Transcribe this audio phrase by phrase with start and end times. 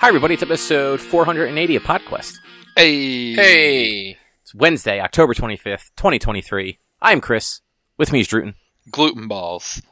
[0.00, 0.34] Hi, everybody.
[0.34, 2.34] It's episode 480 of PodQuest.
[2.76, 3.34] Hey.
[3.34, 4.16] Hey.
[4.42, 6.78] It's Wednesday, October 25th, 2023.
[7.02, 7.60] I'm Chris.
[7.96, 8.54] With me is Drootin
[8.90, 9.82] Gluten balls.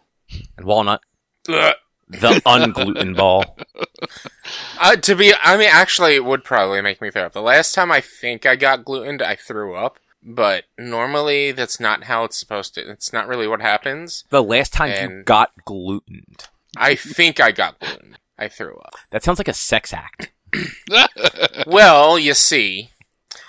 [0.57, 1.03] and Walnut,
[1.49, 1.75] Ugh.
[2.09, 3.57] the ungluten ball.
[4.81, 7.33] Uh, to be, I mean, actually, it would probably make me throw up.
[7.33, 9.99] The last time I think I got glutened, I threw up.
[10.23, 12.91] But normally, that's not how it's supposed to.
[12.91, 14.25] It's not really what happens.
[14.31, 16.49] The last time you And- got glutened.
[16.77, 18.19] I think I got glutened.
[18.39, 18.95] I threw up.
[19.11, 20.33] That sounds like a sex act.
[21.67, 22.91] Well, you see,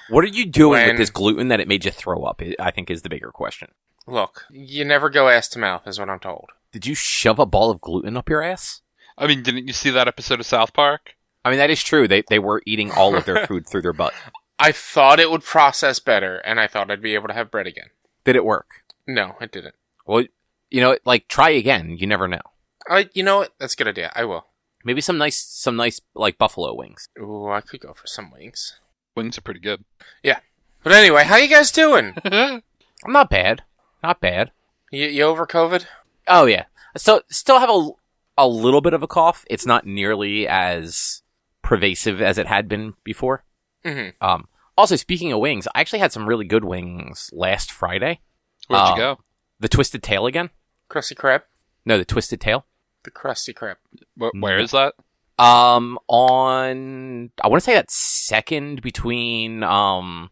[0.10, 2.42] What are you doing with this gluten that it made you throw up?
[2.42, 3.70] I- I think is the bigger question.
[4.08, 6.50] look, you never go ass to mouth, is what I'm told.
[6.72, 8.82] Did you shove a ball of gluten up your ass?
[9.18, 11.14] I mean, didn't you see that episode of South Park?
[11.46, 12.08] I mean, that is true.
[12.08, 14.14] They, they were eating all of their food through their butt.
[14.60, 17.68] I thought it would process better, and I thought I'd be able to have bread
[17.68, 17.92] again.
[18.26, 18.84] Did it work?
[19.08, 19.76] No, it didn't.
[20.06, 20.26] Well,
[20.70, 21.96] you know, like, try again.
[21.98, 22.42] You never know.
[22.90, 23.54] I, you know what?
[23.60, 24.12] That's a good idea.
[24.16, 24.46] I will.
[24.84, 27.08] Maybe some nice, some nice, like, buffalo wings.
[27.20, 28.80] Ooh, I could go for some wings.
[29.16, 29.84] Wings are pretty good.
[30.24, 30.40] Yeah,
[30.84, 32.14] but anyway, how you guys doing?
[32.26, 32.62] I'm
[33.08, 33.64] not bad.
[34.02, 34.52] Not bad.
[34.92, 35.86] you, you over COVID?
[36.28, 36.66] Oh yeah.
[36.96, 37.90] So still have a
[38.38, 39.44] a little bit of a cough.
[39.50, 41.22] It's not nearly as
[41.62, 43.44] pervasive as it had been before.
[43.84, 44.24] Mm-hmm.
[44.26, 44.48] Um.
[44.78, 48.22] Also, speaking of wings, I actually had some really good wings last Friday.
[48.68, 48.90] Where'd Oh.
[48.92, 49.18] you go?
[49.60, 50.52] The Twisted Tail again?
[50.88, 51.42] Crusty crab.
[51.86, 52.66] No, the Twisted Tail.
[53.04, 53.78] The crusty crab.
[54.18, 54.94] Wh- where is that?
[55.38, 60.30] Um, on I want to say that second between um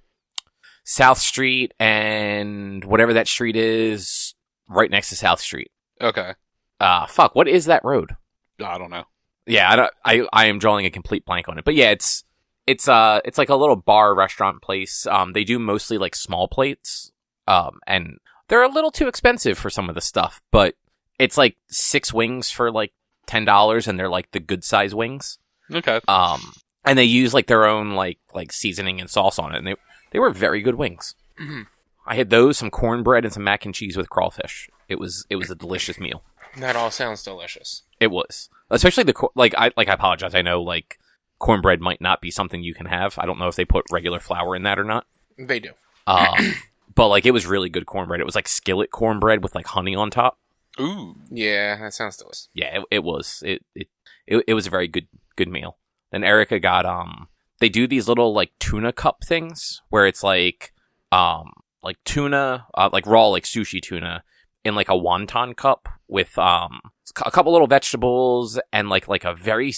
[0.83, 4.33] South Street and whatever that street is,
[4.69, 5.71] right next to South Street.
[6.01, 6.33] Okay.
[6.79, 8.15] Uh, fuck, what is that road?
[8.63, 9.05] I don't know.
[9.45, 12.23] Yeah, I, don't, I I am drawing a complete blank on it, but yeah, it's
[12.65, 15.07] it's uh it's like a little bar restaurant place.
[15.07, 17.11] Um, they do mostly like small plates.
[17.47, 18.17] Um, and
[18.49, 20.75] they're a little too expensive for some of the stuff, but
[21.19, 22.93] it's like six wings for like
[23.25, 25.37] ten dollars, and they're like the good size wings.
[25.71, 25.99] Okay.
[26.07, 26.53] Um,
[26.85, 29.75] and they use like their own like like seasoning and sauce on it, and they
[30.11, 31.15] they were very good wings.
[31.39, 31.67] Mhm.
[32.05, 34.69] I had those, some cornbread, and some mac and cheese with crawfish.
[34.87, 36.23] It was it was a delicious meal.
[36.57, 37.83] That all sounds delicious.
[37.99, 39.53] It was, especially the cor- like.
[39.57, 39.89] I like.
[39.89, 40.33] I apologize.
[40.33, 40.97] I know like
[41.39, 43.19] cornbread might not be something you can have.
[43.19, 45.05] I don't know if they put regular flour in that or not.
[45.37, 45.71] They do.
[46.07, 46.53] Um,
[46.95, 48.21] but like it was really good cornbread.
[48.21, 50.39] It was like skillet cornbread with like honey on top.
[50.79, 51.15] Ooh.
[51.29, 52.49] Yeah, that sounds delicious.
[52.53, 53.43] Yeah, it, it was.
[53.45, 53.87] It, it
[54.25, 55.77] it it was a very good good meal.
[56.11, 57.27] Then Erica got um.
[57.59, 60.73] They do these little like tuna cup things where it's like
[61.11, 61.51] um
[61.81, 64.23] like tuna uh, like raw like sushi tuna
[64.63, 66.81] in like a wonton cup with um
[67.25, 69.73] a couple little vegetables and like like a very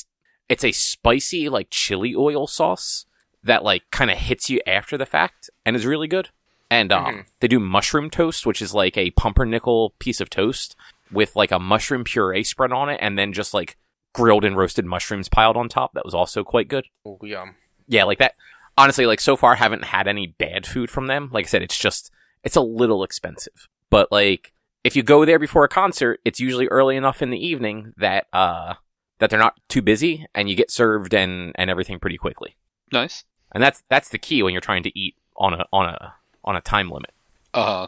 [0.50, 3.06] it's a spicy like chili oil sauce
[3.44, 6.30] that like kind of hits you after the fact and is really good.
[6.72, 7.26] And um Mhm.
[7.40, 10.76] they do mushroom toast, which is like a pumpernickel piece of toast
[11.12, 13.78] with like a mushroom puree spread on it and then just like
[14.14, 15.94] grilled and roasted mushrooms piled on top.
[15.94, 16.86] That was also quite good.
[17.08, 17.56] Ooh, yum.
[17.88, 18.36] Yeah, like that.
[18.78, 21.30] Honestly, like so far, haven't had any bad food from them.
[21.34, 22.12] Like I said, it's just
[22.44, 24.54] it's a little expensive, but like
[24.84, 28.28] if you go there before a concert, it's usually early enough in the evening that
[28.32, 28.76] uh
[29.18, 32.56] that they're not too busy and you get served and and everything pretty quickly.
[32.94, 33.26] Nice.
[33.52, 36.14] And that's that's the key when you're trying to eat on a on a
[36.50, 37.12] on a time limit.
[37.54, 37.88] Uh huh.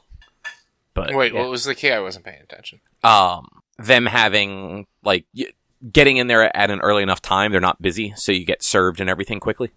[0.94, 1.42] But Wait, yeah.
[1.42, 1.92] what was the key?
[1.92, 2.80] I wasn't paying attention.
[3.04, 5.46] um them having like y-
[5.92, 9.00] getting in there at an early enough time, they're not busy, so you get served
[9.02, 9.72] and everything quickly.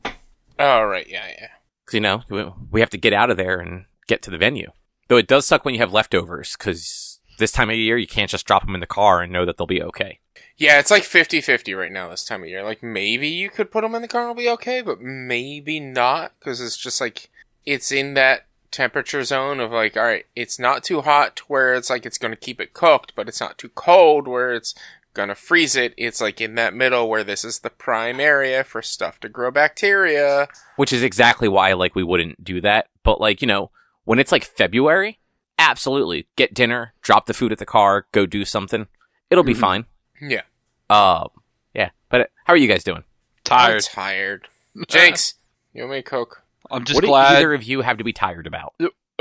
[0.58, 1.06] Oh, right.
[1.08, 1.48] Yeah, yeah.
[1.84, 4.36] Because, you know, we- we have to get out of there and get to the
[4.38, 4.70] venue.
[5.08, 8.30] Though it does suck when you have leftovers, because this time of year, you can't
[8.30, 10.20] just drop them in the car and know that they'll be okay.
[10.56, 12.62] Yeah, it's like 50-50 right now this time of year.
[12.62, 15.80] Like, maybe you could put them in the car and it'll be okay, but maybe
[15.80, 17.28] not, because it's just like,
[17.66, 22.04] it's in that temperature zone of like, alright, it's not too hot where it's like
[22.04, 24.74] it's gonna keep it cooked, but it's not too cold where it's
[25.14, 25.94] gonna freeze it.
[25.96, 29.50] It's like in that middle where this is the prime area for stuff to grow
[29.52, 30.48] bacteria.
[30.76, 32.88] Which is exactly why, like, we wouldn't do that.
[33.04, 33.70] But, like, you know,
[34.04, 35.20] when it's like February,
[35.58, 36.26] absolutely.
[36.36, 38.88] Get dinner, drop the food at the car, go do something.
[39.30, 39.60] It'll be Mhm.
[39.60, 39.84] fine.
[40.20, 40.42] Yeah.
[40.90, 41.28] Um,
[41.74, 41.90] yeah.
[42.08, 42.98] But uh, how are you guys doing?
[42.98, 43.82] I'm Tired.
[43.82, 44.48] tired.
[44.88, 45.34] Jenks,
[45.72, 46.42] you want me a Coke?
[46.70, 47.36] I'm just what glad.
[47.36, 48.74] either of you have to be tired about?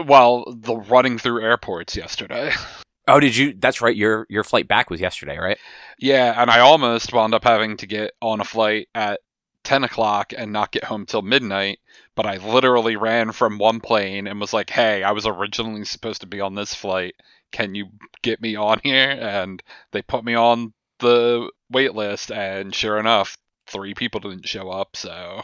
[0.04, 2.52] Well, the running through airports yesterday.
[3.06, 3.54] Oh, did you?
[3.60, 3.94] That's right.
[3.98, 5.58] Your your flight back was yesterday, right?
[6.00, 9.20] yeah, and I almost wound up having to get on a flight at
[9.66, 11.80] 10 o'clock and not get home till midnight.
[12.16, 16.22] But I literally ran from one plane and was like, "Hey, I was originally supposed
[16.22, 17.16] to be on this flight.
[17.52, 17.88] Can you
[18.22, 19.62] get me on here?" And
[19.92, 23.36] they put me on the wait list, and sure enough,
[23.68, 24.96] three people didn't show up.
[24.96, 25.44] So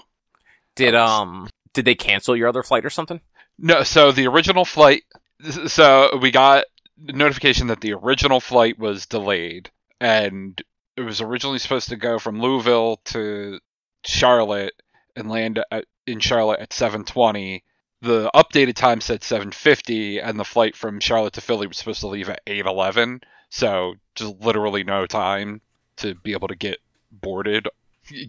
[0.77, 1.09] Did Nice.
[1.09, 3.21] um did they cancel your other flight or something?
[3.57, 5.03] No, so the original flight.
[5.67, 6.65] So we got
[6.97, 9.69] notification that the original flight was delayed,
[9.99, 10.61] and
[10.97, 13.59] it was originally supposed to go from Louisville to
[14.03, 14.73] Charlotte
[15.15, 17.63] and land at, in Charlotte at 7:20.
[18.01, 22.07] The updated time said 7:50, and the flight from Charlotte to Philly was supposed to
[22.07, 23.23] leave at 8:11.
[23.49, 25.61] So just literally no time
[25.97, 26.79] to be able to get
[27.11, 27.67] boarded,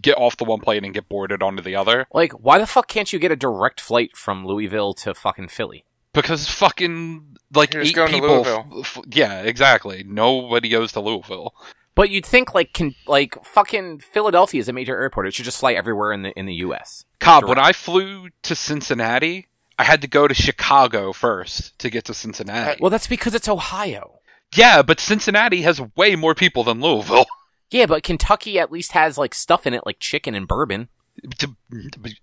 [0.01, 2.05] get off the one plane and get boarded onto the other.
[2.13, 5.85] Like, why the fuck can't you get a direct flight from Louisville to fucking Philly?
[6.13, 8.35] Because fucking like He was eight going to people.
[8.35, 8.67] Louisville.
[8.81, 10.03] f- yeah, exactly.
[10.05, 11.53] Nobody goes to Louisville.
[11.95, 15.27] But you'd think like can like fucking Philadelphia is a major airport.
[15.27, 17.05] It should just fly everywhere in the in the U.S.
[17.19, 17.49] Cobb, Direct.
[17.57, 22.13] when I flew to Cincinnati, I had to go to Chicago first to get to
[22.13, 22.79] Cincinnati.
[22.81, 24.19] Well, that's because it's Ohio.
[24.55, 27.25] yeah, but Cincinnati has way more people than Louisville.
[27.71, 30.89] Yeah, but Kentucky at least has like stuff in it like chicken and bourbon.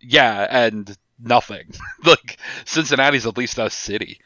[0.01, 1.73] Yeah, and nothing.
[2.05, 4.21] like Cincinnati's at least a city.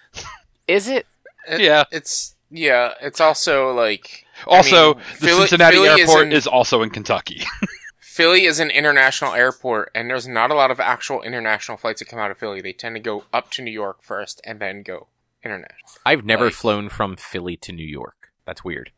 [0.69, 1.07] Is it?
[1.49, 1.85] It- Yeah.
[1.91, 2.95] It's yeah.
[3.01, 6.91] It's also like Also, I mean, the Philly- Cincinnati Philly airport isn't- is also in
[6.91, 7.43] Kentucky.
[8.01, 12.09] Philly is an international airport, and there's not a lot of actual international flights that
[12.09, 12.61] come out of Philly.
[12.61, 15.07] They tend to go up to New York first, and then go
[15.43, 15.79] international.
[16.05, 18.22] I've never Like- flown from Philly to New York.
[18.47, 18.91] That's weird.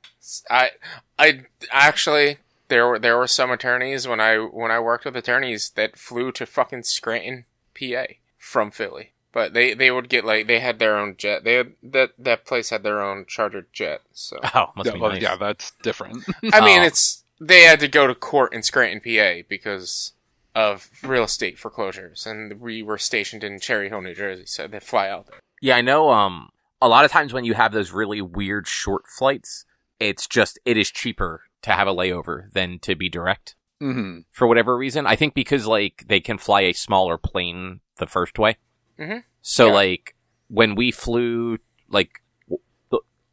[0.50, 0.70] I,
[1.18, 2.38] I actually
[2.68, 6.32] there were there were some attorneys when I when I worked with attorneys that flew
[6.32, 7.44] to fucking Scranton,
[7.78, 8.04] PA
[8.38, 9.10] from Philly.
[9.32, 11.42] But they, they would get like they had their own jet.
[11.42, 14.02] They had, that that place had their own chartered jet.
[14.12, 15.22] So Oh, must yeah, be well, nice.
[15.22, 16.24] yeah, that's different.
[16.52, 16.84] I mean, Oh.
[16.86, 20.12] it's they had to go to court in Scranton, PA, because
[20.54, 24.78] of real estate foreclosures, and we were stationed in Cherry Hill, New Jersey, so they
[24.78, 25.40] fly out there.
[25.60, 26.10] Yeah, I know.
[26.10, 26.50] Um,
[26.84, 29.64] a lot of times when you have those really weird short flights,
[29.98, 34.46] it's just it is cheaper to have a layover than to be direct hmm for
[34.46, 35.06] whatever reason.
[35.06, 38.56] I think because like they can fly a smaller plane the first way.
[38.98, 39.24] Mhm.
[39.42, 39.72] So Yeah.
[39.72, 40.14] like
[40.48, 41.58] when we flew,
[41.88, 42.22] like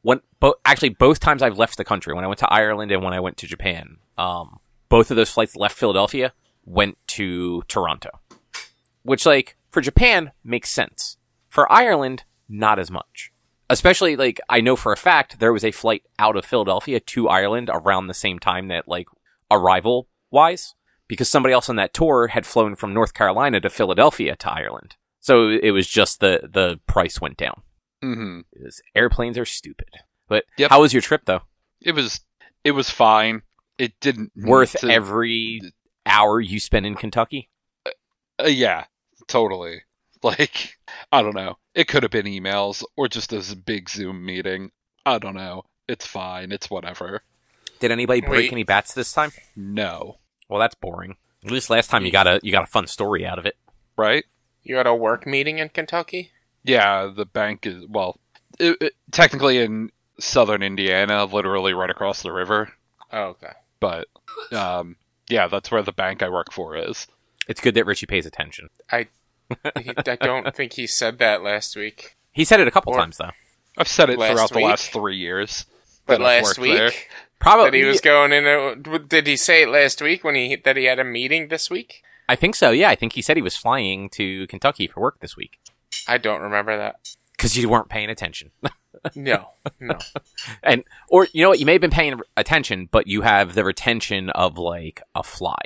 [0.04, 3.04] when bo- actually both times I've left the country, when I went to Ireland and
[3.04, 4.60] when I went to Japan, um,
[4.90, 6.34] both of those flights left Philadelphia,
[6.66, 8.10] went to Toronto,
[9.04, 11.18] which like for Japan makes sense.
[11.50, 13.32] For Ireland, not as much.
[13.72, 17.28] Especially like I know for a fact there was a flight out of Philadelphia to
[17.30, 19.08] Ireland around the same time that like
[19.50, 20.76] arrival wise
[21.08, 24.96] because somebody else on that tour had flown from North Carolina to Philadelphia to Ireland.
[25.20, 27.62] So it was just the the price went down.
[28.02, 29.90] hmm It airplanes are stupid.
[30.28, 30.70] But Yep.
[30.70, 31.42] how was your trip though?
[31.82, 32.22] It was
[32.64, 33.42] it was fine.
[33.78, 35.62] It didn't Worth to- every
[36.06, 37.50] hour you spent in Kentucky?
[37.86, 38.86] Uh, yeah,
[39.28, 39.82] totally.
[40.24, 40.78] Like,
[41.12, 41.58] I don't know.
[41.74, 44.70] It could have been emails or just a big Zoom meeting.
[45.04, 45.64] I don't know.
[45.88, 46.52] It's fine.
[46.52, 47.24] It's whatever.
[47.80, 48.52] Did anybody break Wait.
[48.52, 49.32] any bats this time?
[49.56, 50.20] No.
[50.48, 51.16] Well, that's boring.
[51.44, 53.58] At least last time you got a you got a fun story out of it.
[53.98, 54.24] Right?
[54.62, 56.32] You had a work meeting in Kentucky.
[56.64, 58.20] Yeah, the bank is, well,
[58.60, 62.72] it, it, technically in southern Indiana, literally right across the river.
[63.12, 63.54] Oh, okay.
[63.80, 64.08] But,
[64.52, 64.98] um,
[65.28, 67.08] yeah, that's where the bank I work for is.
[67.48, 68.70] It's good that Richie pays attention.
[69.80, 72.16] He, I don't think he said that last week.
[72.32, 73.32] He said it a couple Or- times though.
[73.78, 75.66] I've said it Last throughout the last three years.
[76.06, 76.86] But last worked there.
[76.88, 77.10] week
[77.40, 78.46] Probably that he was going in.
[78.46, 81.70] A, did he say it last week when he that he had a meeting this
[81.70, 82.04] week?
[82.28, 82.72] I think so.
[82.72, 85.60] Yeah, I think he said he was flying to Kentucky for work this week
[86.08, 87.16] I don't remember that.
[87.32, 88.52] because you weren't paying attention.
[89.16, 89.48] No,
[89.80, 89.98] no.
[90.62, 91.60] and or you know what?
[91.60, 95.58] You may have been paying attention, but you have the retention of like a fly.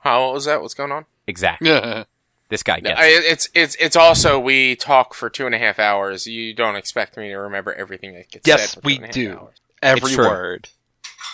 [0.00, 0.60] How what was that?
[0.60, 1.06] What's going on?
[1.26, 1.70] Exactly.
[1.70, 2.04] Yeah.
[2.52, 3.24] This guy gets I, it.
[3.24, 6.26] it's it's it's also we talk for two and a half hours.
[6.26, 8.82] You don't expect me to remember everything that gets Yes, said.
[8.82, 9.38] for we two and a half do.
[9.38, 9.56] hours.
[9.80, 10.26] Every true.
[10.26, 10.68] word.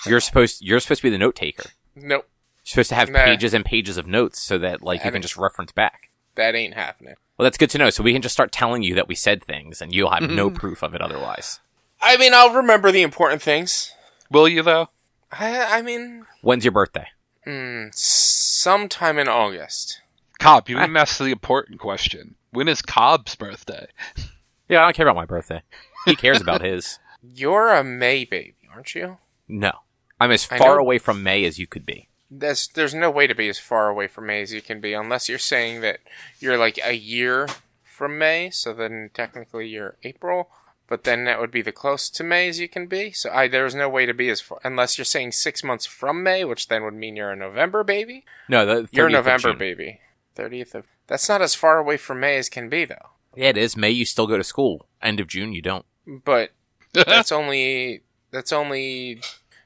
[0.07, 1.71] You're supposed you're supposed to be the note taker.
[1.97, 2.29] Nope,
[2.65, 3.25] You're supposed to have Nah.
[3.25, 6.11] pages and pages of notes so that like you can just reference back.
[6.37, 7.15] that ain't happening.
[7.37, 7.91] Well, that's good to know.
[7.91, 10.51] So we can just start telling you that we said things, and you'll have no
[10.51, 11.59] proof of it otherwise.
[12.01, 13.93] I mean, I'll remember the important things.
[14.31, 14.91] Will you, though?
[15.33, 17.09] I, I mean, When's your birthday?
[17.45, 20.01] mm, sometime in August.
[20.39, 22.35] Cobb, you didn't ask the important question.
[22.51, 23.87] When is Cobb's birthday?
[24.69, 25.63] Yeah, I don't care about my birthday.
[26.05, 26.99] He cares about his.
[27.35, 29.17] You're a May baby, aren't you?
[29.49, 29.73] No,
[30.21, 30.81] I'm as I far know.
[30.81, 32.09] away from May as you could be.
[32.31, 34.93] There's there's no way to be as far away from May as you can be,
[34.93, 36.01] unless you're saying that
[36.39, 37.49] you're like a year
[37.83, 38.51] from May.
[38.51, 40.51] So then technically you're April,
[40.87, 43.11] but then that would be the close to May as you can be.
[43.13, 46.23] So I there's no way to be as far unless you're saying six months from
[46.23, 48.27] May, which then would mean you're a November baby.
[48.51, 50.01] No, the You're a November baby.
[50.39, 53.11] Thirtieth of that's not as far away from May as can be though.
[53.35, 53.77] Yeah, it is.
[53.77, 54.87] May you still go to school.
[55.03, 55.85] End of June you don't.
[56.07, 56.53] But
[56.93, 59.21] that's only that's only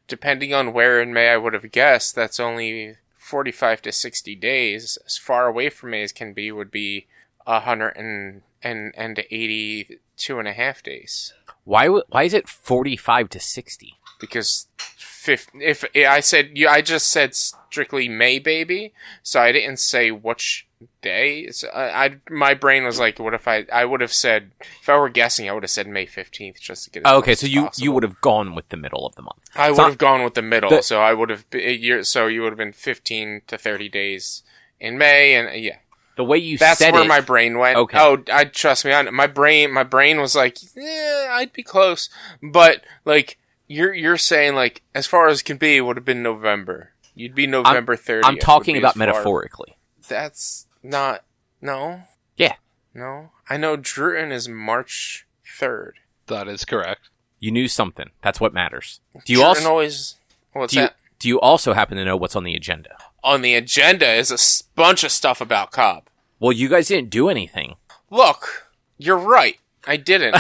[0.09, 2.15] depending on where in May I would have guessed.
[2.15, 4.97] That's only forty five to sixty days.
[5.05, 7.07] As far away from May as can be would be
[7.47, 11.89] a hundred and and and eighty two and a half days Why?
[11.89, 13.99] Why is it forty-five to sixty?
[14.21, 14.69] because
[15.23, 20.11] fif- if I said you, I just said strictly May baby, so I didn't say
[20.11, 20.67] which
[21.01, 21.49] day.
[21.51, 24.51] So I, I my brain was like, what if I I would have said
[24.81, 27.03] if I were guessing, I would have said May fifteenth just to get.
[27.05, 27.85] Oh, okay, so you possible.
[27.85, 29.43] you would have gone with the middle of the month.
[29.55, 32.43] I would have gone with the middle, The- so I would have you're, so you
[32.43, 34.43] would have been fifteen to thirty days
[34.81, 35.77] in May, and uh, yeah,
[36.17, 37.77] The way you that's said where it, my brain went.
[37.79, 37.99] Okay.
[37.99, 38.93] Oh, I trust me.
[38.93, 42.11] I, my brain, my brain was like, yeah, I'd be close,
[42.43, 43.39] but like
[43.73, 46.91] you're you're saying like as far as can be, it would have been November.
[47.15, 48.23] You'd be November 30th.
[48.25, 49.77] I'm talking would be about as metaphorically.
[50.09, 51.25] That's not
[51.61, 52.03] no.
[52.37, 52.55] Yeah.
[52.95, 55.97] No, I know Drootin is March third.
[56.27, 57.09] That is correct.
[57.39, 58.11] You knew something.
[58.23, 59.01] That's what matters.
[59.25, 60.15] Do you Drootin also always?
[60.53, 60.97] What's do you, that?
[61.19, 62.97] do you also happen to know what's on the agenda?
[63.25, 66.09] On the agenda is a s- bunch of stuff about Cobb.
[66.39, 67.77] Well, you guys didn't do anything.
[68.11, 68.67] Look,
[68.99, 69.59] you're right.
[69.87, 70.37] I didn't.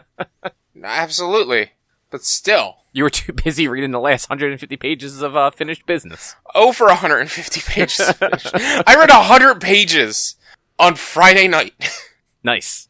[0.82, 1.72] Absolutely.
[2.12, 6.36] But still, You were too busy reading the last 150 pages of uh, finished business.
[6.54, 8.00] over 150 pages.
[8.22, 10.36] I read 100 pages
[10.78, 11.74] on Friday night.
[12.44, 12.88] Nice.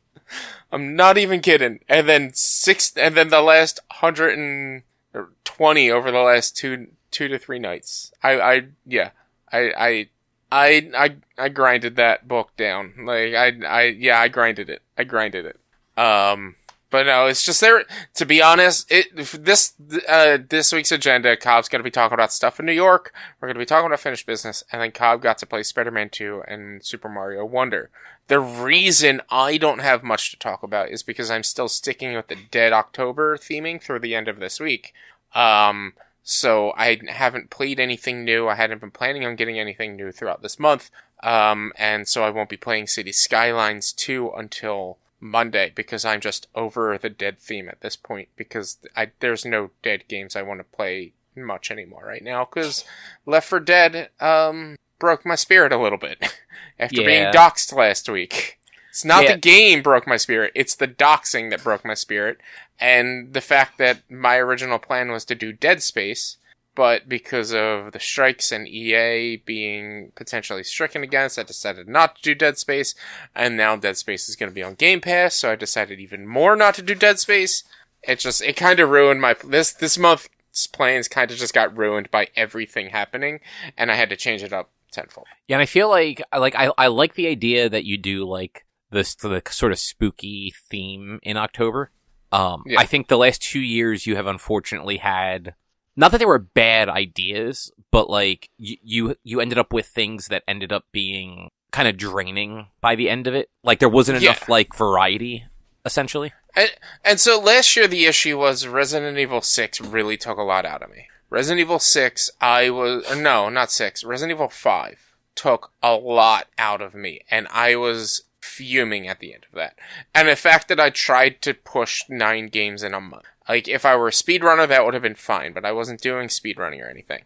[0.73, 1.81] I'm not even kidding.
[1.87, 7.59] And then six, and then the last 120 over the last two, two to three
[7.59, 8.13] nights.
[8.23, 9.11] I, I, yeah,
[9.53, 10.09] I, I,
[10.51, 12.95] I, I, I grinded that book down.
[13.05, 14.81] Like, I, I, yeah, I grinded it.
[14.97, 15.61] I grinded it.
[16.03, 16.55] Um,
[16.93, 17.85] but no, it's just there.
[18.15, 19.73] To be honest, it this
[20.07, 23.15] uh this week's agenda, Cobb's going to be talking about stuff in New York.
[23.41, 26.11] We're going to be talking about finished business, and then Cobb got to play Spider-Man
[26.11, 27.89] Two and Super Mario Wonder.
[28.29, 32.29] The reason I don't have much to talk about is because I'm still sticking with
[32.29, 34.93] the Dead October theming through the end of this week.
[35.35, 38.49] Um, so I haven't played anything new.
[38.49, 40.91] I hadn't been planning on getting anything new throughout this month.
[41.23, 46.49] Um, and so I won't be playing City Skylines 2 until Monday because I'm just
[46.55, 50.61] over the Dead theme at this point because I, there's no Dead games I want
[50.61, 52.85] to play much anymore right now because
[53.25, 56.19] Left 4 Dead, um, broke my spirit a little bit
[56.79, 57.33] after being Yeah.
[57.33, 58.59] doxxed last week.
[58.91, 59.33] It's not Yeah.
[59.35, 62.41] the game broke my spirit, it's the doxing that broke my spirit
[62.81, 66.37] and the fact that my original plan was to do Dead Space,
[66.75, 72.23] but because of the strikes and EA being potentially stricken against, I decided not to
[72.23, 72.95] do Dead Space,
[73.35, 76.27] and now Dead Space is going to be on Game Pass, so I decided even
[76.27, 77.65] more not to do Dead Space.
[78.03, 81.77] It just it kind of ruined my this this month's plans kind of just got
[81.77, 83.41] ruined by everything happening,
[83.77, 85.27] and I had to change it up tenfold.
[85.49, 88.65] Yeah, and I feel like like I, I like the idea that you do like
[88.91, 91.91] this the sort of spooky theme in October.
[92.31, 92.81] Um, Yeah.
[92.81, 95.55] I think the last two years you have unfortunately had
[95.97, 100.29] not that they were bad ideas, but like you you, you ended up with things
[100.29, 103.51] that ended up being kind of draining by the end of it.
[103.63, 104.31] Like there wasn't Yeah.
[104.31, 105.47] enough like variety,
[105.85, 106.33] essentially.
[106.55, 106.71] And,
[107.05, 110.83] and so last year the issue was Resident Evil 6 really took a lot out
[110.83, 111.07] of me.
[111.31, 116.49] Resident Evil 6, I was, uh, no, not 6, Resident Evil 5 took a lot
[116.59, 119.79] out of me, and I was fuming at the end of that.
[120.15, 123.25] And the fact that I tried to push nine games in a month.
[123.49, 126.29] Like, if I were a speedrunner, that would have been fine, but I wasn't doing
[126.29, 127.23] speedrunning or anything.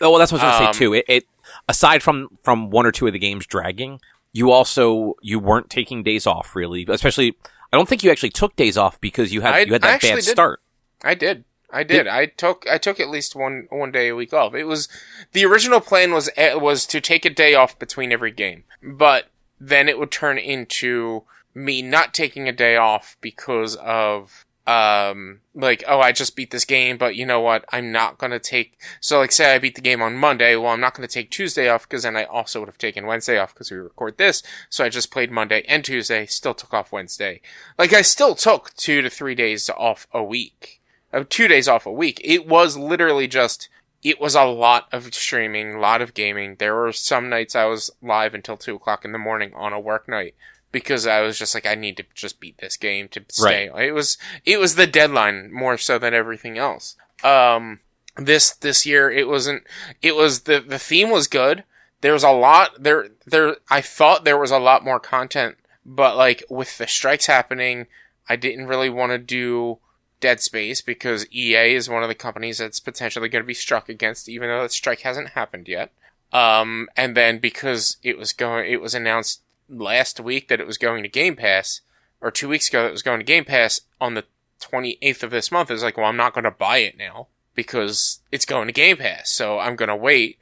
[0.00, 0.94] Oh, well, that's what I was gonna Um, say too.
[0.94, 1.24] It, it
[1.68, 4.00] aside from from one or two of the games dragging,
[4.32, 6.86] you also you weren't taking days off really.
[6.88, 7.36] Especially,
[7.72, 10.00] I don't think you actually took days off because you had I- you had that
[10.02, 10.24] bad did.
[10.24, 10.60] start.
[11.04, 11.44] I did.
[11.72, 12.08] I did.
[12.08, 14.54] I took I took at least one one day a week off.
[14.54, 14.88] It was
[15.32, 19.26] the original plan was eh, was to take a day off between every game, but
[19.60, 21.22] then it would turn into
[21.54, 26.64] me not taking a day off because of um like oh I just beat this
[26.64, 28.78] game, but you know what I'm not gonna take.
[29.00, 31.68] So like say I beat the game on Monday, well I'm not gonna take Tuesday
[31.68, 34.44] off because then I also would have taken Wednesday off because we record this.
[34.68, 37.40] So I just played Monday and Tuesday, still took off Wednesday.
[37.78, 40.80] Like I still took two to three days off a week
[41.12, 42.20] of two days off a week.
[42.22, 43.68] It was literally just
[44.04, 46.56] it was a lot of streaming, a lot of gaming.
[46.56, 49.80] There were some nights I was live until two o'clock in the morning on a
[49.80, 50.36] work night
[50.72, 53.70] because I was just like, I need to just beat this game to stay.
[53.86, 56.96] It was it was the deadline more so than everything else.
[57.22, 57.80] Um,
[58.16, 59.64] this this year it wasn't.
[60.02, 61.64] It was the the theme was good.
[62.00, 63.08] There was a lot there.
[63.26, 67.86] There I thought there was a lot more content, but like with the strikes happening,
[68.28, 69.78] I didn't really want to do
[70.20, 73.88] Dead Space because EA is one of the companies that's potentially going to be struck
[73.88, 75.92] against, even though the strike hasn't happened yet.
[76.32, 80.78] Um, and then because it was going, it was announced last week that it was
[80.78, 81.80] going to Game Pass,
[82.20, 84.24] or two weeks ago that it was going to Game Pass on the
[84.60, 85.70] 28th of this month.
[85.70, 88.96] It's like, well, I'm not going to buy it now because it's going to Game
[88.98, 90.38] Pass, so I'm going to wait.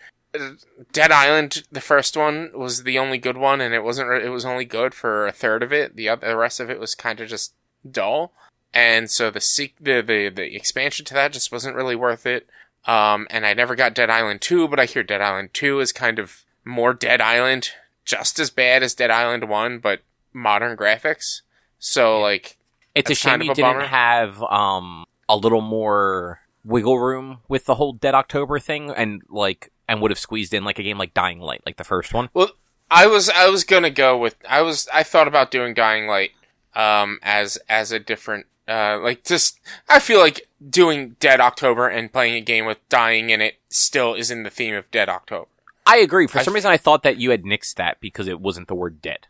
[0.92, 4.08] Dead Island, the first one was the only good one, and it wasn't.
[4.08, 5.96] re- It was only good for a third of it.
[5.96, 7.54] The other, the rest of it was kind of just
[7.88, 8.32] dull
[8.74, 12.48] and so the, seek, the the the expansion to that just wasn't really worth it.
[12.84, 15.92] Um, and I never got Dead Island 2, but I hear Dead Island 2 is
[15.92, 17.70] kind of more Dead Island,
[18.08, 20.00] just as bad as Dead Island 1, but
[20.32, 21.42] modern graphics.
[21.78, 22.56] So, like,
[22.94, 23.86] It's a shame you a didn't bummer.
[23.86, 29.70] have um a little more wiggle room with the whole Dead October thing, and like
[29.86, 32.30] and would have squeezed in like a game like Dying Light, like the first one.
[32.32, 32.50] Well,
[32.90, 36.30] I was I was gonna go with I was I thought about doing Dying Light
[36.74, 42.12] um as as a different uh like just I feel like doing Dead October and
[42.12, 45.48] playing a game with dying in it still is in the theme of Dead October.
[45.88, 46.26] I agree.
[46.26, 48.74] For I some reason, I thought that you had nixed that because it wasn't the
[48.74, 49.26] word dead.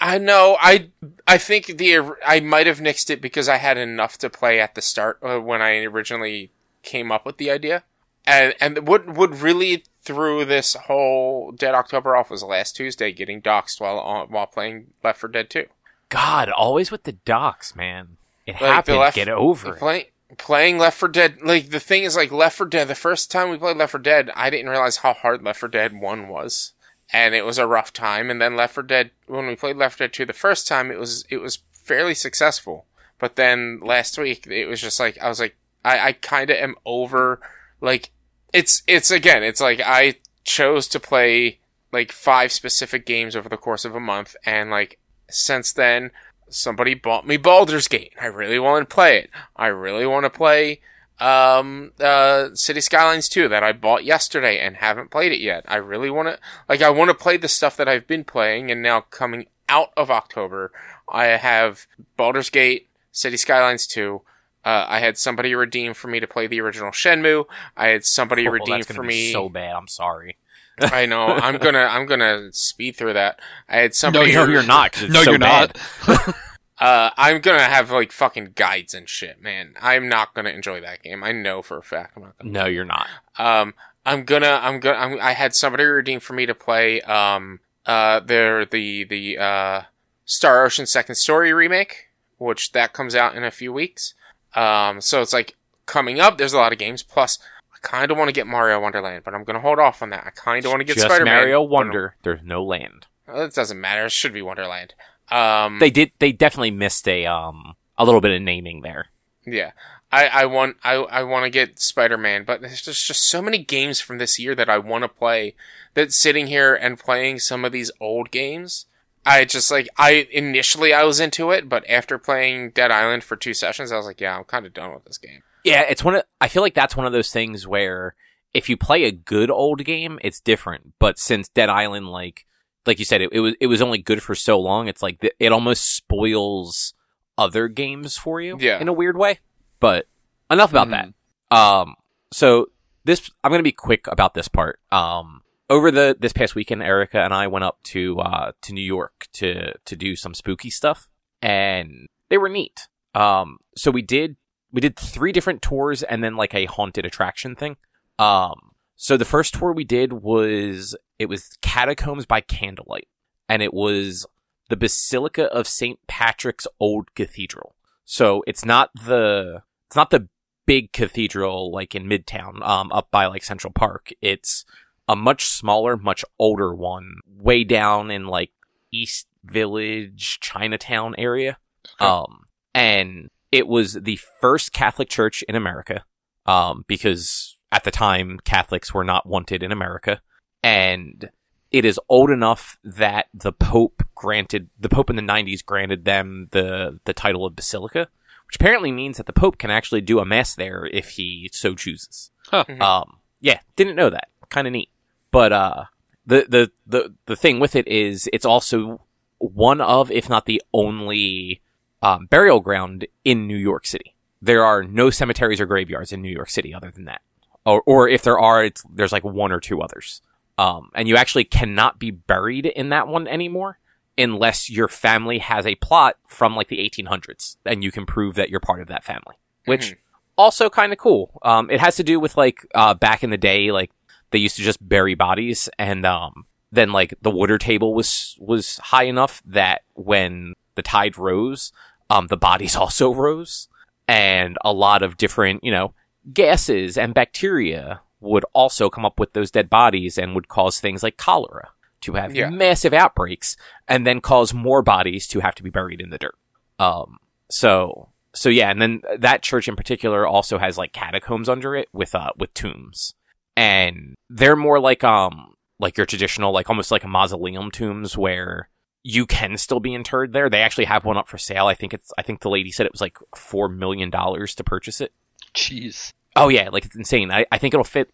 [0.00, 0.90] I know I
[1.28, 4.74] I think the I might have nixed it because I had enough to play at
[4.74, 6.50] the start uh, when I originally
[6.82, 7.84] came up with the idea.
[8.26, 13.40] And and what what really threw this whole Dead October off was last Tuesday getting
[13.40, 15.66] doxxed while on, while playing Left 4 Dead 2.
[16.08, 18.16] God, always with the docs, man.
[18.46, 18.98] It the happened.
[18.98, 19.78] left- Get over it.
[19.78, 22.88] Play, playing Left 4 Dead, like the thing is, like Left 4 Dead.
[22.88, 25.68] The first time we played Left 4 Dead, I didn't realize how hard Left 4
[25.68, 26.72] Dead One was,
[27.12, 28.30] and it was a rough time.
[28.30, 30.90] And then Left 4 Dead, when we played Left 4 Dead Two the first time,
[30.90, 32.86] it was it was fairly successful.
[33.18, 36.56] But then last week, it was just like I was like, I, I kind of
[36.56, 37.40] am over.
[37.80, 38.10] Like
[38.52, 41.58] it's it's again, it's like I chose to play
[41.92, 46.10] like five specific games over the course of a month, and like since then,
[46.50, 48.12] somebody bought me Baldur's Gate.
[48.20, 49.30] I really want to play it.
[49.56, 50.80] I really want to play
[51.18, 55.64] um uh City Skylines 2 that I bought yesterday and haven't played it yet.
[55.68, 56.38] I really want to
[56.68, 59.90] like I want to play the stuff that I've been playing and now coming out
[59.96, 60.72] of October,
[61.08, 64.20] I have Baldur's Gate, City Skylines 2.
[64.64, 67.44] Uh, I had somebody redeem for me to play the original Shenmue.
[67.76, 69.32] I had somebody Oh, redeem that's for be me.
[69.32, 69.74] so bad.
[69.76, 70.36] I'm sorry.
[70.92, 71.26] I know.
[71.26, 71.80] I'm gonna.
[71.80, 73.40] I'm gonna speed through that.
[73.68, 74.34] I had somebody.
[74.34, 75.00] No, you're not.
[75.08, 75.78] no, so you're bad.
[76.06, 76.36] not.
[76.80, 79.74] Uh, I'm gonna have like fucking guides and shit, man.
[79.82, 81.22] I'm not gonna enjoy that game.
[81.22, 82.50] I know for a fact I'm not gonna.
[82.50, 83.06] No, you're not.
[83.36, 83.74] Um,
[84.06, 84.58] I'm gonna.
[84.62, 84.96] I'm gonna.
[84.96, 87.02] I'm, I had somebody redeem for me to play.
[87.02, 89.82] Um, uh, their the the uh,
[90.24, 92.06] Star Ocean Second Story remake,
[92.38, 94.14] which that comes out in a few weeks.
[94.54, 96.38] Um, so it's like coming up.
[96.38, 97.02] There's a lot of games.
[97.02, 97.38] Plus,
[97.82, 100.26] kind of want to get Mario Wonderland, but I'm gonna hold off on that.
[100.26, 101.36] I kind of want to get Spider Man.
[101.36, 102.16] Mario Wonder.
[102.22, 103.06] There's no land.
[103.28, 104.06] It doesn't matter.
[104.06, 104.94] It should be Wonderland.
[105.30, 106.12] Um, They did.
[106.18, 109.06] They definitely missed a um a little bit of naming there.
[109.46, 109.72] Yeah.
[110.12, 113.40] I, I want I, I want to get Spider Man, but there's just, just so
[113.40, 115.54] many games from this year that I want to play.
[115.94, 118.86] That sitting here and playing some of these old games,
[119.24, 123.36] I just like I initially I was into it, but after playing Dead Island for
[123.36, 125.42] two sessions, I was like, yeah, I'm kind of done with this game.
[125.64, 126.22] Yeah, it's one of.
[126.40, 128.14] I feel like that's one of those things where
[128.54, 130.94] if you play a good old game, it's different.
[130.98, 132.46] But since Dead Island, like
[132.86, 134.88] like you said, it, it was it was only good for so long.
[134.88, 136.94] It's like th- it almost spoils
[137.38, 138.80] other games for you, Yeah.
[138.80, 139.38] in a weird way.
[139.80, 140.06] But
[140.50, 141.12] enough about Mhm.
[141.50, 141.56] that.
[141.56, 141.94] Um,
[142.32, 142.66] so
[143.04, 144.80] this I'm gonna be quick about this part.
[144.90, 148.82] Um, over the this past weekend, Erica and I went up to uh to New
[148.84, 151.08] York to to do some spooky stuff,
[151.42, 152.88] and they were neat.
[153.14, 154.36] Um, so we did
[154.72, 157.76] we did three different tours and then like a haunted attraction thing.
[158.18, 163.08] Um, so the first tour we did was it was Catacombs by Candlelight,
[163.48, 164.26] and it was
[164.68, 165.98] the Basilica of St.
[166.06, 167.74] Patrick's Old Cathedral.
[168.04, 170.28] So it's not the it's not the
[170.66, 174.10] big cathedral like in Midtown, um, up by like Central Park.
[174.20, 174.64] It's
[175.08, 178.50] a much smaller, much older one, way down in like
[178.92, 181.58] East Village, Chinatown area.
[182.00, 182.08] Okay.
[182.08, 186.04] Um, and it was the first Catholic church in America,
[186.46, 190.20] um, because at the time Catholics were not wanted in America,
[190.62, 191.30] and
[191.70, 196.48] it is old enough that the Pope granted the Pope in the '90s granted them
[196.50, 198.08] the the title of basilica,
[198.46, 201.74] which apparently means that the Pope can actually do a mass there if he so
[201.74, 202.30] chooses.
[202.48, 202.64] Huh.
[202.68, 202.80] Mhm.
[202.80, 204.28] Um, yeah, didn't know that.
[204.48, 204.90] Kind of neat.
[205.30, 205.84] But uh,
[206.26, 209.04] the the the the thing with it is it's also
[209.38, 211.62] one of, if not the only,
[212.02, 214.14] um, burial ground in New York City.
[214.42, 217.20] There are no cemeteries or graveyards in New York City other than that,
[217.66, 220.22] or or if there are, it's there's like one or two others.
[220.58, 223.78] Um, and you actually cannot be buried in that one anymore
[224.18, 228.50] unless your family has a plot from like the 1800s and you can prove that
[228.50, 229.96] you're part of that family, which Mhm.
[230.36, 231.38] also kind of cool.
[231.42, 233.90] Um, it has to do with like, uh, back in the day, like
[234.32, 238.76] they used to just bury bodies and, um, then like the water table was, was
[238.78, 241.72] high enough that when the tide rose,
[242.10, 243.68] um, the bodies also rose
[244.06, 245.94] and a lot of different, you know,
[246.32, 251.02] gases and bacteria would also come up with those dead bodies and would cause things
[251.02, 251.70] like cholera
[252.02, 252.50] to have Yeah.
[252.50, 253.56] massive outbreaks
[253.88, 256.36] and then cause more bodies to have to be buried in the dirt.
[256.78, 257.18] Um,
[257.50, 261.88] so so yeah, and then that church in particular also has like catacombs under it
[261.92, 263.12] with uh with tombs,
[263.56, 268.68] and they're more like um like your traditional like almost like a mausoleum tombs where
[269.02, 270.50] you can still be interred there.
[270.50, 271.66] They actually have one up for sale.
[271.66, 274.64] I think it's I think the lady said it was like four million dollars to
[274.64, 275.12] purchase it.
[275.54, 276.12] Jeez.
[276.36, 277.30] Oh yeah, like it's insane.
[277.30, 278.10] I, I think it'll fit.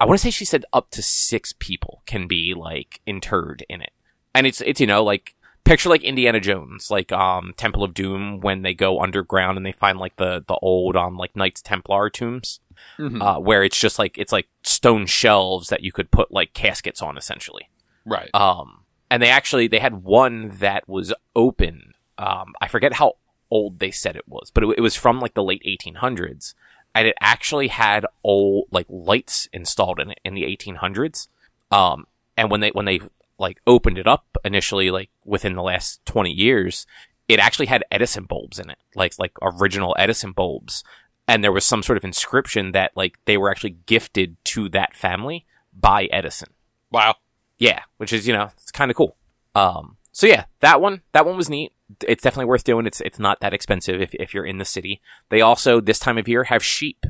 [0.00, 3.80] I want to say she said up to six people can be like interred in
[3.82, 3.92] it,
[4.34, 8.40] and it's it's you know like picture like Indiana Jones, like um Temple of Doom
[8.40, 12.10] when they go underground and they find like the the old um like Knights Templar
[12.10, 12.58] tombs,
[12.98, 13.22] Mhm.
[13.22, 17.00] uh, where it's just like it's like stone shelves that you could put like caskets
[17.02, 17.68] on essentially.
[18.04, 18.30] right.
[18.34, 18.81] Um,
[19.12, 21.92] and they actually they had one that was open.
[22.16, 23.16] Um, I forget how
[23.50, 26.54] old they said it was, but it, it was from like the late 1800s,
[26.94, 31.28] and it actually had old like lights installed in it in the 1800s.
[31.70, 32.06] Um,
[32.38, 33.00] and when they when they
[33.38, 36.86] like opened it up initially, like within the last 20 years,
[37.28, 40.84] it actually had Edison bulbs in it, like like original Edison bulbs,
[41.28, 44.96] and there was some sort of inscription that like they were actually gifted to that
[44.96, 45.44] family
[45.78, 46.48] by Edison.
[46.90, 47.16] wow.
[47.58, 49.16] Yeah, which is you know it's kind of cool.
[49.54, 51.72] Um, so yeah, that one that one was neat.
[52.06, 52.86] It's definitely worth doing.
[52.86, 55.00] It's it's not that expensive if if you're in the city.
[55.30, 57.06] They also this time of year have sheep.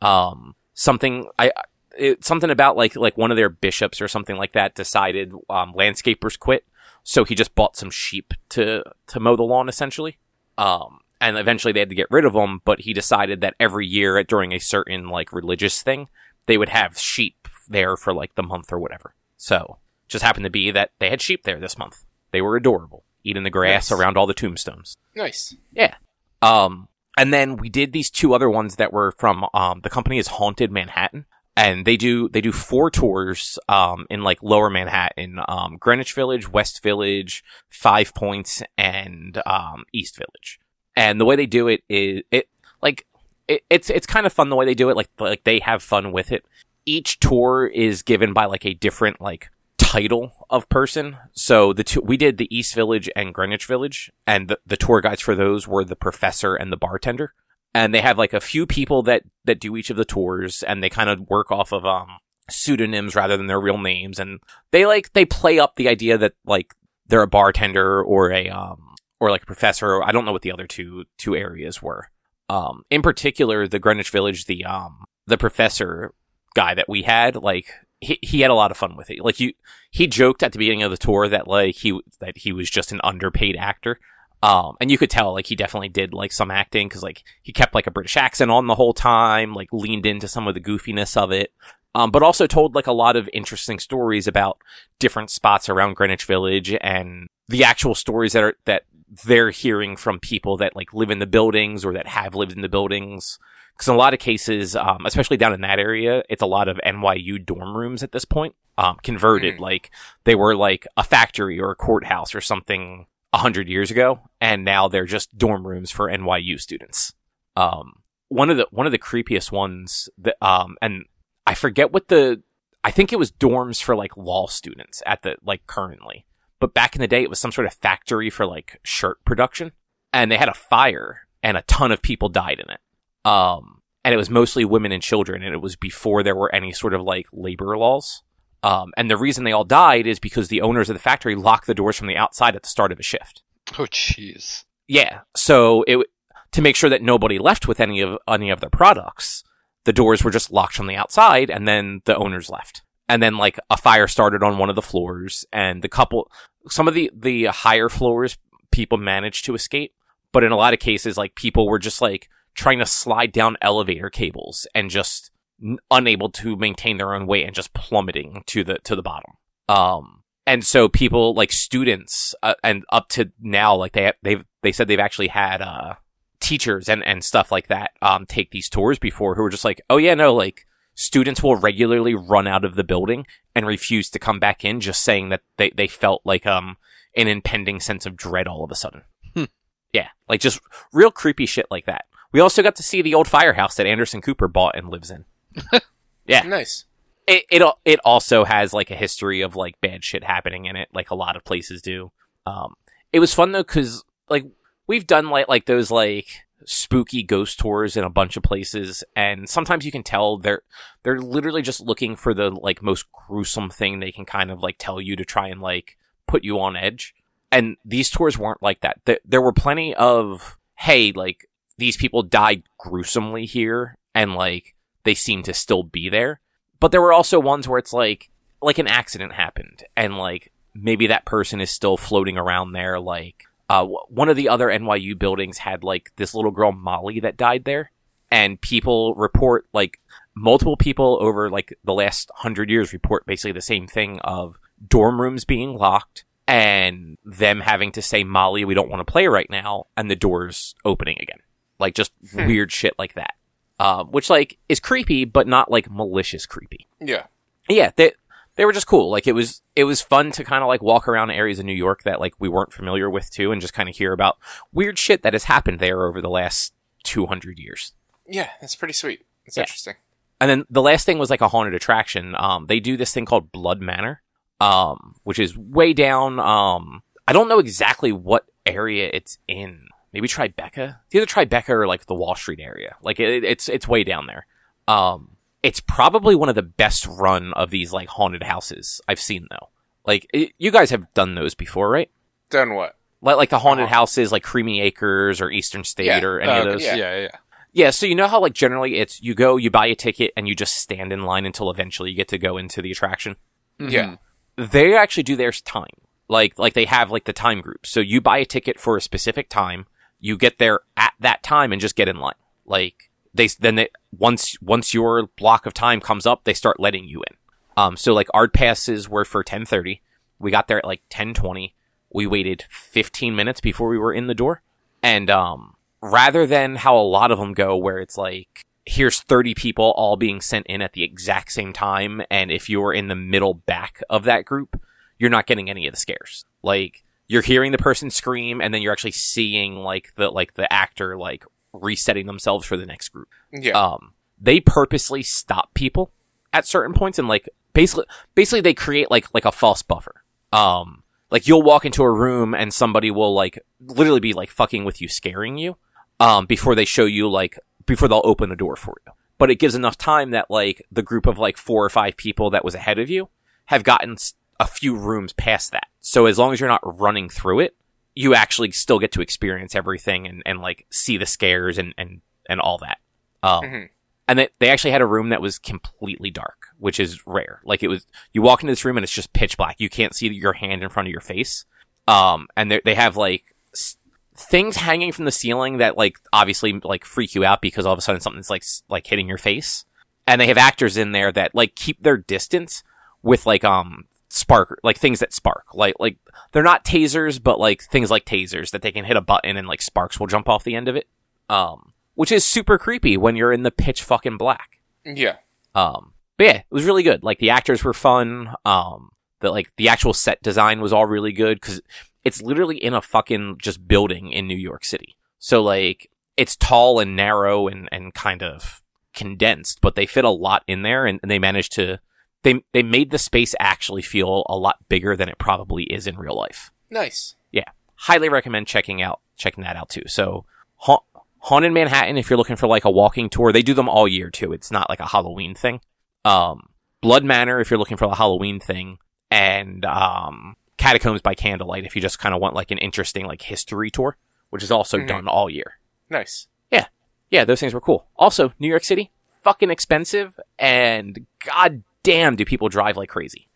[0.00, 1.52] Um, something I
[1.98, 5.72] it, something about like like one of their bishops or something like that decided um,
[5.74, 6.64] landscapers quit,
[7.02, 10.18] so he just bought some sheep to to mow the lawn essentially.
[10.58, 13.86] Um, and eventually they had to get rid of them, but he decided that every
[13.86, 16.08] year during a certain like religious thing,
[16.46, 19.14] they would have sheep there for like the month or whatever.
[19.36, 22.04] So just happened to be that they had sheep there this month.
[22.32, 23.98] They were adorable, eating the grass Nice.
[23.98, 24.96] around all the tombstones.
[25.14, 25.54] Nice.
[25.72, 25.94] Yeah.
[26.42, 30.18] Um, and then we did these two other ones that were from um the company
[30.18, 31.24] is Haunted Manhattan,
[31.56, 36.50] and they do they do four tours um in like Lower Manhattan, um Greenwich Village,
[36.52, 40.60] West Village, Five Points, and um East Village.
[40.94, 42.48] And the way they do it is it
[42.82, 43.06] like
[43.48, 44.96] it, it's it's kind of fun the way they do it.
[44.96, 46.44] Like like they have fun with it.
[46.84, 49.48] Each tour is given by like a different like
[49.96, 51.16] title of person.
[51.32, 55.00] So the two, we did the East Village and Greenwich Village, and the, the tour
[55.00, 57.32] guides for those were the professor and the bartender.
[57.74, 60.82] And they have like a few people that that do each of the tours, and
[60.82, 64.86] they kind of work off of um pseudonyms rather than their real names, and they
[64.86, 66.74] like they play up the idea that like
[67.06, 70.02] they're a bartender or a um or like a professor.
[70.02, 72.10] I don't know what the other two two areas were.
[72.48, 76.14] Um, in particular, the Greenwich Village, the um the professor
[76.54, 77.66] guy that we had, like
[78.00, 79.20] he he had a lot of fun with it.
[79.20, 79.52] Like you,
[79.90, 82.92] he joked at the beginning of the tour that like he that he was just
[82.92, 83.98] an underpaid actor.
[84.42, 87.52] Um, and you could tell like he definitely did like some acting because like he
[87.52, 90.60] kept like a British accent on the whole time, like leaned into some of the
[90.60, 91.52] goofiness of it.
[91.94, 94.58] Um, but also told like a lot of interesting stories about
[94.98, 98.82] different spots around Greenwich Village and the actual stories that are that
[99.24, 102.60] they're hearing from people that like live in the buildings or that have lived in
[102.60, 103.38] the buildings.
[103.72, 106.66] Because in a lot of cases, um, especially down in that area, it's a lot
[106.68, 109.56] of NYU dorm rooms at this point, um, converted.
[109.56, 109.60] Mhm.
[109.60, 109.90] Like
[110.24, 114.64] they were like a factory or a courthouse or something a hundred years ago, and
[114.64, 117.12] now they're just dorm rooms for NYU students.
[117.54, 121.04] Um, one of the one of the creepiest ones that, um, and
[121.46, 122.42] I forget what the,
[122.82, 126.24] I think it was dorms for like law students at the like currently,
[126.60, 129.72] but back in the day, it was some sort of factory for like shirt production,
[130.12, 132.80] and they had a fire, and a ton of people died in it.
[133.28, 136.72] Um, and it was mostly women and children, and it was before there were any
[136.72, 138.22] sort of like labor laws.
[138.62, 141.66] Um, and the reason they all died is because the owners of the factory locked
[141.66, 143.42] the doors from the outside at the start of a shift.
[143.78, 144.64] Oh, jeez.
[144.88, 146.06] Yeah, so it
[146.52, 149.44] to make sure that nobody left with any of any of their products,
[149.84, 152.82] the doors were just locked from the outside, and then the owners left.
[153.08, 156.30] And then like a fire started on one of the floors, and the couple,
[156.68, 158.36] some of the the higher floors,
[158.72, 159.94] people managed to escape,
[160.32, 163.56] but in a lot of cases, like people were just like trying to slide down
[163.62, 165.30] elevator cables and just
[165.62, 169.34] n- unable to maintain their own weight and just plummeting to the to the bottom.
[169.68, 174.72] Um, and so people like students uh, and up to now, like they they've they
[174.72, 175.94] said they've actually had uh
[176.40, 179.80] teachers and and stuff like that um take these tours before who were just like,
[179.90, 180.66] oh yeah, no, like
[180.96, 185.04] students will regularly run out of the building and refuse to come back in, just
[185.04, 186.76] saying that they they felt like um
[187.14, 189.02] an impending sense of dread all of a sudden.
[189.34, 189.44] Hmm.
[189.92, 190.60] Yeah, like just
[190.92, 192.06] real creepy shit like that.
[192.32, 195.24] We also got to see the old firehouse that Anderson Cooper bought and lives in.
[196.26, 196.42] Yeah.
[196.42, 196.84] Nice.
[197.26, 200.88] It, it it also has like a history of like bad shit happening in it,
[200.92, 202.12] like a lot of places do.
[202.44, 202.74] Um,
[203.12, 204.44] it was fun though because like
[204.86, 209.48] we've done like like those like spooky ghost tours in a bunch of places, and
[209.48, 210.62] sometimes you can tell they're
[211.02, 214.76] they're literally just looking for the like most gruesome thing they can kind of like
[214.78, 217.14] tell you to try and like put you on edge.
[217.52, 219.00] And these tours weren't like that.
[219.04, 225.14] There, there were plenty of hey, like these people died gruesomely here and like they
[225.14, 226.40] seem to still be there.
[226.80, 231.06] But there were also ones where it's like like an accident happened and like maybe
[231.06, 235.58] that person is still floating around there like uh, one of the other NYU buildings
[235.58, 237.90] had like this little girl Molly that died there
[238.30, 239.98] and people report like
[240.34, 245.20] multiple people over like the last 100 years report basically the same thing of dorm
[245.20, 249.48] rooms being locked and them having to say Molly we don't want to play right
[249.50, 251.38] now and the doors opening again
[251.78, 252.46] like just Hmm.
[252.46, 253.34] weird shit like that
[253.80, 257.26] um, which like is creepy but not like malicious creepy Yeah.
[257.68, 258.12] yeah they
[258.56, 261.06] they were just cool like it was it was fun to kind of like walk
[261.08, 263.88] around areas in New York that like we weren't familiar with too and just kind
[263.88, 264.36] of hear about
[264.72, 266.72] weird shit that has happened there over the last
[267.04, 267.92] 200 years
[268.28, 269.24] Yeah, that's pretty sweet.
[269.44, 269.62] It's Yeah.
[269.62, 269.94] interesting.
[270.40, 272.34] and then the last thing was like a haunted attraction.
[272.38, 274.22] Um, they do this thing called Blood Manor,
[274.60, 276.38] um, which is way down.
[276.40, 279.88] Um, I don't know exactly what area it's in.
[280.12, 280.98] Maybe Tribeca.
[281.06, 282.96] It's either Tribeca or like the Wall Street area.
[283.02, 284.46] Like it, it's it's way down there.
[284.88, 285.35] Um,
[285.66, 289.68] it's probably one of the best run of these like haunted houses I've seen though.
[290.06, 292.10] Like it, you guys have done those before, right?
[292.50, 292.96] Done what?
[293.20, 293.94] Like like the haunted Uh-huh.
[293.96, 296.22] houses, like Creamy Acres or Eastern State Yeah.
[296.24, 296.84] or any Uh, of those.
[296.84, 297.20] yeah, Yeah.
[297.22, 297.28] yeah.
[297.72, 300.46] Yeah, so you know how like generally it's you go, you buy a ticket, and
[300.48, 303.36] you just stand in line until eventually you get to go into the attraction.
[303.80, 303.90] Mhm.
[303.90, 304.16] Yeah.
[304.56, 305.96] They actually do theirs time,
[306.28, 307.84] like like they have like the time group.
[307.86, 309.86] So you buy a ticket for a specific time,
[310.20, 312.40] you get there at that time, and just get in line.
[312.64, 313.05] Like
[313.36, 317.22] they then they once once your block of time comes up, they start letting you
[317.22, 317.36] in.
[317.76, 320.02] Um, so like our passes were for ten thirty.
[320.38, 321.74] We got there at like ten twenty.
[322.12, 324.62] We waited fifteen minutes before we were in the door,
[325.02, 329.54] and um, rather than how a lot of them go where it's like here's 30
[329.54, 333.16] people all being sent in at the exact same time and if you're in the
[333.16, 334.80] middle back of that group
[335.18, 338.80] you're not getting any of the scares like you're hearing the person scream and then
[338.80, 341.44] you're actually seeing like the like the actor like
[341.82, 343.28] resetting themselves for the next group.
[343.52, 343.72] Yeah.
[343.72, 346.12] um they purposely stop people
[346.52, 350.22] at certain points and like basically basically they create like like a false buffer.
[350.52, 354.84] Um like you'll walk into a room and somebody will like literally be like fucking
[354.84, 355.76] with you scaring you
[356.20, 359.12] um before they show you like before they'll open the door for you.
[359.38, 362.50] But it gives enough time that like the group of like four or five people
[362.50, 363.28] that was ahead of you
[363.66, 364.16] have gotten
[364.58, 365.88] a few rooms past that.
[366.00, 367.76] So as long as you're not running through it
[368.16, 372.22] you actually still get to experience everything and, and like see the scares and and
[372.48, 372.98] and all that
[373.44, 373.88] um Mhm.
[374.26, 377.60] and they, they actually had a room that was completely dark, which is rare.
[377.64, 379.76] Like it was, you walk into this room and it's just pitch black.
[379.78, 381.64] You can't see your hand in front of your face.
[382.08, 383.96] Um, and they they have like s-
[384.36, 387.98] things hanging from the ceiling that like obviously like freak you out because all of
[387.98, 389.84] a sudden something's like s- like hitting your face.
[390.26, 392.82] And they have actors in there that like keep their distance
[393.22, 395.74] with like um spark like things that spark.
[395.74, 396.18] Like like
[396.52, 399.66] they're not tasers but like things like tasers that they can hit a button and
[399.66, 401.08] like sparks will jump off the end of it.
[401.48, 404.80] Um which is super creepy when you're in the pitch fucking black.
[405.04, 405.36] Yeah.
[405.74, 407.22] um but yeah it was really good.
[407.22, 408.54] Like the actors were fun.
[408.64, 411.80] Um the like the actual set design was all really good because
[412.22, 415.16] it's literally in a fucking just building in new york city.
[415.38, 418.82] So like it's tall and narrow and and kind of
[419.14, 421.98] condensed but they fit a lot in there and, and they managed to
[422.46, 426.16] they they made the space actually feel a lot bigger than it probably is in
[426.16, 427.34] real life Nice.
[427.50, 427.64] Yeah,
[427.96, 430.02] highly recommend checking out checking that out too.
[430.06, 430.44] So
[430.76, 431.02] ha-
[431.40, 434.30] Haunted Manhattan, if you're looking for like a walking tour, they do them all year
[434.30, 434.52] too.
[434.52, 435.80] It's not like a Halloween thing.
[436.24, 436.68] Um,
[437.00, 438.98] Blood Manor, if you're looking for a Halloween thing,
[439.30, 443.42] and um, Catacombs by Candlelight, if you just kind of want like an interesting like
[443.42, 444.16] history tour,
[444.50, 445.08] which is also Mhm.
[445.08, 445.78] done all year.
[446.08, 446.46] Nice.
[446.70, 446.86] Yeah,
[447.30, 448.06] yeah, those things were cool.
[448.16, 449.10] Also, New York City,
[449.42, 453.48] fucking expensive, and god damn, do people drive like crazy.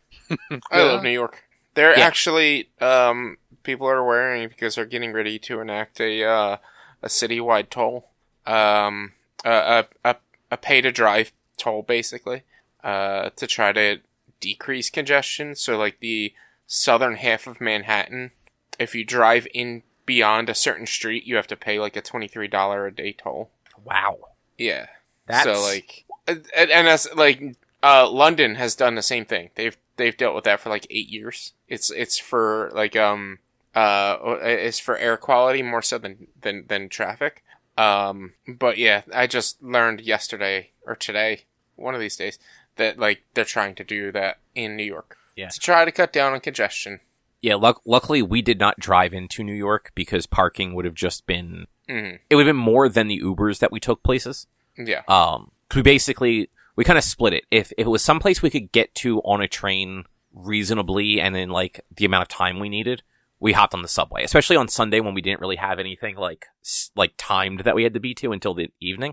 [0.70, 1.44] I love New York.
[1.74, 2.04] They're Yeah.
[2.06, 6.56] actually um people are wearing because they're getting ready to enact a uh,
[7.02, 8.10] a citywide toll.
[8.46, 9.12] Um
[9.44, 9.50] a
[10.04, 10.16] a a,
[10.50, 12.42] a pay to drive toll basically.
[12.84, 13.98] Uh to try to
[14.40, 15.54] decrease congestion.
[15.54, 16.32] So like the
[16.66, 18.30] southern half of Manhattan,
[18.78, 22.28] if you drive in beyond a certain street, you have to pay like a twenty
[22.28, 23.50] three dollar a day toll.
[23.84, 24.18] Wow,
[24.58, 24.86] Yeah.
[25.26, 29.50] that's So like, and, and as like, uh, London has done the same thing.
[29.54, 31.52] They've they've dealt with that for like eight years.
[31.68, 33.38] It's it's for like um
[33.74, 37.42] uh it's for air quality more so than than than traffic.
[37.78, 41.42] Um, but yeah, I just learned yesterday or today,
[41.76, 42.38] one of these days,
[42.76, 45.16] that like they're trying to do that in New York.
[45.36, 45.48] Yeah.
[45.48, 47.00] To try to cut down on congestion.
[47.40, 47.54] yeah.
[47.54, 51.66] Luck- luckily, we did not drive into New York because parking would have just been
[51.88, 54.46] hmm it would have been more than the Ubers that we took places.
[54.76, 55.02] Yeah.
[55.08, 57.44] Um, we basically we kind of split it.
[57.50, 61.50] If if it was someplace we could get to on a train reasonably and in
[61.50, 63.02] like the amount of time we needed,
[63.38, 66.46] we hopped on the subway, especially on Sunday when we didn't really have anything like
[66.96, 69.12] like timed that we had to be to until the evening.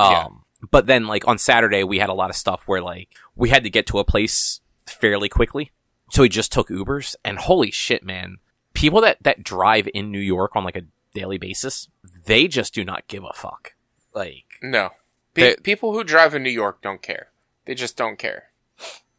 [0.00, 0.26] Um, Yeah.
[0.70, 3.62] but then like on Saturday we had a lot of stuff where like we had
[3.62, 5.70] to get to a place fairly quickly,
[6.10, 7.14] so we just took Ubers.
[7.24, 8.38] And holy shit, man,
[8.74, 10.82] people that that drive in New York on like a
[11.14, 11.88] daily basis,
[12.26, 13.74] they just do not give a fuck.
[14.12, 14.90] Like, No.
[15.36, 17.28] Pe- They- people who drive in New York don't care.
[17.66, 18.50] They just don't care.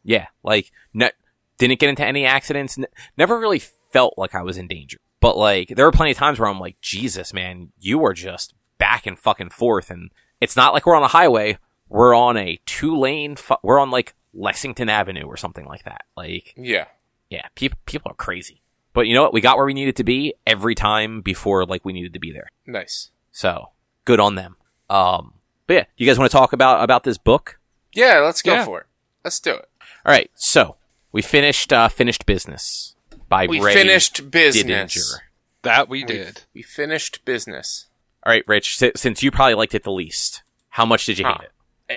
[0.04, 1.12] yeah, like ne-
[1.58, 2.78] didn't get into any accidents.
[2.78, 4.98] N- never really felt like I was in danger.
[5.20, 8.54] But like, there were plenty of times where I'm like, Jesus, man, you are just
[8.78, 11.58] back and fucking forth, and it's not like we're on a highway.
[11.88, 13.36] We're on a two lane.
[13.36, 16.02] Fu- we're on like Lexington Avenue or something like that.
[16.16, 16.84] Like, Yeah.
[17.30, 18.62] yeah, people people are crazy.
[18.92, 19.32] But you know what?
[19.32, 22.30] We got where we needed to be every time before like we needed to be
[22.32, 22.48] there.
[22.66, 23.10] Nice.
[23.32, 23.70] So
[24.04, 24.56] good on them.
[24.90, 25.34] Um,
[25.68, 27.60] but yeah, you guys want to talk about about this book?
[27.92, 28.64] Yeah, let's go Yeah.
[28.64, 28.86] for it.
[29.22, 29.68] Let's do it.
[30.04, 30.74] All right, so
[31.12, 32.96] we finished uh, finished business
[33.28, 34.94] by We Ray finished business.
[34.96, 35.18] Didinger.
[35.62, 36.42] That we We- did.
[36.54, 37.86] We finished business.
[38.26, 41.24] All right, Rich, si- since you probably liked it the least, how much did you
[41.26, 41.36] Huh.
[41.40, 41.48] hate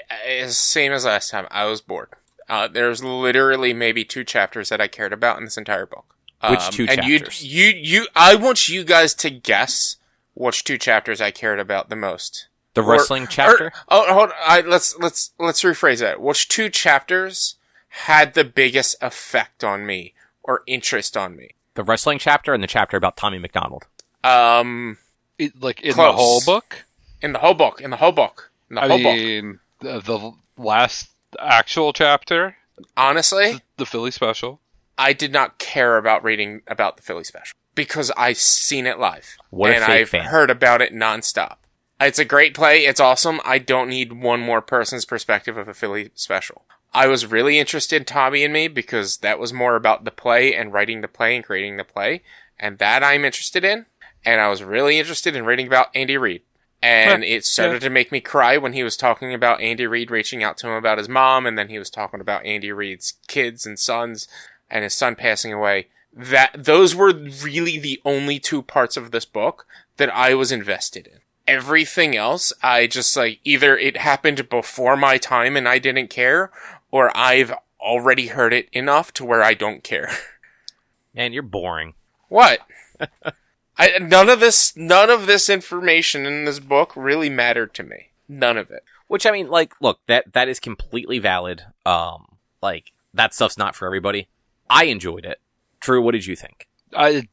[0.01, 0.05] it?
[0.11, 1.47] I- I- same as last time.
[1.49, 2.09] I was bored.
[2.47, 6.15] Uh, there's literally maybe two chapters that I cared about in this entire book.
[6.49, 7.43] Which Um, two and chapters?
[7.43, 8.07] You, you, you.
[8.15, 9.97] I want you guys to guess
[10.33, 12.47] which two chapters I cared about the most.
[12.73, 13.65] The Or- wrestling chapter.
[13.65, 14.31] Or, oh, hold.
[14.39, 16.21] I, let's let's let's rephrase that.
[16.21, 17.55] Which two chapters
[17.89, 21.51] had the biggest effect on me or interest on me?
[21.73, 23.85] the wrestling chapter and the chapter about Tommy McDonald.
[24.25, 24.97] Um,
[25.37, 26.05] It, like in Close.
[26.07, 26.83] the whole book.
[27.21, 27.79] in the whole book.
[27.81, 28.51] In the whole book.
[28.69, 29.15] In the I whole book.
[29.15, 30.31] mean, the, the
[30.61, 32.57] last actual chapter,
[32.97, 34.59] Honestly, the, the Philly special.
[34.97, 39.37] I did not care about reading about the Philly special because I've seen it live
[39.49, 40.25] What and I've fan.
[40.25, 41.55] heard about it nonstop.
[42.01, 42.85] It's a great play.
[42.85, 43.39] It's awesome.
[43.45, 46.65] I don't need one more person's perspective of a Philly special.
[46.93, 50.53] I was really interested in Tommy and Me because that was more about the play
[50.53, 52.23] and writing the play and creating the play,
[52.59, 53.85] and that I'm interested in.
[54.25, 56.41] And I was really interested in reading about Andy Reid.
[56.83, 60.43] And it started to make me cry when he was talking about Andy Reid reaching
[60.43, 63.67] out to him about his mom, and then he was talking about Andy Reid's kids
[63.67, 64.27] and sons,
[64.69, 65.89] and his son passing away.
[66.11, 71.07] That those were really the only two parts of this book that I was invested
[71.07, 71.19] in.
[71.47, 76.51] Everything else, I just like either it happened before my time and I didn't care,
[76.91, 80.09] or I've already heard it enough to where I don't care.
[81.13, 81.93] Man, you're boring.
[82.29, 82.59] What?
[83.77, 88.09] I none of this none of this information in this book really mattered to me.
[88.29, 88.83] None of it.
[89.07, 91.63] Which I mean, like, look, that that is completely valid.
[91.85, 94.27] Um, like that stuff's not for everybody.
[94.69, 95.39] I enjoyed it.
[95.79, 96.01] True.
[96.01, 96.67] What did you think?
[96.95, 97.27] I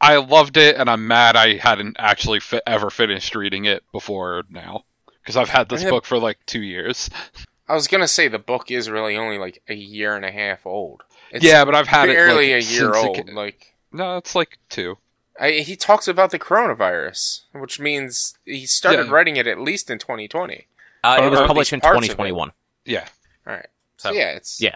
[0.00, 4.42] I loved it, and I'm mad I hadn't actually fi- ever finished reading it before
[4.50, 4.84] now
[5.22, 7.10] because I've had this book for like two years.
[7.68, 10.66] I was gonna say the book is really only like a year and a half
[10.66, 11.02] old.
[11.30, 13.16] It's yeah, but I've had it barely like, a year since it old.
[13.28, 14.98] ca- Like no, it's like two.
[15.40, 19.12] I, he talks about the coronavirus, which means he started Yeah.
[19.12, 20.66] writing it at least in 2020.
[21.04, 22.06] Uh, it was published in parts of it.
[22.08, 22.52] 2021.
[22.84, 23.06] Yeah,
[23.46, 23.66] All right.
[23.96, 24.74] So, So, yeah, it's yeah.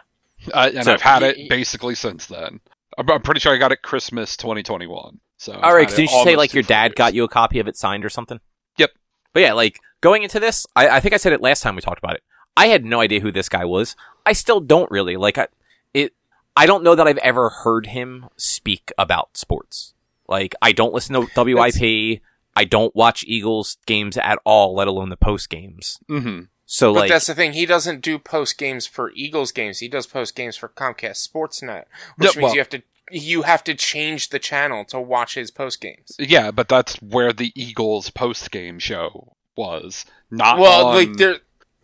[0.55, 2.61] uh, and So- I've had Y- it y- basically since then.
[2.99, 5.21] I'm, I'm pretty sure I got it Christmas 2021.
[5.39, 5.89] So All right.
[5.89, 8.41] Didn't you say like your dad got you a copy of it signed or something?
[8.79, 8.91] Yep.
[9.33, 11.83] But yeah, like going into this, I, I think I said it last time we
[11.83, 12.23] talked about it.
[12.57, 13.97] I had no idea who this guy was.
[14.25, 15.49] I still don't really like I,
[15.93, 16.15] it.
[16.57, 19.93] I don't know that I've ever heard him speak about sports.
[20.27, 22.23] Like I don't listen to WIP.
[22.59, 25.99] I don't watch Eagles games at all, let alone the post games.
[26.09, 27.53] hmm So But like, that's the thing.
[27.53, 29.79] He doesn't do post games for Eagles games.
[29.79, 31.85] He does post games for Comcast Sportsnet,
[32.17, 35.35] which Yeah, means well- you have to you have to change the channel to watch
[35.35, 36.17] his post games.
[36.19, 40.05] Yeah, but that's where the Eagles post game show was.
[40.29, 41.37] Not Well, on- like there,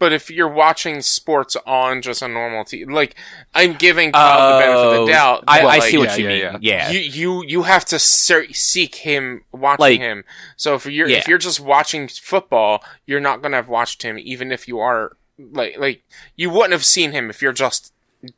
[0.03, 3.15] but if you're watching sports on just a normal TV, like
[3.55, 5.45] I'm giving Kyle the benefit of Oh, the doubt.
[5.47, 6.59] I, but, I like, see what yeah, you yeah, mean.
[6.63, 6.91] Yeah.
[6.91, 10.25] You you you have to ser- seek him watching Like- him.
[10.57, 11.19] So if you're Yeah.
[11.19, 15.17] if you're just watching football, you're not gonna have watched him, even if you are
[15.39, 16.03] like like
[16.35, 17.93] you wouldn't have seen him if you're just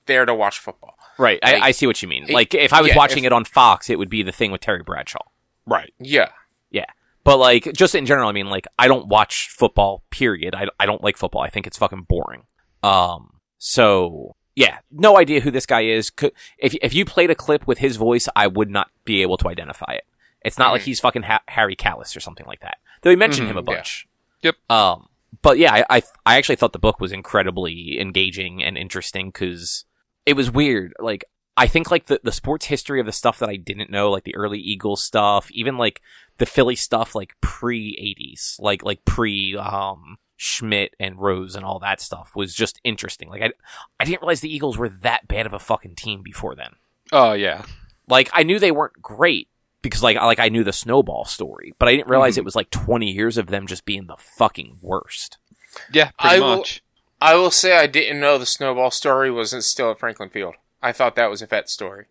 [0.04, 0.98] there to watch football.
[1.16, 1.38] Right.
[1.42, 2.24] Like- I, I see what you mean.
[2.24, 4.32] it- Like if I was yeah, watching if- it on Fox, it would be the
[4.32, 5.24] thing with Terry Bradshaw.
[5.66, 5.94] right.
[5.98, 6.28] Yeah, Yeah.
[7.24, 10.54] But like just in general, I mean like I don't watch football, period.
[10.54, 11.42] I, I don't like football.
[11.42, 12.42] I think it's fucking boring.
[12.82, 16.10] Um so yeah, no idea who this guy is.
[16.10, 19.36] Could, if if you played a clip with his voice, I would not be able
[19.38, 20.04] to identify it.
[20.44, 20.84] It's not like Mhm.
[20.84, 22.76] he's fucking ha- Harry Kalas or something like that.
[23.02, 23.76] Though he mentioned Mhm, him a yeah.
[23.76, 24.06] bunch.
[24.42, 24.54] Yep.
[24.70, 25.08] Um
[25.42, 29.84] but yeah, I, I I actually thought the book was incredibly engaging and interesting because
[30.26, 30.92] it was weird.
[31.00, 31.24] Like
[31.56, 34.24] I think like the, the sports history of the stuff that I didn't know, like
[34.24, 36.00] the early Eagles stuff, even like
[36.38, 41.78] the Philly stuff, like pre eighties, like like pre um Schmidt and Rose and all
[41.78, 43.28] that stuff was just interesting.
[43.28, 43.52] Like I
[44.00, 46.74] I didn't realize the Eagles were that bad of a fucking team before then.
[47.12, 47.64] Oh yeah.
[48.08, 49.48] Like I knew they weren't great,
[49.80, 52.38] because like I- like I knew the snowball story, but I didn't realize Mhm.
[52.38, 55.38] it was like 20 years of them just being the fucking worst.
[55.92, 56.82] Yeah, pretty I will- much.
[57.20, 60.56] I will say I didn't know the snowball story wasn't still at Franklin Field.
[60.84, 62.04] I thought that was a vet story.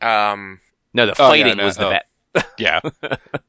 [0.00, 0.60] Um,
[0.94, 1.90] No, the Oh, yeah, fighting no, was the oh.
[1.90, 2.04] vet.
[2.58, 2.80] Yeah.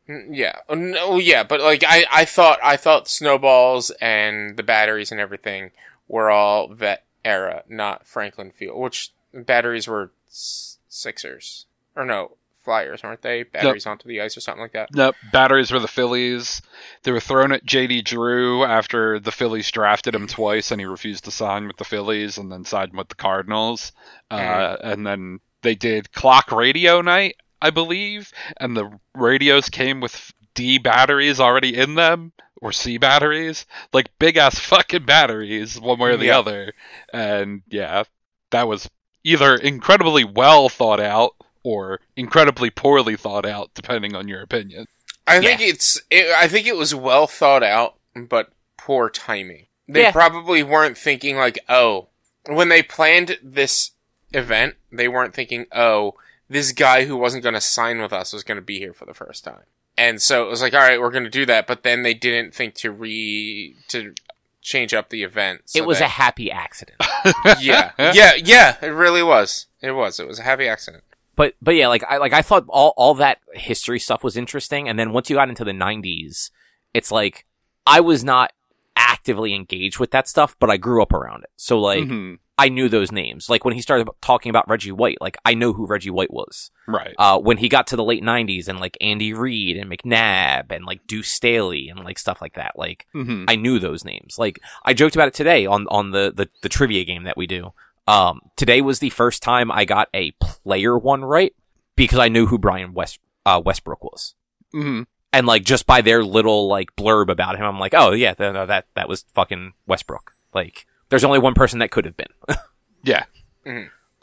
[0.07, 4.63] mm, yeah, Oh, no, yeah, but like I, I thought, I thought snowballs and the
[4.63, 5.71] batteries and everything
[6.07, 8.79] were all vet era, not Franklin Field.
[8.79, 11.65] Which batteries were s- Sixers
[11.95, 12.31] or no
[12.63, 13.43] Flyers, aren't they?
[13.43, 14.89] Batteries onto the ice or something like that.
[14.93, 15.15] Nope.
[15.31, 16.61] Batteries were the Phillies.
[17.03, 21.25] They were thrown at JD Drew after the Phillies drafted him twice and he refused
[21.25, 23.91] to sign with the Phillies and then signed with the Cardinals.
[24.29, 30.31] Uh, and then they did clock radio night, I believe, and the radios came with
[30.53, 36.09] D batteries already in them or C batteries, like big ass fucking batteries, one way
[36.11, 36.39] or the Yeah.
[36.39, 36.73] other.
[37.13, 38.03] And yeah,
[38.51, 38.89] that was
[39.23, 44.85] either incredibly well thought out or incredibly poorly thought out, depending on your opinion.
[45.27, 46.01] I think it's.
[46.09, 49.67] It, I think it was well thought out, but poor timing.
[49.87, 50.11] They Yeah.
[50.11, 52.07] probably weren't thinking like, oh,
[52.47, 53.91] when they planned this
[54.33, 56.15] event, they weren't thinking, oh,
[56.49, 59.05] this guy who wasn't going to sign with us was going to be here for
[59.05, 59.63] the first time,
[59.97, 61.67] and so it was like, all right, we're going to do that.
[61.67, 64.15] But then they didn't think to re to
[64.61, 65.61] change up the event.
[65.65, 66.97] so it was a happy accident.
[67.59, 68.77] yeah, yeah, yeah.
[68.81, 69.67] It really was.
[69.81, 70.19] It was.
[70.19, 71.03] It was a happy accident.
[71.39, 74.89] But but yeah, like I like I thought all all that history stuff was interesting,
[74.89, 76.51] and then once you got into the '90s,
[76.93, 77.45] it's like
[77.87, 78.51] I was not
[78.97, 82.39] actively engaged with that stuff, but I grew up around it, so like Mhm.
[82.57, 83.49] I knew those names.
[83.49, 86.71] Like when he started talking about Reggie White, like I know who Reggie White was.
[86.89, 87.15] Right.
[87.17, 90.83] Uh, when he got to the late '90s and like Andy Reid and McNabb and
[90.83, 94.37] like Deuce Staley and like stuff like that, like hmm I knew those names.
[94.37, 97.47] Like I joked about it today on on the the, the trivia game that we
[97.47, 97.71] do.
[98.09, 101.53] Um, today was the first time I got a player one right
[101.95, 104.35] because I knew who Brian West uh, Westbrook was,
[104.71, 108.33] hmm and like just by their little like blurb about him, I'm like, oh yeah,
[108.33, 110.31] th- no, that that was fucking Westbrook.
[110.53, 112.33] Like, there's only one person that could have been.
[113.01, 113.23] Yeah.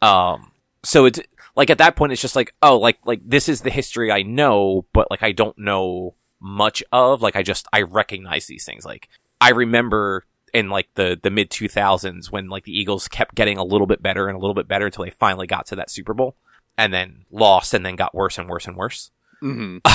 [0.03, 0.53] Um,
[0.85, 1.19] so it's
[1.57, 4.21] like at that point, it's just like, oh, like like this is the history I
[4.23, 7.23] know, but like I don't know much of.
[7.23, 8.85] Like I just I recognize these things.
[8.85, 9.09] Like
[9.41, 10.27] I remember
[10.57, 13.87] in like the the mid two thousands when like the Eagles kept getting a little
[13.87, 16.35] bit better and a little bit better until they finally got to that Super Bowl,
[16.79, 19.11] and then lost, and then got worse and worse and worse.
[19.41, 19.79] hmm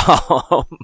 [0.52, 0.78] Um,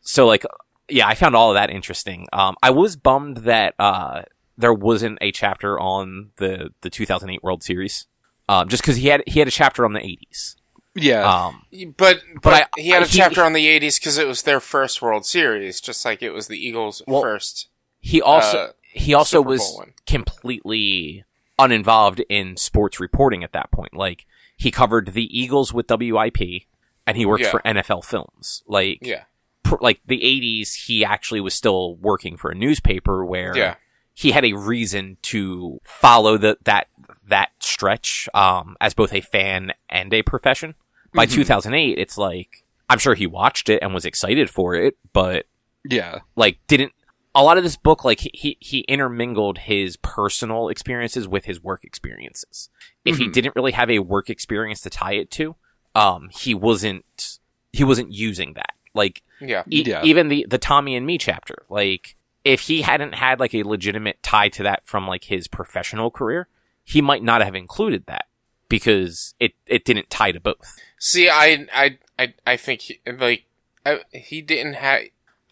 [0.00, 0.44] so like,
[0.88, 2.26] yeah, I found all of that interesting.
[2.32, 4.22] Um, I was bummed that uh,
[4.56, 8.06] there wasn't a chapter on the the 2008 World Series,
[8.48, 10.56] um, just because he had he had a chapter on the 80s.
[10.94, 11.22] Yeah.
[11.46, 11.62] Um,
[11.96, 14.58] But but, I- he had a he- chapter on the '80s because it was their
[14.60, 17.68] first World Series, just like it was the Eagles' Well, first.
[18.00, 21.24] he also Uh, he also Super was completely
[21.58, 23.94] uninvolved in sports reporting at that point.
[23.94, 24.26] Like
[24.56, 26.62] he covered the Eagles with WIP,
[27.06, 27.50] and he worked Yeah.
[27.50, 28.62] for NFL Films.
[28.66, 29.24] Like Yeah,
[29.62, 33.74] pr- like the 80s, he actually was still working for a newspaper where yeah,
[34.14, 36.88] he had a reason to follow the, that
[37.28, 40.74] that stretch um, as both a fan and a profession.
[41.14, 41.32] By Mhm.
[41.34, 45.46] 2008, it's like I'm sure he watched it and was excited for it, but
[45.88, 46.20] yeah.
[46.36, 46.92] like didn't
[47.34, 51.62] a lot of this book like he he, he intermingled his personal experiences with his
[51.62, 52.68] work experiences.
[53.04, 53.32] If he Mhm.
[53.32, 55.56] didn't really have a work experience to tie it to,
[55.94, 57.38] um, he wasn't
[57.72, 58.74] he wasn't using that.
[58.94, 59.62] Like yeah.
[59.70, 60.02] E- Yeah.
[60.04, 64.22] even the the Tommy and me chapter, like if he hadn't had like a legitimate
[64.22, 66.48] tie to that from like his professional career,
[66.82, 68.26] he might not have included that
[68.68, 70.76] because it it didn't tie to both.
[70.98, 73.44] See, I, I, I, I think he, like
[73.86, 75.02] I, he didn't have.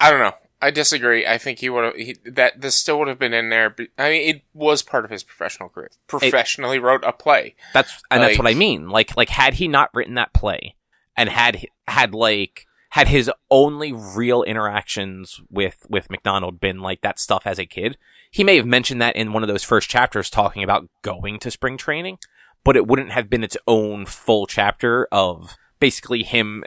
[0.01, 0.35] I don't know.
[0.61, 1.27] I disagree.
[1.27, 2.35] I think he would have.
[2.35, 3.75] That this still would have been in there.
[3.97, 5.91] I mean, it was part of his professional career.
[6.07, 7.55] Professionally wrote a play.
[7.75, 8.89] That's and that's what I mean.
[8.89, 10.75] Like like had he not written that play
[11.17, 17.19] and had had like had his only real interactions with with McDonald been like that
[17.21, 17.97] stuff as a kid,
[18.31, 21.51] he may have mentioned that in one of those first chapters talking about going to
[21.51, 22.19] spring training,
[22.65, 26.65] but it wouldn't have been its own full chapter of basically him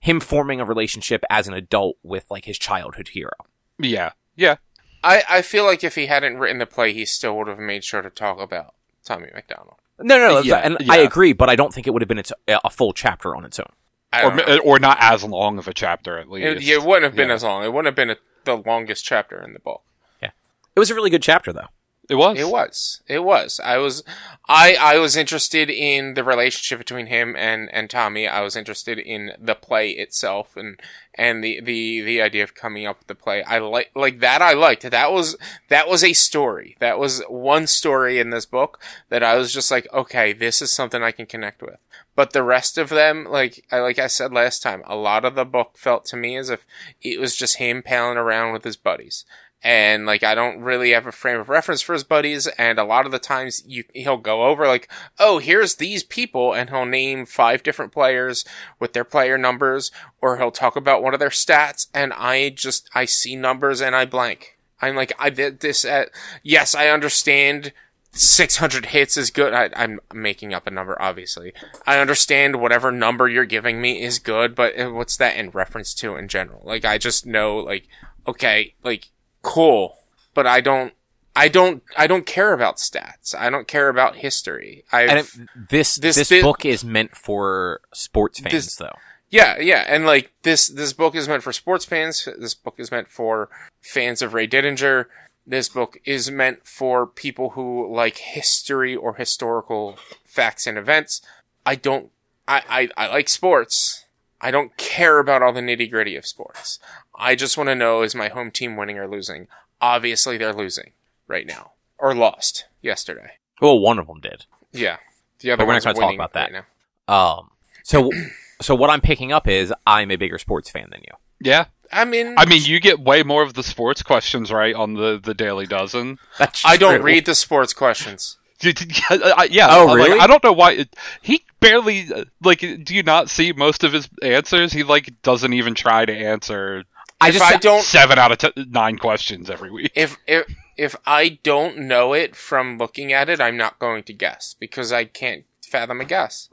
[0.00, 3.32] him forming a relationship as an adult with like his childhood hero.
[3.78, 4.12] Yeah.
[4.36, 4.56] Yeah.
[5.04, 7.82] I, I feel like if he hadn't written the play, he still would have made
[7.84, 9.76] sure to talk about Tommy McDonald.
[9.98, 10.92] No, no, no Yeah, and yeah.
[10.92, 13.44] I agree, but I don't think it would have been its a full chapter on
[13.44, 13.66] its own.
[14.14, 14.58] Or, don't know.
[14.58, 16.62] or not as long of a chapter, at least.
[16.62, 17.34] It, it wouldn't have been Yeah.
[17.34, 17.64] as long.
[17.64, 19.82] It wouldn't have been a, the longest chapter in the book.
[20.22, 20.30] Yeah,
[20.76, 21.68] it was a really good chapter though.
[22.12, 22.38] It was.
[22.38, 23.00] It was.
[23.08, 23.58] It was.
[23.64, 24.04] I was.
[24.46, 28.28] I I was interested in the relationship between him and and Tommy.
[28.28, 30.78] I was interested in the play itself and
[31.14, 33.42] and the the the idea of coming up with the play.
[33.44, 34.42] I like like that.
[34.42, 35.38] I liked that was
[35.70, 36.76] that was a story.
[36.80, 40.70] That was one story in this book that I was just like, okay, this is
[40.70, 41.78] something I can connect with.
[42.14, 45.34] But the rest of them, like I like I said last time, a lot of
[45.34, 46.66] the book felt to me as if
[47.00, 49.24] it was just him palling around with his buddies
[49.62, 52.84] and like I don't really have a frame of reference for his buddies, and a
[52.84, 56.84] lot of the times you he'll go over like, oh, here's these people, and he'll
[56.84, 58.44] name five different players
[58.78, 59.90] with their player numbers,
[60.20, 63.94] or he'll talk about one of their stats, and I just I see numbers and
[63.94, 64.58] I blank.
[64.80, 66.10] I'm like, I did this at
[66.42, 67.72] yes, I understand.
[68.14, 69.54] 600 hits is good.
[69.54, 71.54] I, I'm making up a number, obviously.
[71.86, 75.94] I understand whatever number you're giving me is good, but uh, what's that in reference
[75.94, 76.60] to in general?
[76.62, 77.88] Like, I just know, like,
[78.28, 79.11] okay, like,
[79.42, 79.98] cool,
[80.34, 80.92] but I don't,
[81.34, 83.34] I don't, I don't care about stats.
[83.34, 84.84] I don't care about history.
[84.92, 85.30] I And it,
[85.70, 88.96] this This this, thi- book is meant for sports fans, This- though.
[89.30, 92.28] yeah, yeah, and like this, this book is meant for sports fans.
[92.38, 93.48] This book is meant for
[93.80, 95.06] fans of Ray Didinger.
[95.46, 101.20] This book is meant for people who like history or historical facts and events.
[101.66, 102.10] I don't,
[102.46, 104.04] I, I, I like sports.
[104.40, 106.78] I don't care about all the nitty gritty of sports.
[107.14, 109.48] I just want to know is my home team winning or losing?
[109.80, 110.92] Obviously, they're losing
[111.28, 113.32] right now or lost yesterday.
[113.60, 114.46] Well, one of them did.
[114.72, 114.96] Yeah,
[115.40, 116.50] the other But we're not gonna talk about that.
[116.52, 116.64] right
[117.08, 117.14] now.
[117.38, 117.50] Um,
[117.82, 118.10] so
[118.60, 121.14] so what I'm picking up is I'm a bigger sports fan than you.
[121.40, 121.66] Yeah.
[121.94, 125.20] I mean, I mean, you get way more of the sports questions right on the
[125.22, 126.18] the Daily Dozen.
[126.38, 127.04] That's I don't true.
[127.04, 128.38] read the sports questions.
[128.60, 129.66] Did- did- I- yeah.
[129.68, 130.20] Oh, I'm like, really?
[130.20, 130.72] I don't know why.
[130.72, 132.08] It, he barely
[132.42, 132.60] like.
[132.60, 134.72] Do you not see most of his answers?
[134.72, 136.84] He like doesn't even try to answer
[137.22, 139.92] I if just I don't seven out of t- nine questions every week.
[139.94, 140.46] if if
[140.76, 144.92] if I don't know it from looking at it, I'm not going to guess because
[144.92, 146.48] I can't fathom a guess.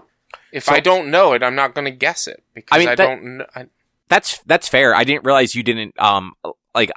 [0.52, 2.96] If So- I don't know it, I'm not going to guess it because I, I
[2.96, 3.38] that- don't.
[3.38, 3.66] Know, I,
[4.08, 4.96] that's that's fair.
[4.96, 6.34] I didn't realize you didn't um
[6.74, 6.92] like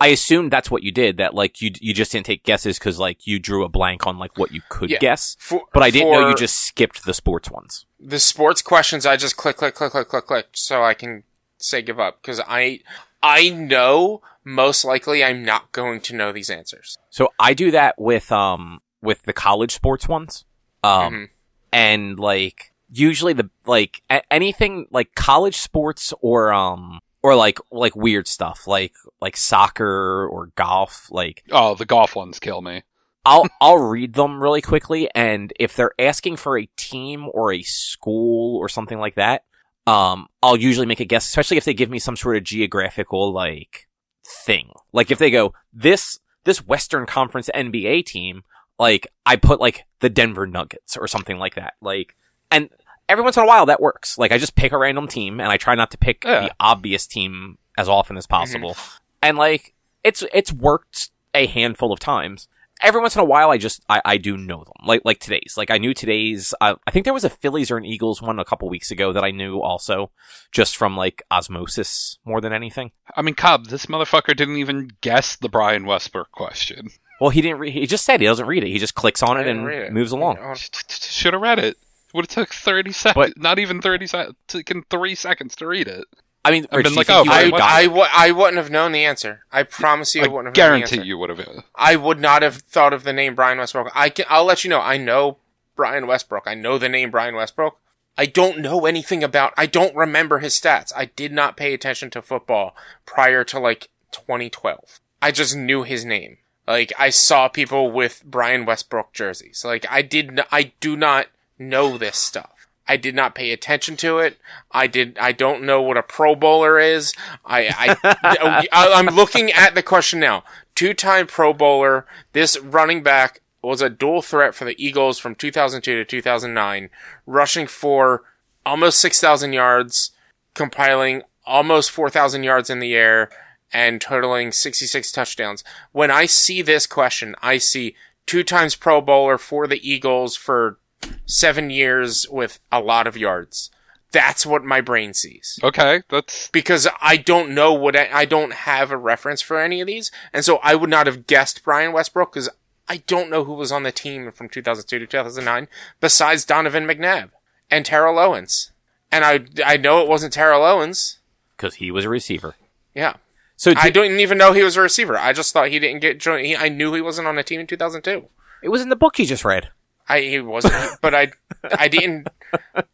[0.00, 1.16] I assumed that's what you did.
[1.16, 4.18] That like you you just didn't take guesses because like you drew a blank on
[4.18, 4.98] like what you could Yeah.
[4.98, 5.36] guess.
[5.40, 7.86] for, But I didn't know you just skipped the sports ones.
[7.98, 9.06] the sports questions.
[9.06, 11.24] I just click, click, click, click, click, click, so I can
[11.56, 12.80] say give up because I
[13.22, 16.96] I know most likely I'm not going to know these answers.
[17.10, 20.44] So I do that with um with the college sports ones.
[20.82, 21.28] Um Mhm.
[21.72, 27.94] and like usually the like a- anything like college sports or um or like like
[27.96, 32.82] weird stuff like like soccer or golf like Oh, the golf ones kill me.
[33.26, 37.62] I'll I'll read them really quickly and if they're asking for a team or a
[37.62, 39.42] school or something like that
[39.88, 43.32] um I'll usually make a guess especially if they give me some sort of geographical
[43.32, 43.88] like
[44.26, 44.70] thing.
[44.92, 48.42] Like if they go this this Western Conference NBA team
[48.78, 51.74] like I put like the Denver Nuggets or something like that.
[51.80, 52.14] Like
[52.50, 52.68] and
[53.08, 54.18] every once in a while that works.
[54.18, 56.40] Like I just pick a random team and I try not to pick Yeah.
[56.42, 58.76] the obvious team as often as possible.
[59.22, 59.74] And like
[60.04, 62.48] it's it's worked a handful of times
[62.82, 64.74] every once in a while I just I, I do know them.
[64.84, 65.54] Like like today's.
[65.56, 68.38] Like I knew today's I, I think there was a Phillies or an Eagles one
[68.38, 70.10] a couple weeks ago that I knew also
[70.52, 72.92] just from like osmosis more than anything.
[73.16, 76.90] I mean, Cobb, this motherfucker didn't even guess the Brian Westbrook question.
[77.20, 78.68] Well, he didn't re- he just said he doesn't read it.
[78.68, 79.92] He just clicks on it and it.
[79.92, 80.38] moves along.
[80.40, 80.54] Oh.
[80.54, 81.76] Should have read it.
[82.14, 83.34] Would have took thirty seconds.
[83.36, 84.36] Not even thirty seconds.
[84.46, 86.06] Taken three seconds to read it.
[86.48, 87.58] I mean, I've been like, oh, you Brian I, would've Westbrook.
[87.58, 87.86] gotten I, it?
[87.88, 89.44] w- I wouldn't have known the answer.
[89.52, 91.06] I promise you, I, I wouldn't have known the guarantee answer.
[91.06, 91.64] you would have.
[91.74, 93.90] I would not have thought of the name Brian Westbrook.
[93.94, 94.80] I can, I'll let you know.
[94.80, 95.38] I know
[95.76, 96.44] Brian Westbrook.
[96.46, 97.78] I know the name Brian Westbrook.
[98.16, 99.54] I don't know anything about.
[99.56, 100.92] I don't remember his stats.
[100.96, 102.74] I did not pay attention to football
[103.06, 104.98] prior to like 2012.
[105.22, 106.38] I just knew his name.
[106.66, 109.64] Like I saw people with Brian Westbrook jerseys.
[109.64, 110.30] Like I did.
[110.40, 111.26] N- I do not
[111.58, 112.57] know this stuff.
[112.88, 114.38] I did not pay attention to it.
[114.72, 115.18] I did.
[115.18, 117.12] I don't know what a Pro Bowler is.
[117.44, 117.68] I,
[118.02, 120.42] I, I I'm looking at the question now.
[120.74, 122.06] Two-time Pro Bowler.
[122.32, 126.90] This running back was a dual threat for the Eagles from 2002 to 2009,
[127.26, 128.22] rushing for
[128.64, 130.12] almost 6,000 yards,
[130.54, 133.30] compiling almost 4,000 yards in the air,
[133.72, 135.64] and totaling 66 touchdowns.
[135.92, 140.78] When I see this question, I see two times Pro Bowler for the Eagles for
[141.26, 143.70] seven years with a lot of yards.
[144.10, 148.54] That's what my brain sees Okay, that's because I don't know what I, I don't
[148.54, 151.92] have a reference for any of these, and so I would not have guessed Brian
[151.92, 152.48] Westbrook because
[152.88, 155.68] I don't know who was on the team from 2002 to 2009
[156.00, 157.30] besides Donovan McNabb
[157.70, 158.72] and Terrell Owens,
[159.12, 161.18] and I I know it wasn't Terrell Owens.
[161.56, 162.54] because he was a receiver.
[162.94, 163.16] Yeah,
[163.56, 165.18] So I did- didn't even know he was a receiver.
[165.18, 166.56] I just thought he didn't get joined.
[166.56, 168.26] I knew he wasn't on a team in 2002.
[168.62, 169.68] it was in the book you just read.
[170.08, 171.32] I he wasn't, but I
[171.76, 172.28] I didn't.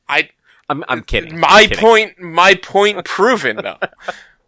[0.09, 0.31] I
[0.69, 1.39] I'm I'm kidding.
[1.39, 1.79] my I'm kidding.
[1.79, 3.79] point my point proven though.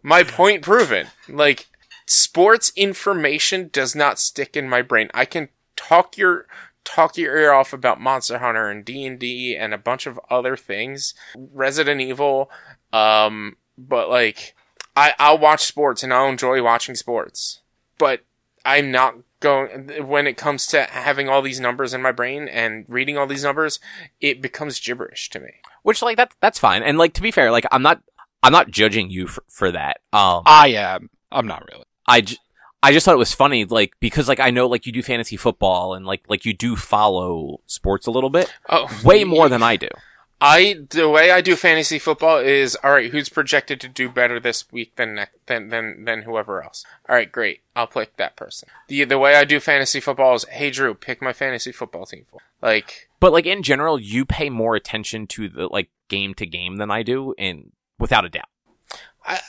[0.03, 1.07] My point proven.
[1.27, 1.67] Like
[2.05, 5.09] sports information does not stick in my brain.
[5.13, 6.47] I can talk your
[6.83, 10.19] talk your ear off about Monster Hunter and D and D and a bunch of
[10.29, 12.49] other things, Resident Evil.
[12.93, 14.55] Um, but like
[14.95, 17.59] I I'll watch sports and I'll enjoy watching sports,
[17.97, 18.21] but
[18.65, 22.85] I'm not going when it comes to having all these numbers in my brain and
[22.87, 23.79] reading all these numbers.
[24.19, 25.51] It becomes gibberish to me.
[25.83, 26.83] Which like that's that's fine.
[26.83, 28.01] And like to be fair, like I'm not
[28.43, 29.97] I'm not judging you for, for that.
[30.13, 31.09] Um, I am.
[31.31, 31.83] I'm not really.
[32.07, 32.37] I, j-
[32.81, 35.35] I just thought it was funny, like because like I know like you do fantasy
[35.37, 39.63] football and like like you do follow sports a little bit, Oh, way more than
[39.63, 39.89] I do.
[40.39, 43.09] I the way I do fantasy football is all right.
[43.11, 46.85] Who's projected to do better this week than ne- than than than whoever else?
[47.09, 47.61] All right, great.
[47.75, 48.69] I'll pick that person.
[48.87, 52.25] the The way I do fantasy football is, hey Drew, pick my fantasy football team.
[52.29, 56.45] For like, But like in general, you pay more attention to the like game to
[56.45, 58.49] game than I do, and without a doubt,
[59.25, 59.39] I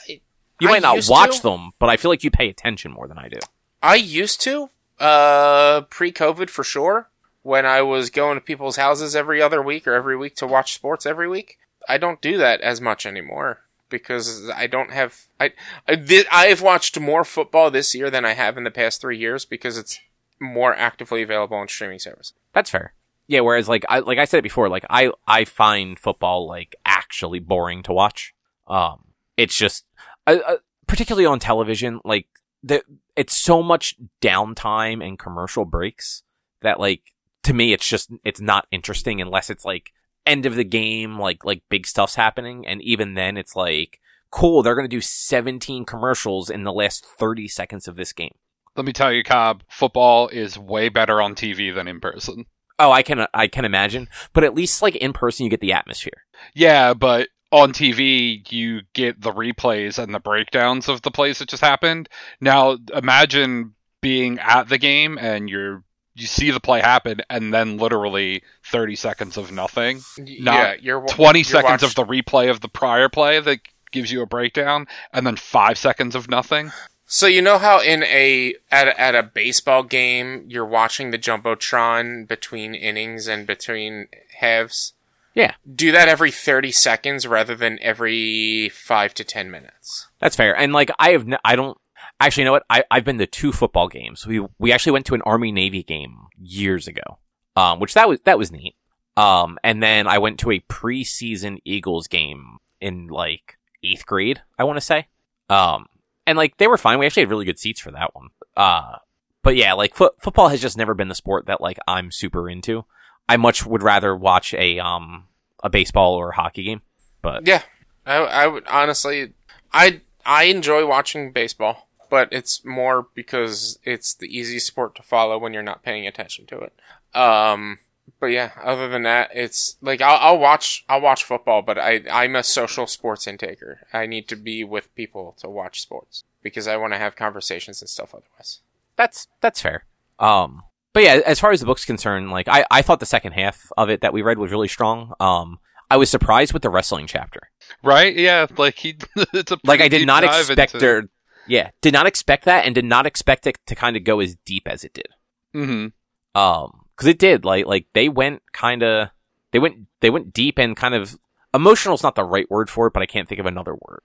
[0.59, 1.43] you I might not watch to.
[1.43, 3.37] them, but I feel like you pay attention more than I do.
[3.83, 4.69] I used to
[4.99, 7.09] uh pre COVID for sure
[7.43, 10.73] when I was going to people's houses every other week or every week to watch
[10.73, 11.57] sports every week.
[11.87, 15.53] I don't do that as much anymore because I don't have I
[15.87, 19.17] I thi- I've watched more football this year than I have in the past 3
[19.17, 19.99] years because it's
[20.39, 22.33] more actively available on streaming service.
[22.53, 22.93] That's fair.
[23.27, 26.75] Yeah, whereas like I like I said it before, like I I find football like
[26.85, 28.33] actually boring to watch.
[28.67, 29.05] Um,
[29.37, 29.85] it's just
[30.27, 32.27] uh, uh, particularly on television, like
[32.63, 32.83] the
[33.15, 36.23] it's so much downtime and commercial breaks
[36.61, 37.13] that like
[37.43, 39.91] to me it's just it's not interesting unless it's like
[40.25, 43.99] end of the game, like like big stuff's happening, and even then it's like
[44.31, 44.61] cool.
[44.61, 48.35] They're gonna do seventeen commercials in the last thirty seconds of this game.
[48.75, 52.45] Let me tell you, Cobb, football is way better on TV than in person.
[52.77, 55.73] Oh, I can I can imagine, but at least like in person you get the
[55.73, 56.23] atmosphere.
[56.53, 61.49] Yeah, but on TV, you get the replays and the breakdowns of the plays that
[61.49, 62.07] just happened.
[62.39, 65.83] Now, imagine being at the game and you're
[66.19, 70.01] you see the play happen and then literally 30 seconds of nothing.
[70.17, 73.59] Not yeah, you're 20 you're seconds watch- of the replay of the prior play that
[73.91, 76.71] gives you a breakdown and then 5 seconds of nothing.
[77.11, 81.17] So you know how in a at a, at a baseball game you're watching the
[81.17, 84.07] jumbotron between innings and between
[84.39, 84.93] halves.
[85.33, 85.53] Yeah.
[85.73, 90.07] Do that every 30 seconds rather than every 5 to 10 minutes.
[90.19, 90.55] That's fair.
[90.55, 91.77] And like I have, n- I don't
[92.19, 94.25] actually you know what I I've been to two football games.
[94.27, 97.19] We we actually went to an Army Navy game years ago,
[97.55, 98.75] um, which that was that was neat.
[99.17, 104.63] Um, and then I went to a preseason Eagles game in like eighth grade, I
[104.63, 105.07] want to say.
[105.49, 105.87] Um,
[106.25, 106.99] and like they were fine.
[106.99, 108.29] We actually had really good seats for that one.
[108.55, 108.97] Uh,
[109.41, 112.49] but yeah, like fo- football has just never been the sport that like I'm super
[112.49, 112.85] into.
[113.27, 115.25] I much would rather watch a um
[115.63, 116.81] a baseball or a hockey game.
[117.21, 117.63] But Yeah.
[118.05, 119.33] I I would honestly
[119.73, 125.37] I I enjoy watching baseball, but it's more because it's the easiest sport to follow
[125.37, 126.73] when you're not paying attention to it.
[127.17, 127.79] Um
[128.19, 132.01] but yeah, other than that, it's like I'll, I'll watch I'll watch football, but I
[132.11, 133.77] I'm a social sports intaker.
[133.93, 137.81] I need to be with people to watch sports because I want to have conversations
[137.81, 138.13] and stuff.
[138.13, 138.59] Otherwise,
[138.95, 139.85] that's that's fair.
[140.17, 143.33] Um, but yeah, as far as the book's concerned, like I, I thought the second
[143.33, 145.13] half of it that we read was really strong.
[145.19, 147.49] Um, I was surprised with the wrestling chapter.
[147.83, 148.15] Right?
[148.15, 148.97] Yeah, like he
[149.33, 151.09] it's a Like I did not expect into- their,
[151.49, 154.35] yeah, did not expect that, and did not expect it to kind of go as
[154.45, 155.09] deep as it did.
[155.53, 155.91] Mhm.
[156.35, 157.43] Um, because it did.
[157.43, 159.09] Like like they went kind of,
[159.51, 161.17] they went they went deep and kind of
[161.53, 164.01] emotional is not the right word for it, but I can't think of another word.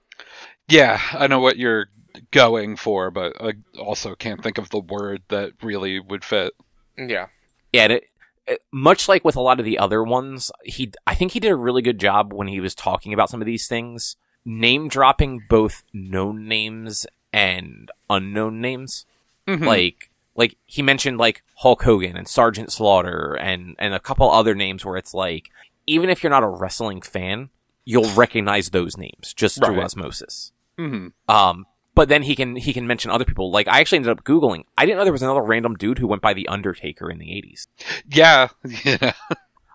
[0.68, 1.88] Yeah, I know what you're
[2.30, 6.52] going for, but I also can't think of the word that really would fit.
[6.96, 7.26] yeah,
[7.72, 8.04] Yeah, and it,
[8.46, 11.50] it, much like with a lot of the other ones, he I think he did
[11.50, 15.42] a really good job when he was talking about some of these things, name dropping
[15.48, 19.04] both known names and unknown names.
[19.48, 19.66] Mhm.
[19.66, 24.54] Like like he mentioned like Hulk Hogan and Sergeant Slaughter and and a couple other
[24.54, 25.50] names where it's like
[25.86, 27.50] even if you're not a wrestling fan,
[27.84, 29.84] you'll recognize those names just through Right.
[29.84, 30.52] osmosis.
[30.78, 31.12] Mhm.
[31.28, 33.50] Um, but then he can he can mention other people.
[33.50, 34.64] Like I actually ended up googling.
[34.78, 37.26] I didn't know there was another random dude who went by the Undertaker in the
[37.30, 37.66] '80s.
[38.08, 38.48] Yeah,
[38.84, 39.12] yeah.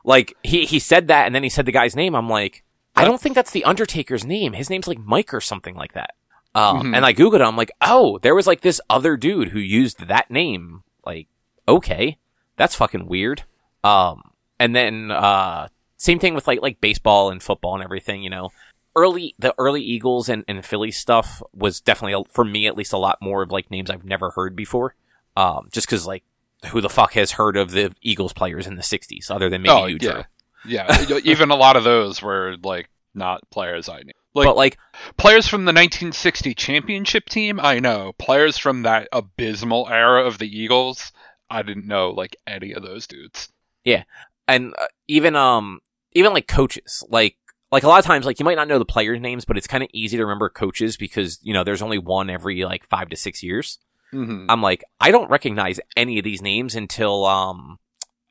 [0.04, 2.16] Like he he said that, and then he said the guy's name.
[2.16, 2.64] I'm like,
[2.96, 4.54] I don't think that's the Undertaker's name.
[4.54, 6.16] His name's like Mike or something like that.
[6.56, 6.96] Um, Mhm.
[6.98, 7.36] and I googled.
[7.36, 7.42] it.
[7.42, 10.84] I'm like, oh, there was like this other dude who used that name.
[11.06, 11.28] Like,
[11.68, 12.18] okay,
[12.58, 13.44] that's fucking weird.
[13.84, 18.24] Um, and then uh, same thing with like like baseball and football and everything.
[18.24, 18.50] You know,
[18.96, 22.98] early the early Eagles and, and Philly stuff was definitely for me at least a
[22.98, 24.96] lot more of like names I've never heard before.
[25.38, 26.24] Um, just because like
[26.72, 29.72] who the fuck has heard of the Eagles players in the '60s other than maybe
[29.72, 30.12] Oh, you, yeah.
[30.12, 30.24] Drew?
[30.66, 34.12] Yeah, even a lot of those were like not players I knew.
[34.34, 34.78] Like, but like
[35.18, 38.14] players from the 1960 championship team, I know.
[38.20, 41.12] Players from that abysmal era of the Eagles,
[41.50, 43.50] I didn't know like any of those dudes.
[43.84, 44.04] Yeah,
[44.48, 45.80] and uh, even um
[46.14, 47.38] even like coaches like
[47.72, 49.68] like a lot of times like you might not know the players names but it's
[49.68, 53.10] kind of easy to remember coaches because you know there's only one every like five
[53.10, 53.78] to six years
[54.10, 57.78] hmm i'm like i don't recognize any of these names until um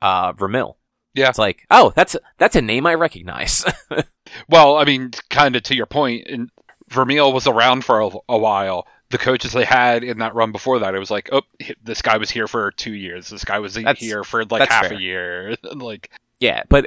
[0.01, 0.77] uh Vermeil
[1.13, 1.29] Yeah.
[1.29, 3.63] it's like oh that's that's a name i recognize
[4.47, 6.49] Well, I mean, kind of to your point, and
[6.89, 8.87] Vermeil was around for a, a while.
[9.09, 11.41] The coaches they had in that run before that, it was like, oh,
[11.83, 13.29] this guy was here for two years.
[13.29, 14.97] This guy was That's- here for like half fair.
[14.97, 15.55] a year.
[15.75, 16.85] like, yeah but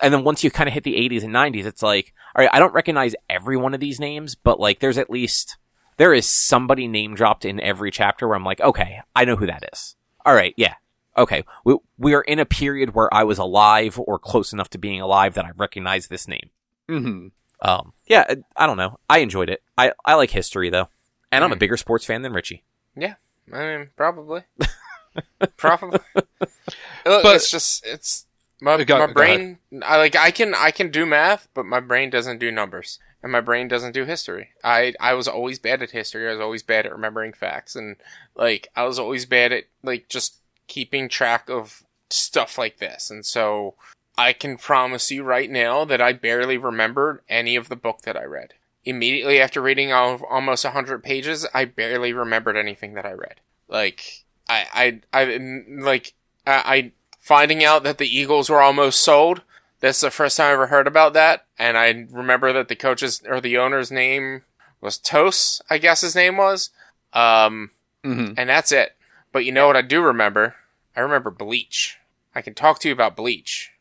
[0.00, 2.50] and then once you kind of hit the 80s and 90s it's like all right
[2.54, 5.58] i don't recognize every one of these names but like there's at least
[5.98, 9.46] there is somebody name dropped in every chapter where i'm like okay i know who
[9.46, 10.74] that is all right yeah
[11.18, 14.78] okay we, we are in a period where i was alive or close enough to
[14.78, 16.48] being alive that i recognize this name
[16.88, 17.30] mhm.
[17.60, 20.88] um yeah I- i don't know i enjoyed it i i like history though
[21.32, 21.60] and i'm a Mm.
[21.60, 22.62] bigger sports fan than richie
[22.96, 23.14] Yeah,
[23.52, 24.42] I mean, probably,
[25.56, 25.98] probably.
[26.14, 28.26] Look, But- it's just it's
[28.60, 29.58] my Go- my brain.
[29.82, 33.30] I like I can I can do math, but my brain doesn't do numbers, and
[33.32, 34.50] my brain doesn't do history.
[34.62, 36.26] I I was always bad at history.
[36.28, 37.96] I was always bad at remembering facts, and
[38.34, 43.10] like I was always bad at like just keeping track of stuff like this.
[43.10, 43.74] And so
[44.16, 48.16] I can promise you right now that I barely remembered any of the book that
[48.16, 48.54] I read.
[48.84, 53.40] Immediately after reading al- almost 100 pages, I barely remembered anything that I read.
[53.66, 56.12] Like, I, I, I, like,
[56.46, 59.42] I, I, finding out that the Eagles were almost sold,
[59.80, 61.46] that's the first time I ever heard about that.
[61.58, 64.42] And I remember that the coach's, or the owner's name
[64.80, 66.70] was Tose, I guess his name was.
[67.12, 67.70] Um,
[68.04, 68.34] Mhm.
[68.36, 68.96] and that's it.
[69.32, 70.56] But you know what I do remember?
[70.94, 71.96] I remember Bleach.
[72.34, 73.72] I can talk to you about Bleach.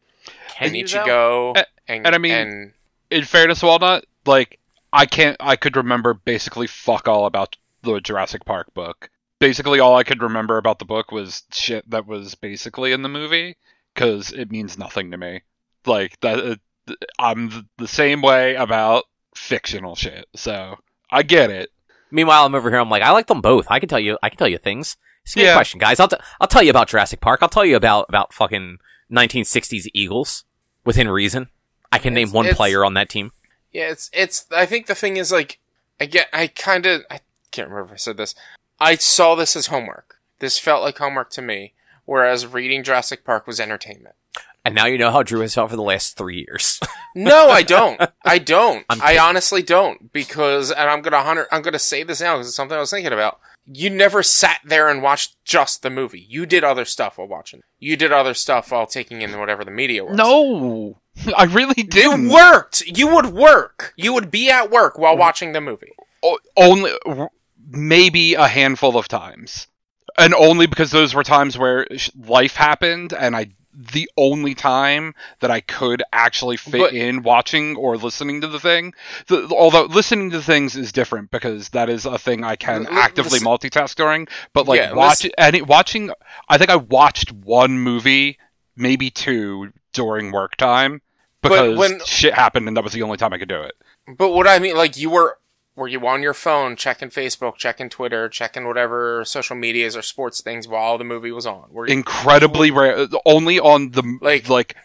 [0.56, 1.54] Can and you, though?
[1.56, 1.58] Ichigo.
[1.58, 2.74] A- and, and I mean- and
[3.12, 4.60] In fairness, Walnut, like,
[4.92, 9.10] I can't, I could remember basically fuck all about the Jurassic Park book.
[9.40, 13.10] Basically, all I could remember about the book was shit that was basically in the
[13.10, 13.58] movie,
[13.94, 15.42] because it means nothing to me.
[15.86, 16.40] Like, that,
[16.88, 19.04] uh, I'm the same way about
[19.36, 20.78] fictional shit, so
[21.12, 21.70] I get it.
[22.12, 22.80] Meanwhile, I'm over here.
[22.80, 23.66] I'm like, I like them both.
[23.70, 24.18] I can tell you.
[24.22, 24.96] I can tell you things.
[25.28, 25.54] Ask me a Yeah.
[25.56, 26.00] question, guys.
[26.00, 27.42] I'll t- I'll tell you about Jurassic Park.
[27.42, 28.78] I'll tell you about about fucking
[29.14, 30.44] 1960s Eagles
[30.84, 31.50] within reason.
[31.92, 33.32] I can name one player on that team.
[33.72, 34.46] Yeah, it's it's.
[34.52, 35.60] I think the thing is like,
[36.00, 36.28] I get.
[36.34, 37.02] I kind of.
[37.10, 37.20] I
[37.52, 38.36] can't remember if I said this.
[38.80, 40.20] I saw this as homework.
[40.40, 41.74] This felt like homework to me,
[42.06, 44.16] whereas reading Jurassic Park was entertainment.
[44.66, 46.80] And now you know how Drew has felt for the last three years.
[47.16, 48.02] No, I don't.
[48.26, 48.84] I don't.
[48.90, 51.46] I honestly don't because, and I'm gonna hundred.
[51.52, 53.40] I'm gonna say this now because it's something I was thinking about.
[53.66, 56.26] You never sat there and watched just the movie.
[56.28, 57.62] You did other stuff while watching.
[57.80, 60.18] You did other stuff while taking in whatever the media was.
[60.18, 61.00] No,
[61.38, 62.30] I really didn't.
[62.30, 62.82] worked.
[62.86, 63.94] You would work.
[63.96, 65.20] You would be at work while mm.
[65.20, 65.94] watching the movie.
[66.24, 66.92] O- only
[67.70, 69.68] maybe a handful of times
[70.18, 75.50] and only because those were times where life happened and i the only time that
[75.52, 78.94] i could actually fit But- in watching or listening to the thing.
[79.28, 82.94] The, although listening to things is different because that is a thing i can L-
[82.94, 84.28] actively listen- multitask during.
[84.54, 86.12] But like Yeah, watch and watching
[86.50, 88.38] i think i watched one movie
[88.76, 91.02] maybe two during work time
[91.42, 93.74] because when- shit happened and that was the only time i could do it.
[94.18, 95.38] But what I mean, like, you were,
[95.76, 100.42] were you on your phone checking Facebook, checking Twitter, checking whatever social medias or sports
[100.42, 101.66] things while the movie was on?
[101.70, 103.08] Were you, incredibly rare.
[103.26, 104.76] Only on the Like- like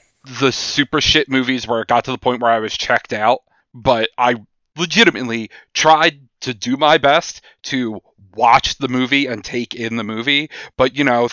[0.41, 3.43] the super shit movies where it got to the point where I was checked out.
[3.75, 4.37] But I
[4.77, 8.01] legitimately tried to do my best to
[8.35, 10.51] watch the movie and take in the movie.
[10.77, 11.29] But you know,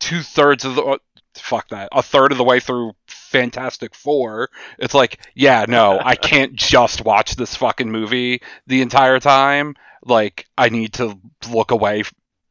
[0.00, 0.98] two thirds of the
[1.34, 2.92] fuck that, a third of the way through
[3.28, 9.20] Fantastic Four, it's like, yeah, no, I can't just watch this fucking movie the entire
[9.20, 9.74] time.
[10.04, 11.18] Like, I need to
[11.50, 12.04] look away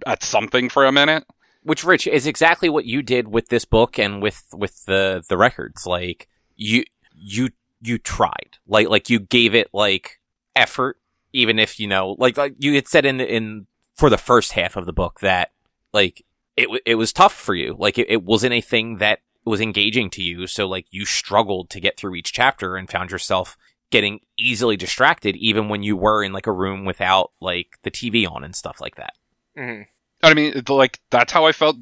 [0.06, 1.26] at something for a minute.
[1.64, 5.38] Which, Rich, is exactly what you did with this book and with with the the
[5.38, 5.86] records.
[5.86, 7.50] Like you you
[7.82, 8.58] you tried.
[8.68, 10.20] Like like you gave it like
[10.56, 10.98] effort,
[11.34, 14.78] even if you know, like like you had said in in for the first half
[14.78, 15.52] of the book that
[15.92, 16.24] like
[16.56, 17.76] it it was tough for you.
[17.78, 20.48] Like it, it wasn't a thing that was engaging to you.
[20.48, 23.58] So like you struggled to get through each chapter and found yourself
[23.90, 28.30] getting easily distracted, even when you were in like a room without like the TV
[28.30, 29.14] on and stuff like that.
[29.58, 29.86] Mhm.
[30.24, 31.78] I mean, like that's how I felt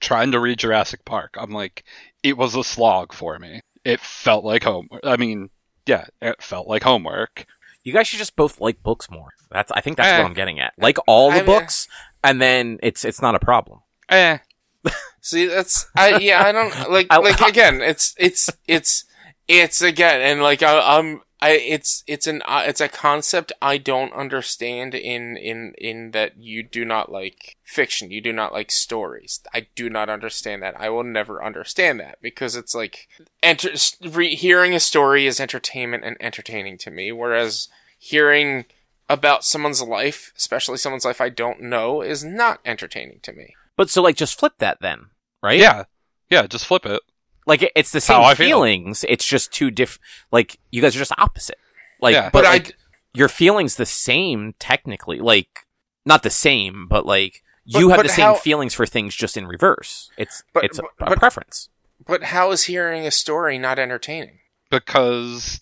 [0.00, 1.34] trying to read Jurassic Park.
[1.38, 1.84] I'm like,
[2.22, 3.60] it was a slog for me.
[3.84, 4.88] It felt like home.
[5.02, 5.48] I mean,
[5.86, 7.46] yeah, it felt like homework.
[7.82, 9.30] You guys should just both like books more.
[9.50, 10.18] That's I think that's Eh.
[10.18, 10.74] what I'm getting at.
[10.78, 11.88] Like all the I mean- books,
[12.22, 13.80] and then it's it's not a problem.
[14.10, 14.38] Eh.
[15.20, 17.80] See, that's I yeah, I don't like I- like again.
[17.82, 19.04] It's it's it's
[19.48, 23.78] it's again, and like I, I'm I it's it's an uh, it's a concept I
[23.78, 28.70] don't understand in in in that you do not like fiction, you do not like
[28.70, 29.40] stories.
[29.54, 30.78] I do not understand that.
[30.78, 33.08] I will never understand that because it's like
[33.42, 33.70] enter
[34.02, 37.68] re- hearing a story is entertainment and entertaining to me, whereas
[37.98, 38.66] hearing
[39.08, 43.54] about someone's life, especially someone's life I don't know, is not entertaining to me.
[43.76, 45.06] But so like just flip that then,
[45.42, 45.58] right?
[45.58, 45.84] Yeah.
[46.28, 47.00] Yeah, just flip it.
[47.46, 48.46] Like it- it's the How same I feel.
[48.48, 49.04] feelings.
[49.08, 49.98] It's just two diff.
[50.30, 51.58] Like you guys are just opposite.
[52.00, 52.30] Like, Yeah.
[52.30, 52.76] but, But I- like
[53.14, 55.18] your feelings the same technically.
[55.20, 55.66] Like
[56.04, 59.14] not the same, but like you But- have but the same how- feelings for things
[59.14, 60.10] just in reverse.
[60.16, 61.68] It's But- it's a, but- a but- preference.
[62.06, 64.38] But how is hearing a story not entertaining?
[64.70, 65.60] because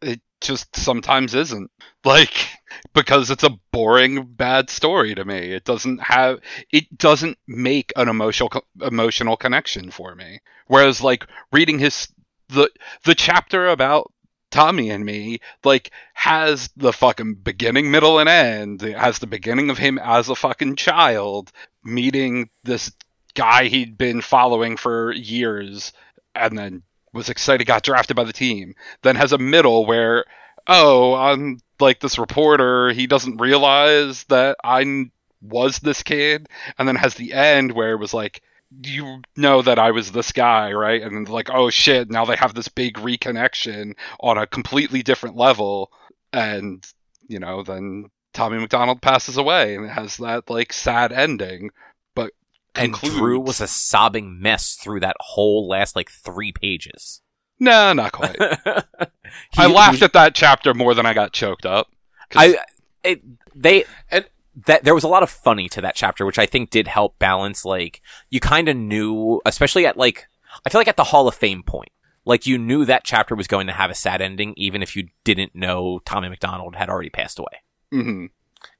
[0.00, 1.70] it just sometimes isn't.
[2.04, 2.34] Like
[2.94, 5.52] because it's a boring bad story to me.
[5.52, 6.40] It doesn't have
[6.70, 10.40] it doesn't make an emotional emotional connection for me.
[10.66, 12.08] Whereas like reading his
[12.48, 12.70] the
[13.04, 14.12] the chapter about
[14.50, 18.82] Tommy and me like has the fucking beginning, middle, and end.
[18.82, 21.50] It has the beginning of him as a fucking child
[21.82, 22.92] meeting this
[23.34, 25.92] guy he'd been following for years,
[26.34, 26.82] and then
[27.12, 28.74] was excited, got drafted by the team.
[29.02, 30.24] Then has a middle where,
[30.66, 32.90] oh, I'm like this reporter.
[32.90, 35.10] He doesn't realize that I
[35.40, 36.48] was this kid,
[36.78, 38.42] and then has the end where it was like.
[38.82, 41.02] You know that I was this guy, right?
[41.02, 42.10] And like, oh shit!
[42.10, 45.92] Now they have this big reconnection on a completely different level,
[46.32, 46.82] and
[47.28, 51.70] you know, then Tommy McDonald passes away, and it has that like sad ending.
[52.74, 57.20] And concludes- Drew was a sobbing mess through that whole last like three pages.
[57.58, 58.36] no, not quite.
[58.38, 58.46] He-
[59.58, 61.88] I he- laughed at that chapter more than I got choked up.
[62.34, 62.56] I
[63.04, 63.22] it,
[63.54, 64.26] they And-
[64.66, 67.18] that there was a lot of funny to that chapter, which I think did help
[67.18, 67.64] balance.
[67.64, 68.00] Like
[68.30, 70.26] you kind of knew, especially at like
[70.66, 71.88] I feel like at the Hall of Fame point,
[72.26, 75.08] like you knew that chapter was going to have a sad ending, even if you
[75.24, 77.62] didn't know Tommy McDonald had already passed away.
[77.92, 78.28] Mhm.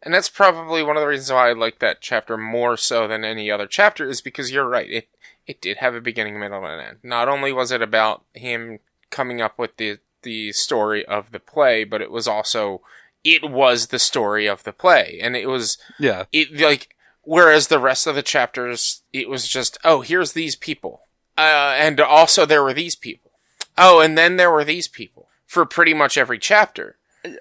[0.03, 3.25] And that's probably one of the reasons why I like that chapter more so than
[3.25, 4.91] any other chapter is because you're right.
[4.91, 5.09] It
[5.47, 6.99] it did have a beginning, middle, and end.
[7.03, 8.79] Not only was it about him
[9.11, 12.81] coming up with the the story of the play, but it was also
[13.25, 17.79] it was the story of the play, and it was yeah, it like whereas the
[17.79, 21.03] rest of the chapters it was just oh here's these people
[21.39, 23.31] uh, and also there were these people
[23.79, 26.97] oh and then there were these people for pretty much every chapter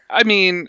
[0.10, 0.68] I mean,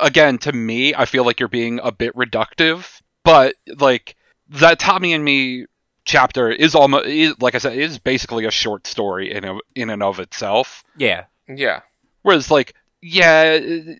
[0.00, 4.16] again, to me, I feel like you're being a bit reductive, but like
[4.50, 5.66] that Tommy and me
[6.04, 9.90] chapter is almost, is, like I said, is basically a short story in a, in
[9.90, 10.84] and of itself.
[10.96, 11.80] Yeah, yeah
[12.22, 13.58] Whereas, like, yeah,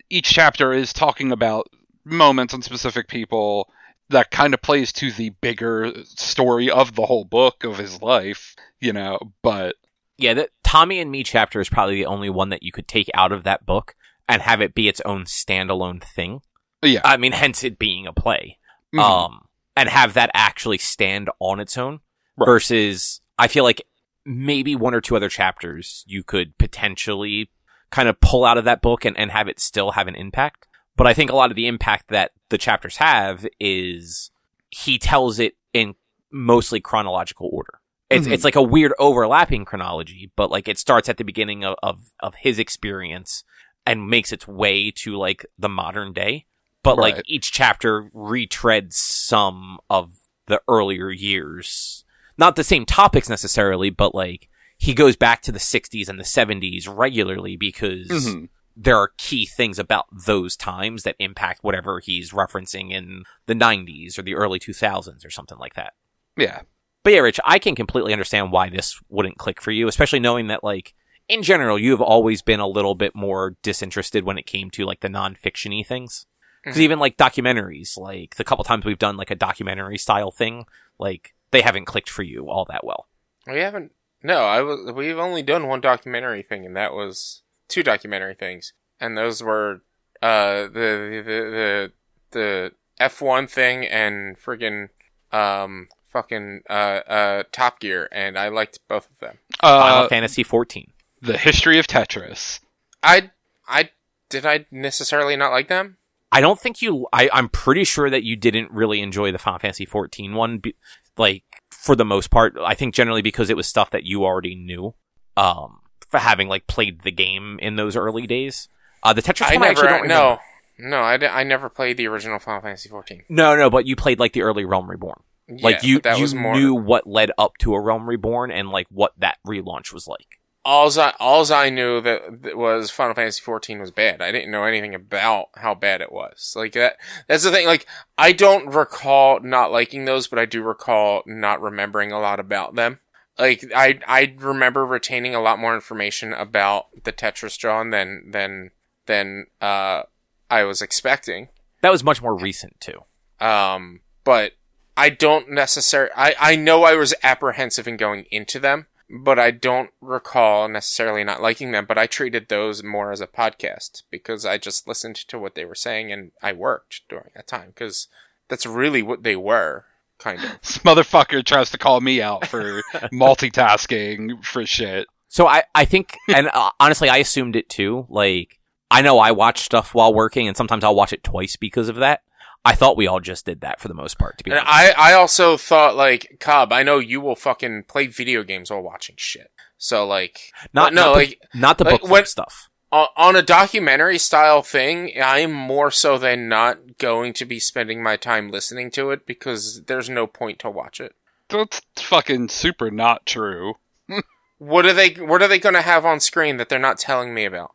[0.09, 1.67] each chapter is talking about
[2.03, 3.69] moments and specific people
[4.09, 8.55] that kind of plays to the bigger story of the whole book of his life,
[8.79, 9.19] you know.
[9.41, 9.75] But
[10.17, 10.33] yeah.
[10.33, 13.31] The Tommy and Me chapter is probably the only one that you could take out
[13.31, 13.95] of that book
[14.29, 16.39] and have it be its own standalone thing.
[16.81, 18.57] yeah, I mean, hence it being a play.
[18.95, 18.99] Mhm.
[19.01, 19.41] um,
[19.75, 21.99] and have that actually stand on its own
[22.37, 22.45] Right.
[22.47, 23.81] versus I feel like
[24.25, 27.49] maybe one or two other chapters you could potentially
[27.91, 30.65] kind of pull out of that book and, and have it still have an impact.
[30.95, 34.31] But I think a lot of the impact that the chapters have is
[34.71, 35.93] he tells it in
[36.31, 37.79] mostly chronological order.
[38.09, 38.31] It's, Mhm.
[38.33, 41.99] it's like a weird overlapping chronology, but like it starts at the beginning of, of,
[42.21, 43.43] of his experience
[43.85, 46.45] and makes its way to like the modern day
[46.81, 50.11] but like each chapter retreads some of
[50.47, 52.05] the earlier years.
[52.37, 56.23] Not the same topics necessarily, but like he goes back to the 60s and the
[56.23, 58.47] 70s regularly because Mhm.
[58.77, 64.17] there are key things about those times that impact whatever he's referencing in the 90s
[64.17, 65.93] or the early 2000s or something like that.
[66.37, 66.61] yeah,
[67.03, 70.47] But yeah, Rich, I can completely understand why this wouldn't click for you, especially knowing
[70.47, 70.93] that like
[71.29, 74.83] in general you have always been a little bit more disinterested when it came to
[74.85, 76.25] like the non-fictiony things.
[76.63, 76.81] Because Mhm.
[76.83, 80.65] even like documentaries, like the couple times we've done like a documentary style thing,
[80.97, 83.07] like they haven't clicked for you all that well.
[83.47, 87.81] we haven't no i was we've only done one documentary thing and that was two
[87.81, 89.81] documentary things and those were
[90.21, 91.91] uh the the the
[92.31, 94.89] the f1 thing and friggin
[95.31, 96.73] um fucking uh
[97.07, 100.91] uh top gear and i liked both of them Final uh, Fantasy 14.
[101.21, 102.59] The history of Tetris.
[103.03, 103.31] I
[103.67, 103.91] I
[104.29, 105.97] did I necessarily not like them?
[106.31, 107.07] I don't think you.
[107.11, 110.75] I, I'm pretty sure that you didn't really enjoy the Final Fantasy 14 one, be,
[111.17, 112.55] like for the most part.
[112.63, 114.93] I think generally because it was stuff that you already knew,
[115.35, 118.67] um, for having like played the game in those early days.
[119.01, 120.39] Uh, the Tetris I one I actually don't remember.
[120.79, 123.23] no no I, I never played the original Final Fantasy 14.
[123.29, 125.21] No, no, but you played like the early Realm Reborn.
[125.61, 128.51] like you, but that you was more knew what led up to a Realm Reborn
[128.51, 130.38] and like what that relaunch was like.
[130.69, 134.21] Alls I alls I knew that, that was Final Fantasy 14 was bad.
[134.21, 136.53] I didn't know anything about how bad it was.
[136.55, 136.97] Like that.
[137.27, 137.65] That's the thing.
[137.65, 137.87] Like
[138.19, 142.75] I don't recall not liking those, but I do recall not remembering a lot about
[142.75, 142.99] them.
[143.39, 148.69] Like I I remember retaining a lot more information about the Tetris John than than
[149.07, 150.03] than uh
[150.51, 151.47] I was expecting.
[151.81, 153.05] That was much more recent too.
[153.43, 154.51] Um, but
[154.95, 156.11] I don't necessarily.
[156.15, 161.23] I I know I was apprehensive in going into them, but I don't recall necessarily
[161.23, 161.85] not liking them.
[161.85, 165.65] But I treated those more as a podcast because I just listened to what they
[165.65, 168.07] were saying and I worked during that time because
[168.49, 169.85] that's really what they were,
[170.17, 170.49] kind of.
[170.61, 172.81] This motherfucker tries to call me out for
[173.11, 175.07] multitasking for shit.
[175.27, 178.07] So I, I think, and uh, honestly, I assumed it too.
[178.09, 178.59] Like,
[178.91, 181.97] I know I watch stuff while working, and sometimes I'll watch it twice because of
[181.97, 182.23] that.
[182.65, 184.97] I thought we all just did that for the most part, to be And honest.
[184.97, 186.71] I I also thought like Cobb.
[186.73, 189.51] I know you will fucking play video games while watching shit.
[189.77, 192.69] So like not no not the, like not the like, book club when- stuff.
[192.91, 198.03] on on a documentary style thing, I'm more so than not going to be spending
[198.03, 201.15] my time listening to it because there's no point to watch it.
[201.47, 203.75] That's fucking super not true.
[204.59, 207.33] What are they what are they going to have on screen that they're not telling
[207.33, 207.71] me about?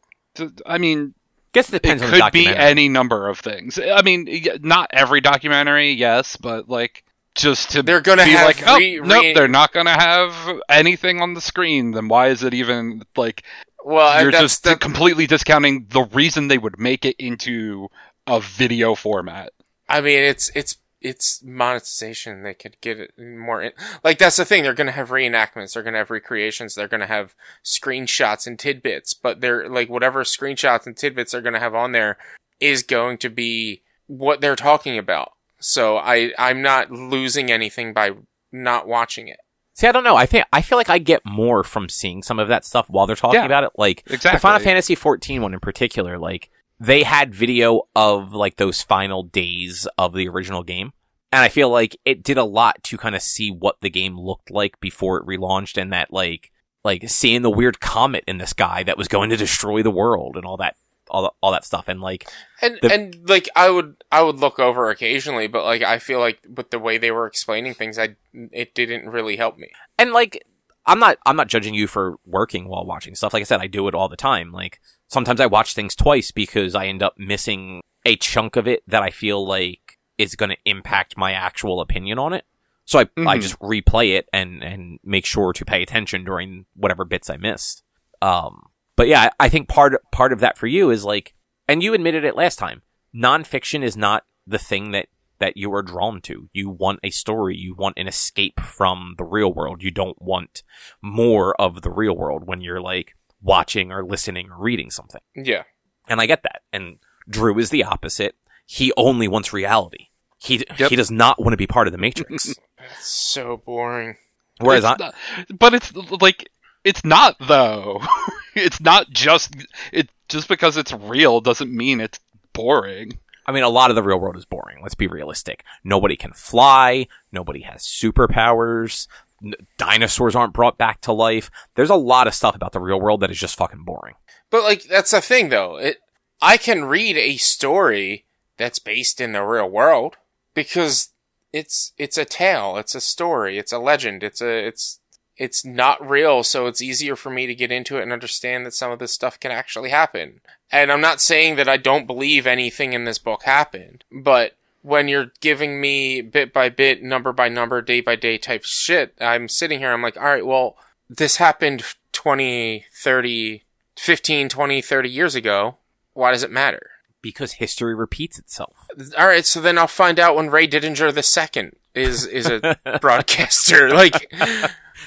[0.67, 1.15] I mean,
[1.55, 3.79] Guess it it on the could be any number of things.
[3.79, 4.29] I mean,
[4.61, 8.77] not every documentary, yes, but like just to They're going to be have like, oh,
[8.77, 11.93] re- nope, re- they're not going to have anything on the screen.
[11.93, 13.45] Then why is it even like
[13.85, 17.89] well, you're that's just the, completely discounting the reason they would make it into
[18.27, 19.53] a video format?
[19.89, 22.43] I mean, it's it's it's monetization.
[22.43, 23.63] They could get it more.
[23.63, 24.63] In, like that's the thing.
[24.65, 25.75] They're going to have reenactments.
[25.75, 26.75] They're going to have recreations.
[26.75, 29.15] They're going to have screenshots and tidbits.
[29.15, 32.17] But they're like whatever screenshots and tidbits they're going to have on there
[32.59, 35.33] is going to be what they're talking about.
[35.61, 38.13] So I I'm not losing anything by
[38.53, 39.39] not watching it.
[39.75, 40.17] See, I don't know.
[40.17, 43.07] I think I feel like I get more from seeing some of that stuff while
[43.07, 43.47] they're talking Yeah.
[43.47, 43.71] about it.
[43.77, 44.37] Like Exactly.
[44.37, 46.51] the Final Fantasy 14 one in particular, like
[46.81, 50.93] they had video of like those final days of the original game.
[51.33, 54.17] And I feel like it did a lot to kind of see what the game
[54.19, 56.51] looked like before it relaunched and that like
[56.85, 60.37] like seeing the weird comet in the sky that was going to destroy the world
[60.37, 60.77] and all that
[61.11, 62.29] all, the, all that stuff and like
[62.63, 66.19] And The- and like I would I would look over occasionally, but like I feel
[66.21, 69.69] like with the way they were explaining things, I it didn't really help me.
[69.99, 70.45] and like
[70.87, 73.33] I'm not I'm not judging you for working while watching stuff.
[73.33, 74.53] Like I said, I do it all the time.
[74.53, 78.83] Like sometimes I watch things twice because I end up missing a chunk of it
[78.87, 82.45] that I feel like is going to impact my actual opinion on it.
[82.85, 83.41] So I I Mhm.
[83.43, 87.83] just replay it and and make sure to pay attention during whatever bits I missed.
[88.21, 88.65] Um,
[88.97, 91.35] but yeah, I I think part part of that for you is like,
[91.67, 92.83] and you admitted it last time.
[93.15, 95.07] Nonfiction is not the thing that
[95.39, 96.49] that you are drawn to.
[96.53, 97.57] You want a story.
[97.57, 99.83] You want an escape from the real world.
[99.83, 100.63] You don't want
[101.03, 105.21] more of the real world when you're like watching or listening or reading something.
[105.35, 105.65] Yeah.
[106.09, 106.63] And I get that.
[106.73, 108.37] And Drew is the opposite.
[108.67, 110.09] He only wants reality.
[110.39, 110.91] He Yep.
[110.91, 112.55] he does not want to be part of the Matrix.
[112.79, 114.17] That's so boring.
[114.61, 115.15] Whereas It's I, not-
[115.59, 116.49] but it's like
[116.85, 118.01] it's not though.
[118.55, 119.55] it's not just
[119.93, 122.21] it just because it's real doesn't mean it's
[122.53, 123.19] boring.
[123.47, 124.79] I mean, a lot of the real world is boring.
[124.83, 125.65] Let's be realistic.
[125.83, 127.07] Nobody can fly.
[127.33, 129.07] Nobody has superpowers.
[129.45, 131.51] N- dinosaurs aren't brought back to life.
[131.75, 134.15] There's a lot of stuff about the real world that is just fucking boring.
[134.51, 135.77] But like that's the thing though.
[135.77, 135.99] It
[136.41, 138.25] I can read a story
[138.57, 140.17] that's based in the real world
[140.55, 141.11] because
[141.53, 145.01] it's it's a tale, it's a story, it's a legend, it's a it's
[145.37, 148.75] it's not real, so it's easier for me to get into it and understand that
[148.75, 150.41] some of this stuff can actually happen.
[150.71, 155.09] And I'm not saying that I don't believe anything in this book happened, but when
[155.09, 159.49] you're giving me bit by bit, number by number, day by day type shit, I'm
[159.49, 160.77] sitting here, I'm like, all right, well,
[161.09, 163.63] this happened 20, 30,
[163.97, 165.77] 15, 20, 30 years ago.
[166.13, 166.91] Why does it matter?
[167.23, 168.87] Because history repeats itself.
[169.19, 172.79] All right, so then I'll find out when Ray Didinger the second is is a
[173.01, 173.91] broadcaster.
[173.91, 174.31] Like,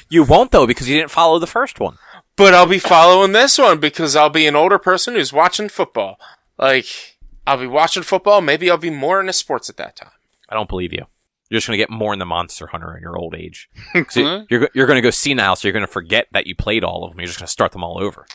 [0.10, 1.98] You won't though because you didn't follow the first one.
[2.36, 6.20] but I'll be following this one because I'll be an older person who's watching football.
[6.58, 8.42] Like, I'll be watching football.
[8.42, 10.12] Maybe I'll be more into sports at that time.
[10.50, 11.06] I don't believe you.
[11.50, 13.70] You're just gonna get more in the Monster Hunter in your old age.
[14.10, 17.12] So you're you're gonna go senile, so you're gonna forget that you played all of
[17.12, 17.20] them.
[17.20, 18.26] You're just gonna start them all over.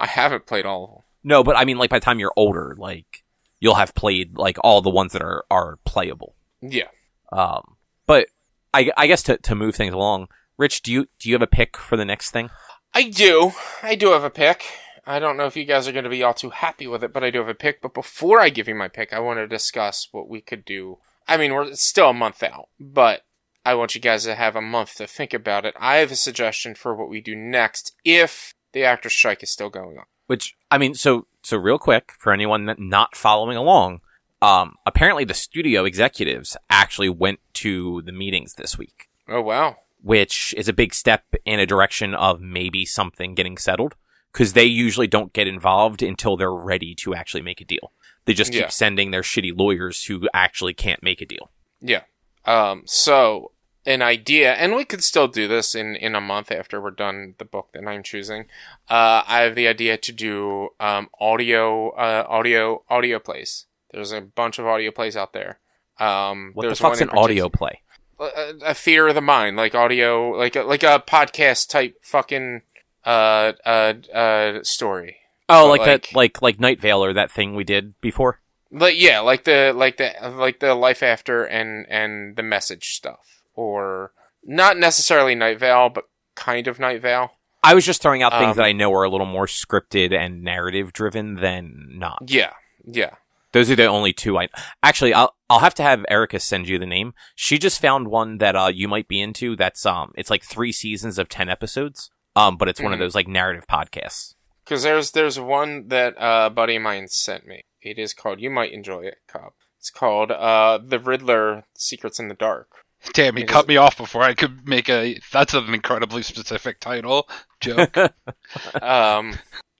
[0.00, 1.02] I haven't played all of them.
[1.24, 3.22] No, but I mean, like by the time you're older, like
[3.60, 6.34] you'll have played like all the ones that are are playable.
[6.62, 6.88] Yeah.
[7.32, 8.28] Um, but
[8.72, 11.46] I, I guess to, to move things along, Rich, do you do you have a
[11.46, 12.50] pick for the next thing?
[12.92, 13.52] I do.
[13.82, 14.64] I do have a pick.
[15.06, 17.12] I don't know if you guys are going to be all too happy with it,
[17.12, 17.82] but I do have a pick.
[17.82, 20.98] But before I give you my pick, I want to discuss what we could do.
[21.28, 23.24] I mean, we're still a month out, but
[23.66, 25.74] I want you guys to have a month to think about it.
[25.78, 29.70] I have a suggestion for what we do next if the actor strike is still
[29.70, 30.04] going on.
[30.26, 34.00] Which I mean, so so real quick for anyone that not following along,
[34.40, 39.76] um, apparently the studio executives actually went to the meetings this week, Oh wow.
[40.04, 43.94] Which is a big step in a direction of maybe something getting settled
[44.32, 47.90] because they usually don't get involved until they're ready to actually make a deal.
[48.26, 48.68] They just keep Yeah.
[48.68, 51.50] sending their shitty lawyers who actually can't make a deal.
[51.80, 52.02] Yeah.
[52.44, 53.52] Um, so
[53.86, 57.34] an idea, and we could still do this in, in a month after we're done
[57.38, 58.42] the book that I'm choosing.
[58.90, 63.66] Uh, I have the idea to do, um, audio, uh, audio, audio plays.
[63.92, 65.60] There's a bunch of audio plays out there.
[65.98, 67.80] Um, What the fuck's an audio play?
[68.18, 72.62] A, a theater of the mind, like audio, like a, like a podcast type fucking,
[73.04, 75.16] uh, uh, uh, story.
[75.48, 78.40] Oh, like, like- that, like like Night Vale or that thing we did before.
[78.70, 83.42] Like yeah, like the like the like the life after and and the message stuff,
[83.54, 84.12] or
[84.42, 87.30] not necessarily Night Vale, but kind of Night Vale.
[87.62, 90.12] I was just throwing out things Um, that I know are a little more scripted
[90.12, 92.24] and narrative driven than not.
[92.26, 92.52] Yeah,
[92.84, 93.14] yeah,
[93.54, 94.48] Those are the only two I
[94.82, 97.14] actually I'll I'll have to have Erica send you the name.
[97.34, 100.70] She just found one that uh you might be into that's um it's like 3
[100.72, 102.10] seasons of 10 episodes.
[102.36, 103.02] Um but it's one of Mhm.
[103.02, 104.34] those like narrative podcasts.
[104.64, 107.62] because there's there's one that uh, a buddy of mine sent me.
[107.80, 108.40] It is called.
[108.40, 109.52] You might enjoy it, Cobb.
[109.78, 112.68] It's called uh, "The Riddler: Secrets in the Dark."
[113.12, 115.20] Damn, he It cut is- me off before I could make a.
[115.30, 117.28] That's an incredibly specific title
[117.60, 117.94] joke.
[118.82, 119.34] um,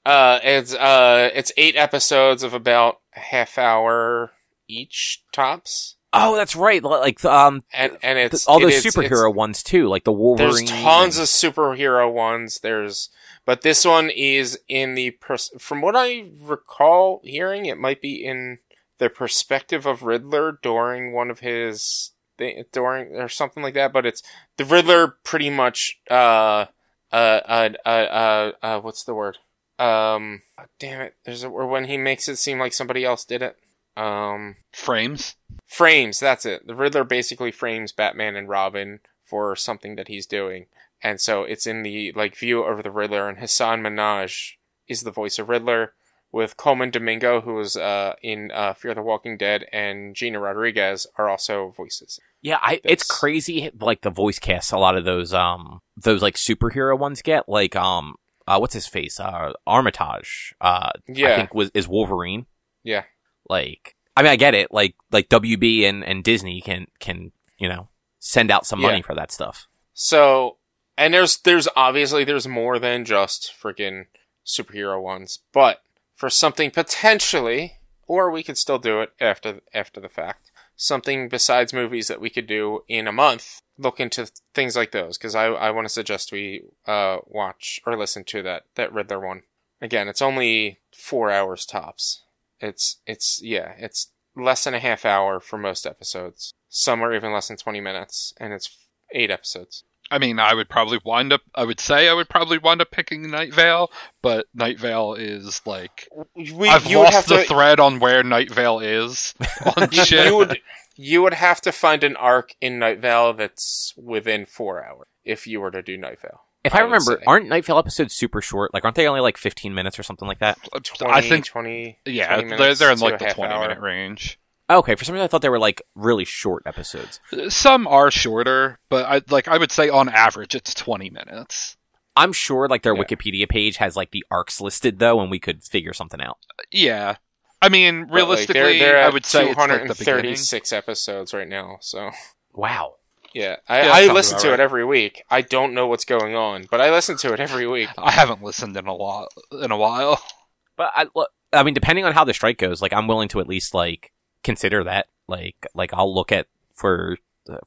[0.07, 4.32] uh, it's uh, it's eight episodes of about a half hour
[4.68, 6.80] each tops, Oh, that's right.
[6.82, 10.48] Like um and and it's all those it's- superhero ones too, like the Wolverine.
[10.50, 12.61] There's tons and- of superhero ones.
[12.61, 13.09] There's,
[13.44, 18.24] but this one is in the pers- from what I recall hearing, it might be
[18.24, 18.59] in
[18.98, 23.92] the perspective of Riddler during one of his thi- during or something like that.
[23.92, 24.22] But it's
[24.57, 26.66] the Riddler pretty much uh
[27.12, 29.38] uh uh uh uh, uh what's the word
[29.79, 30.43] um
[30.79, 31.14] damn it.
[31.25, 33.57] There's a or when he makes it seem like somebody else did it.
[33.97, 35.37] Um Frames.
[35.66, 36.66] frames that's it.
[36.66, 40.66] The riddler basically frames batman and robin for something that he's doing.
[41.03, 44.53] And so it's in the like view of the riddler and hasan minhaj
[44.89, 45.95] is the voice of riddler
[46.33, 51.07] with colman domingo who was uh, in uh, fear the walking dead and gina rodriguez
[51.16, 52.18] are also voices.
[52.43, 56.35] Yeah, I it's crazy like the voice casts a lot of those um those like
[56.35, 58.16] superhero ones get like um
[58.47, 62.47] uh what's his face uh Armitage uh I think was is Wolverine
[62.82, 63.05] yeah
[63.49, 67.68] like I mean I get it like like WB and and Disney can can you
[67.68, 67.88] know
[68.18, 69.03] send out some money Yeah.
[69.03, 69.66] for that stuff.
[69.92, 70.57] So,
[70.97, 74.07] and there's there's obviously there's more than just freaking
[74.47, 75.82] superhero ones, but
[76.16, 77.74] for something potentially,
[78.07, 82.30] or we could still do it after after the fact, something besides movies that we
[82.30, 83.61] could do in a month.
[83.77, 87.97] Look into things like those because I I want to suggest we uh watch or
[87.97, 89.43] listen to that that Riddler one.
[89.81, 92.22] Again, it's only four hours tops.
[92.61, 96.55] It's it's yeah, it's less than a half hour for most episodes.
[96.68, 98.77] Some are even less than twenty minutes, and it's
[99.12, 99.85] eight episodes.
[100.11, 101.41] I mean, I would probably wind up.
[101.55, 103.91] I would say I would probably wind up picking Night Vale,
[104.22, 108.01] but Night Vale is like We, I've you would have lost the to, thread on
[108.01, 109.35] where Night Vale is
[109.77, 110.27] on shit.
[110.27, 110.61] you would
[110.97, 115.47] you would have to find an arc in Night Vale that's within four hours if
[115.47, 116.40] you were to do Night Vale.
[116.64, 117.24] If I, I remember, say.
[117.26, 118.72] aren't Night Vale episodes super short?
[118.72, 120.59] Like aren't they only like 15 minutes or something like that?
[120.72, 123.62] Uh, 20, I think 20, yeah, 20 they're minutes they're in like the twenty hour.
[123.68, 124.38] minute range.
[124.70, 127.20] Okay, for some reason I thought they were like really short episodes.
[127.32, 131.76] Uh, some are shorter, but I like I would say on average it's twenty minutes.
[132.16, 133.03] I'm sure like their Yeah.
[133.03, 136.38] Wikipedia page has like the arcs listed though, and we could figure something out.
[136.58, 137.16] Uh, yeah,
[137.63, 140.35] I mean But, like, realistically, they're, they're I would say it's like the beginning.
[140.35, 141.79] 236 episodes right now.
[141.81, 142.11] So
[142.53, 142.97] Wow.
[143.33, 144.61] yeah, I, Yeah, I listen to right.
[144.61, 145.25] it every week.
[145.31, 147.89] I don't know what's going on, but I listen to it every week.
[147.99, 150.22] I haven't listened in a lot in a while.
[150.76, 153.39] But I, look, I mean, depending on how the strike goes, like I'm willing to
[153.39, 154.11] at least like
[154.43, 155.07] consider that.
[155.29, 157.17] Like, like I'll look at for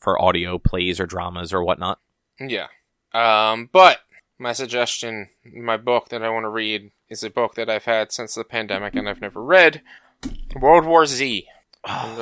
[0.02, 2.00] for audio plays or dramas or whatnot.
[2.38, 2.68] Yeah.
[3.14, 4.00] Um, but
[4.38, 8.12] my suggestion, my book that I want to read is a book that I've had
[8.12, 9.82] since the pandemic and I've never read.
[10.60, 11.46] World War Z.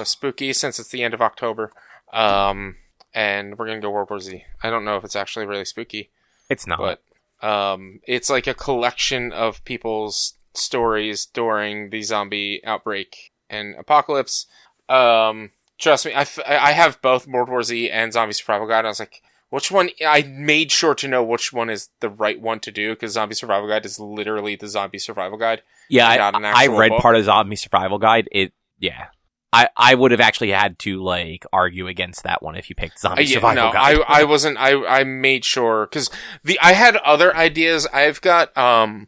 [0.04, 1.72] Spooky since it's the end of October.
[2.14, 2.76] Um,
[3.14, 4.44] and we're gonna go World War Z.
[4.62, 6.10] I don't know if it's actually really spooky,
[6.50, 6.80] It's not.
[6.80, 14.46] but um, it's like a collection of people's stories during the zombie outbreak and apocalypse.
[14.88, 18.86] Um, trust me, I, f- I have both World War Z and Zombie Survival Guide.
[18.86, 19.22] I was like,
[19.56, 19.90] Which one?
[20.06, 23.36] I made sure to know which one is the right one to do because Zombie
[23.36, 25.62] Survival Guide is literally the Zombie Survival Guide.
[25.88, 27.00] Yeah, I, I read book.
[27.00, 28.28] part of Zombie Survival Guide.
[28.34, 29.06] It, yeah.
[29.54, 33.00] I, I would have actually had to like argue against that one if you picked
[33.00, 34.00] Zombie Uh, yeah, Survival no, Guide.
[34.06, 34.58] I I wasn't.
[34.58, 36.10] I I made sure because
[36.44, 37.88] the I had other ideas.
[37.94, 39.08] I've got um,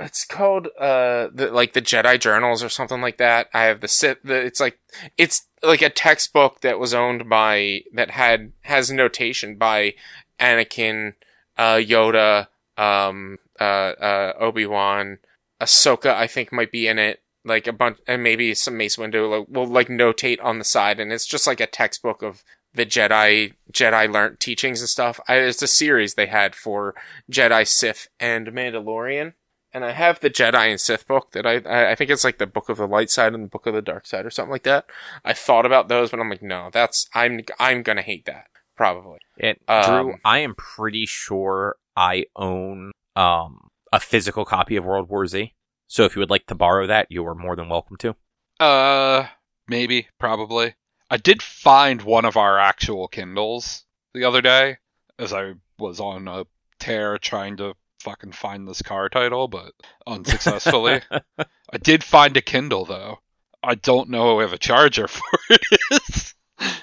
[0.00, 3.48] it's called uh, the like the Jedi Journals or something like that.
[3.54, 4.18] I have the Sith.
[4.22, 4.78] The, it's like
[5.16, 9.94] it's like a textbook that was owned by that had has notation by
[10.38, 11.14] Anakin,
[11.56, 15.18] uh, Yoda, um, uh, uh, Obi Wan,
[15.60, 16.14] Ahsoka.
[16.14, 17.20] I think might be in it.
[17.44, 21.00] Like a bunch, and maybe some Mace Windu like, will like notate on the side,
[21.00, 25.18] and it's just like a textbook of the Jedi Jedi learned teachings and stuff.
[25.26, 26.94] I, it's a series they had for
[27.30, 29.32] Jedi, Sith, and Mandalorian.
[29.74, 32.38] And I have the Jedi and Sith book that I I I think it's like
[32.38, 34.52] the Book of the Light Side and the Book of the Dark Side or something
[34.52, 34.86] like that.
[35.24, 38.46] I thought about those, but I'm like, no, that's I'm I'm gonna hate that
[38.76, 39.18] probably.
[39.36, 45.08] It, Um, Drew, I am pretty sure I own um a physical copy of World
[45.08, 45.54] War Z.
[45.86, 48.16] So if you would like to borrow that, you are more than welcome to.
[48.58, 49.26] Uh,
[49.68, 50.74] maybe, probably.
[51.10, 53.84] I did find one of our actual Kindles
[54.14, 54.78] the other day
[55.18, 56.46] as I was on a
[56.78, 59.72] tear trying to fucking find this car title, but
[60.06, 61.00] unsuccessfully.
[61.38, 63.20] I did find a Kindle though.
[63.62, 66.34] I don't know if a charger for it is.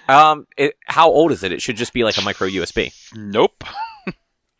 [0.08, 1.52] um, it, how old is it?
[1.52, 2.94] It should just be like a micro USB.
[3.16, 3.64] Nope.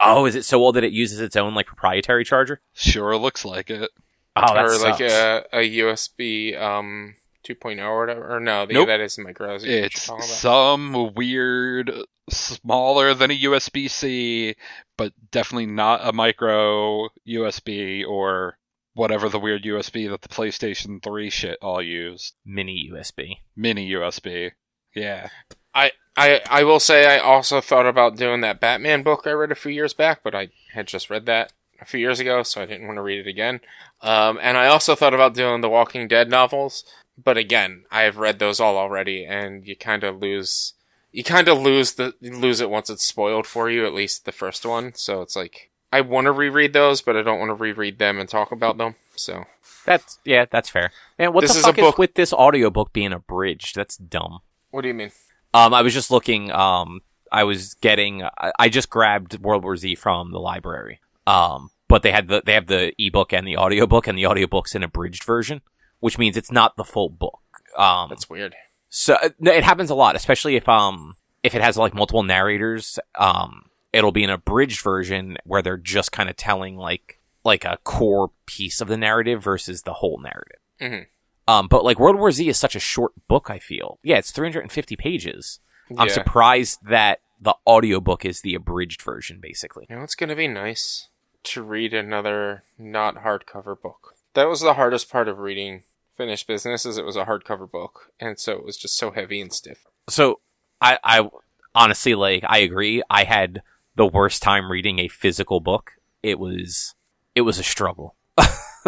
[0.02, 2.62] Oh, is it so old that it uses its own like proprietary charger?
[2.74, 3.90] Sure looks like it.
[4.36, 4.84] Oh, that or sucks.
[4.84, 7.16] like a, a USB um
[7.48, 8.36] 2.0 or whatever.
[8.36, 8.88] Or no, the, Nope.
[8.88, 9.56] that is micro.
[9.56, 10.02] Is It's
[10.40, 11.92] some weird,
[12.30, 14.56] smaller than a USB C,
[14.98, 18.58] but definitely not a micro USB or
[18.94, 22.36] whatever the weird USB that the PlayStation 3 shit all used.
[22.46, 23.38] mini USB.
[23.56, 24.52] Mini USB.
[24.96, 25.30] Yeah.
[25.74, 25.92] I.
[26.18, 29.56] I, I will say I also thought about doing that Batman book I read a
[29.56, 32.66] few years back, but I had just read that a few years ago, so I
[32.66, 33.62] didn't want to read it again.
[34.02, 36.84] Um, and I also thought about doing the Walking Dead novels,
[37.24, 40.74] but again, I've read those all already, and you kind of lose,
[41.12, 43.86] you kind of lose the lose it once it's spoiled for you.
[43.86, 47.22] At least the first one, so it's like I want to reread those, but I
[47.22, 48.96] don't want to reread them and talk about them.
[49.16, 49.46] So
[49.86, 50.92] That's yeah, that's fair.
[51.18, 53.76] And what This the fuck is with this audiobook being abridged?
[53.76, 54.40] That's dumb.
[54.72, 55.12] what do you mean?
[55.54, 56.52] Um, I was just looking.
[56.52, 57.02] Um,
[57.32, 58.24] I was getting.
[58.24, 61.00] I, I just grabbed World War Z from the library.
[61.26, 64.76] Um, but they had the they have the ebook and the audiobook, and the audiobook's
[64.76, 65.62] an abridged version,
[66.00, 67.40] which means it's not the full book.
[67.78, 68.56] Um, That's weird.
[68.90, 72.24] so uh, no, it happens a lot, especially if um if it has like multiple
[72.24, 73.00] narrators.
[73.18, 77.78] Um, it'll be an abridged version where they're just kind of telling like like a
[77.84, 80.60] core piece of the narrative versus the whole narrative.
[80.82, 81.06] Mhm.
[81.48, 83.50] Um, but like World War Z is such a short book.
[83.50, 85.60] I feel yeah, it's 350 pages.
[85.98, 89.88] I'm surprised that the audiobook is the abridged version, basically.
[89.90, 91.08] You know, it's going to be nice
[91.46, 94.14] to read another not hardcover book.
[94.36, 95.82] That was the hardest part of reading
[96.20, 99.40] Finished Business, is it was a hardcover book, and so it was just so heavy
[99.40, 99.86] and stiff.
[100.10, 100.42] So
[100.82, 101.30] I, I
[101.74, 103.02] honestly like I agree.
[103.10, 103.62] I had
[103.96, 105.94] the worst time reading a physical book.
[106.22, 106.94] It was
[107.36, 108.16] it was a struggle.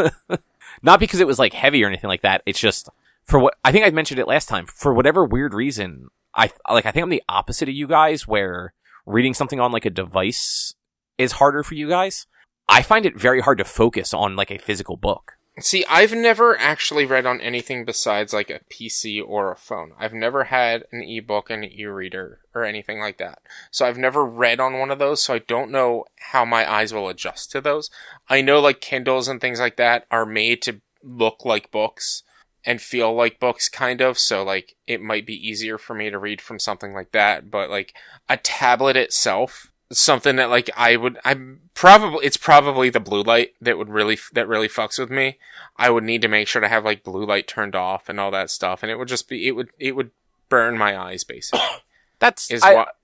[0.84, 2.42] Not because it was like heavy or anything like that.
[2.46, 2.90] It's just
[3.24, 4.66] for what I think I mentioned it last time.
[4.66, 8.74] For whatever weird reason, I like I think I'm the opposite of you guys where
[9.06, 10.76] reading something on like a device
[11.18, 12.28] is harder for you guys.
[12.68, 15.38] I find it very hard to focus on like a physical book.
[15.62, 19.94] See, I've never actually read on anything besides like a PC or a phone.
[19.98, 23.40] I've never had an ebook an e-reader or anything like that.
[23.70, 26.94] So I've never read on one of those, so I don't know how my eyes
[26.94, 27.90] will adjust to those.
[28.30, 32.24] I know like Kindles and things like that are made to look like books
[32.64, 36.20] and feel like books kind of, so like it might be easier for me to
[36.20, 37.94] read from something like that, but like
[38.30, 43.54] a tablet itself something that like I would I'm probably it's probably the blue light
[43.62, 45.38] that would really that really fucks with me.
[45.78, 48.32] I would need to make sure to have like blue light turned off and all
[48.32, 50.12] that stuff and it would just be it would it would
[50.50, 51.66] burn my eyes basically.
[52.20, 52.96] That's Is I, what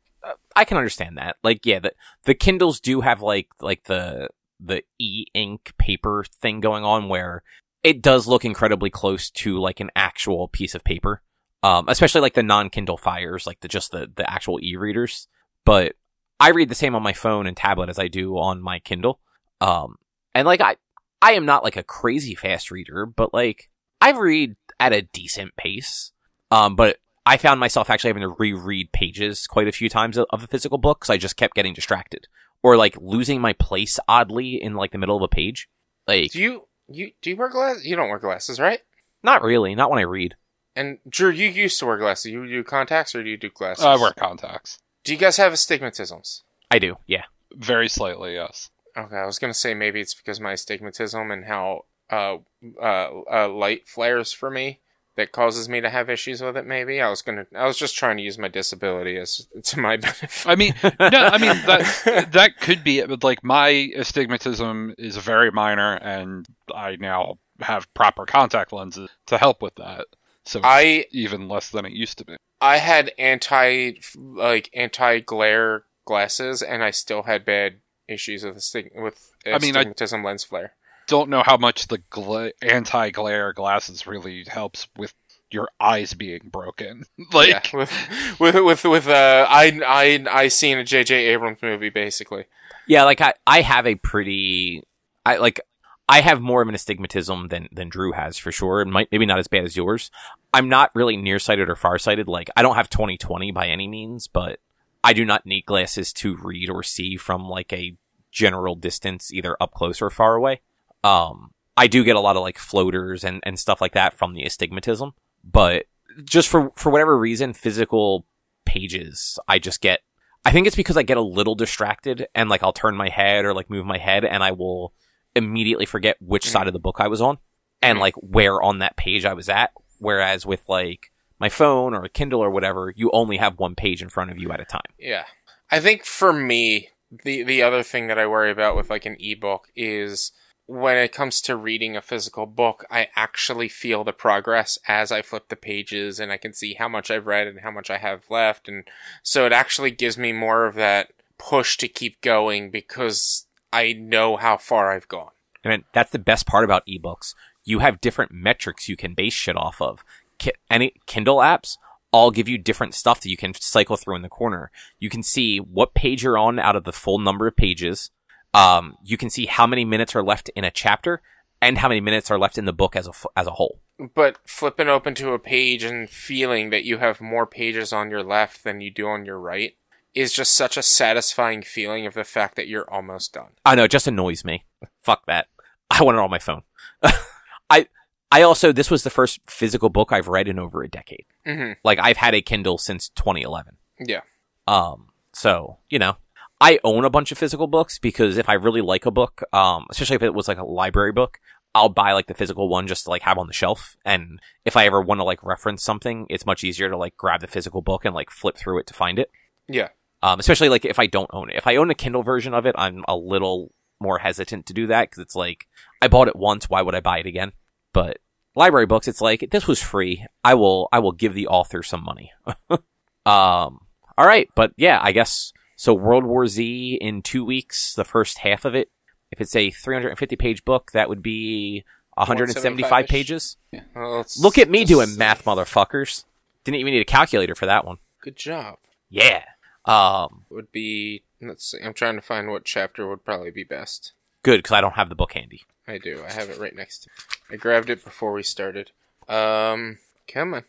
[0.56, 1.38] I can understand that.
[1.44, 1.94] Like, yeah, the
[2.26, 7.44] the Kindles do have like like the the e ink paper thing going on where
[7.84, 11.22] it does look incredibly close to like an actual piece of paper.
[11.64, 15.28] Um, especially like the non Kindle Fires, like the just the the actual e readers.
[15.66, 15.96] But
[16.40, 19.20] I read the same on my phone and tablet as I do on my Kindle.
[19.62, 19.96] Um,
[20.36, 20.76] and like I
[21.22, 23.70] I am not like a crazy fast reader, but like
[24.02, 26.12] I read at a decent pace.
[26.52, 30.42] Um, but I found myself actually having to reread pages quite a few times of
[30.42, 32.28] the physical book because I just kept getting distracted
[32.64, 35.68] or like losing my place oddly in like the middle of a page.
[36.08, 37.86] Like, do you you do you wear glasses?
[37.86, 38.80] You don't wear glasses, right?
[39.24, 40.36] not really, not when I read.
[40.76, 42.32] And Drew, you used to wear glasses.
[42.32, 43.84] You do contacts or do you do glasses?
[43.84, 44.80] I wear contacts.
[45.08, 46.42] Do you guys have astigmatisms?
[46.70, 46.98] I do.
[47.08, 47.24] Yeah.
[47.56, 48.72] Very slightly, yes.
[48.98, 52.40] Okay, I was gonna say maybe it's because of my astigmatism and how uh,
[52.82, 54.82] uh, uh, light flares for me
[55.16, 56.66] that causes me to have issues with it.
[56.66, 57.46] Maybe I was gonna.
[57.56, 60.46] I was just trying to use my disability as to my benefit.
[60.46, 65.16] I mean, no, I mean that that could be it, but like my astigmatism is
[65.16, 70.08] very minor, and I now have proper contact lenses to help with that.
[70.48, 72.38] So it's I even less than it used to be.
[72.62, 78.96] I had anti like anti glare glasses, and I still had bad issues with astig-
[78.96, 80.74] with I mean, I- astigmatism lens flare.
[81.08, 85.14] Don't know how much the gla- anti-glare glasses really helps with
[85.50, 87.04] your eyes being broken.
[87.32, 91.16] like, yeah, with with with with uh, I I I seen a J.J.
[91.28, 92.46] Abrams movie basically.
[92.88, 94.84] Yeah, like I, I have a pretty,
[95.26, 95.62] I like,
[96.10, 98.84] I have more of an astigmatism than than Drew has for sure.
[98.86, 100.10] Might maybe not as bad as yours.
[100.54, 102.28] I'm not really nearsighted or farsighted.
[102.28, 104.60] Like I don't have 20/20 by any means, but
[105.04, 107.98] I do not need glasses to read or see from like a
[108.32, 110.62] general distance, either up close or far away.
[111.04, 114.34] Um, I do get a lot of like floaters and and stuff like that from
[114.34, 115.14] the astigmatism,
[115.44, 115.86] but
[116.24, 118.26] just for for whatever reason, physical
[118.66, 120.02] pages, I just get
[120.46, 123.44] I think it's because I get a little distracted and like I'll turn my head
[123.44, 124.94] or like move my head and I will
[125.38, 126.52] immediately forget which Mhm.
[126.52, 127.38] side of the book I was on
[127.82, 128.02] and Mhm.
[128.02, 129.72] like where on that page I was at.
[130.00, 134.02] Whereas with like my phone or a Kindle or whatever, you only have one page
[134.02, 134.92] in front of you at a time.
[135.00, 135.26] Yeah.
[135.72, 136.90] I think for me,
[137.24, 140.32] the the other thing that I worry about with like an ebook is
[140.66, 145.22] when it comes to reading a physical book, I actually feel the progress as I
[145.22, 147.98] flip the pages and I can see how much I've read and how much I
[147.98, 148.84] have left and
[149.24, 154.38] so it actually gives me more of that push to keep going because I know
[154.38, 155.32] how far I've gone.
[155.64, 157.34] And that's the best part about ebooks.
[157.64, 160.04] You have different metrics you can base shit off of.
[160.38, 161.78] Ki- any Kindle apps
[162.12, 164.72] all give you different stuff that you can cycle through in the corner.
[165.00, 168.12] You can see what page you're on out of the full number of pages.
[168.54, 171.22] Um, you can see how many minutes are left in a chapter
[171.62, 173.80] and how many minutes are left in the book as a f- as a whole.
[174.16, 178.24] But flipping open to a page and feeling that you have more pages on your
[178.24, 179.76] left than you do on your right
[180.18, 183.52] is just such a satisfying feeling of the fact that you're almost done.
[183.64, 184.66] I know, it just annoys me.
[185.04, 185.48] Fuck that.
[185.92, 186.64] I want it on my phone.
[187.70, 187.88] I
[188.32, 191.26] I also this was the first physical book I've read in over a decade.
[191.46, 193.78] hmm Like I've had a Kindle since 2011.
[194.00, 194.22] Yeah.
[194.68, 196.18] Um, so, you know,
[196.60, 199.86] I own a bunch of physical books because if I really like a book, um,
[199.92, 201.40] especially if it was like a library book,
[201.76, 203.96] I'll buy like the physical one just to like have on the shelf.
[204.04, 207.42] And if I ever want to like reference something, it's much easier to like grab
[207.42, 209.30] the physical book and like flip through it to find it.
[209.70, 209.90] Yeah.
[210.24, 211.58] Um, especially like if I don't own it.
[211.58, 214.88] If I own a Kindle version of it, I'm a little more hesitant to do
[214.88, 215.68] that because it's like
[216.02, 217.52] I bought it once, why would I buy it again?
[217.94, 218.18] But
[218.56, 220.26] library books, it's like this was free.
[220.44, 222.32] I will I will give the author some money.
[222.70, 222.80] um,
[223.26, 225.94] all right, but yeah, I guess so.
[225.94, 228.90] World War Z in two weeks, the first half of it.
[229.32, 231.84] If it's a 350 page book, that would be
[232.16, 233.10] 175 175-ish.
[233.10, 233.58] pages.
[233.96, 236.24] Well, Look at me doing math, motherfuckers.
[236.64, 237.98] Didn't even need a calculator for that one.
[238.22, 238.78] Good job.
[239.10, 239.44] Yeah.
[239.88, 241.24] Um, Would be.
[241.42, 241.78] Let's see.
[241.84, 244.12] I'm trying to find what chapter would probably be best.
[244.44, 245.64] good because I don't have the book handy.
[245.88, 246.24] I do.
[246.28, 247.10] I have it right next to.
[247.10, 247.56] Me.
[247.56, 248.92] I grabbed it before we started.
[249.30, 250.64] Um, come on.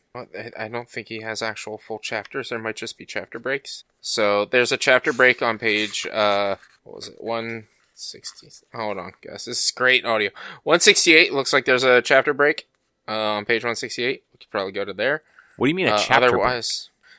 [0.57, 2.51] I- don't think he has actual full chapters.
[2.51, 3.85] There might just be chapter breaks.
[4.01, 6.07] So there's a chapter break on page.
[6.07, 7.21] Uh, what was it?
[7.23, 8.49] One sixty.
[8.75, 9.45] Hold on, guys.
[9.47, 10.31] This is great audio.
[10.63, 11.33] One sixty eight.
[11.33, 12.69] Looks like there's a chapter break.
[13.09, 14.23] Uh, on page one sixty eight.
[14.33, 15.23] We could probably go to there.
[15.57, 16.31] What do you mean a Uh, chapter?
[16.31, 16.63] break?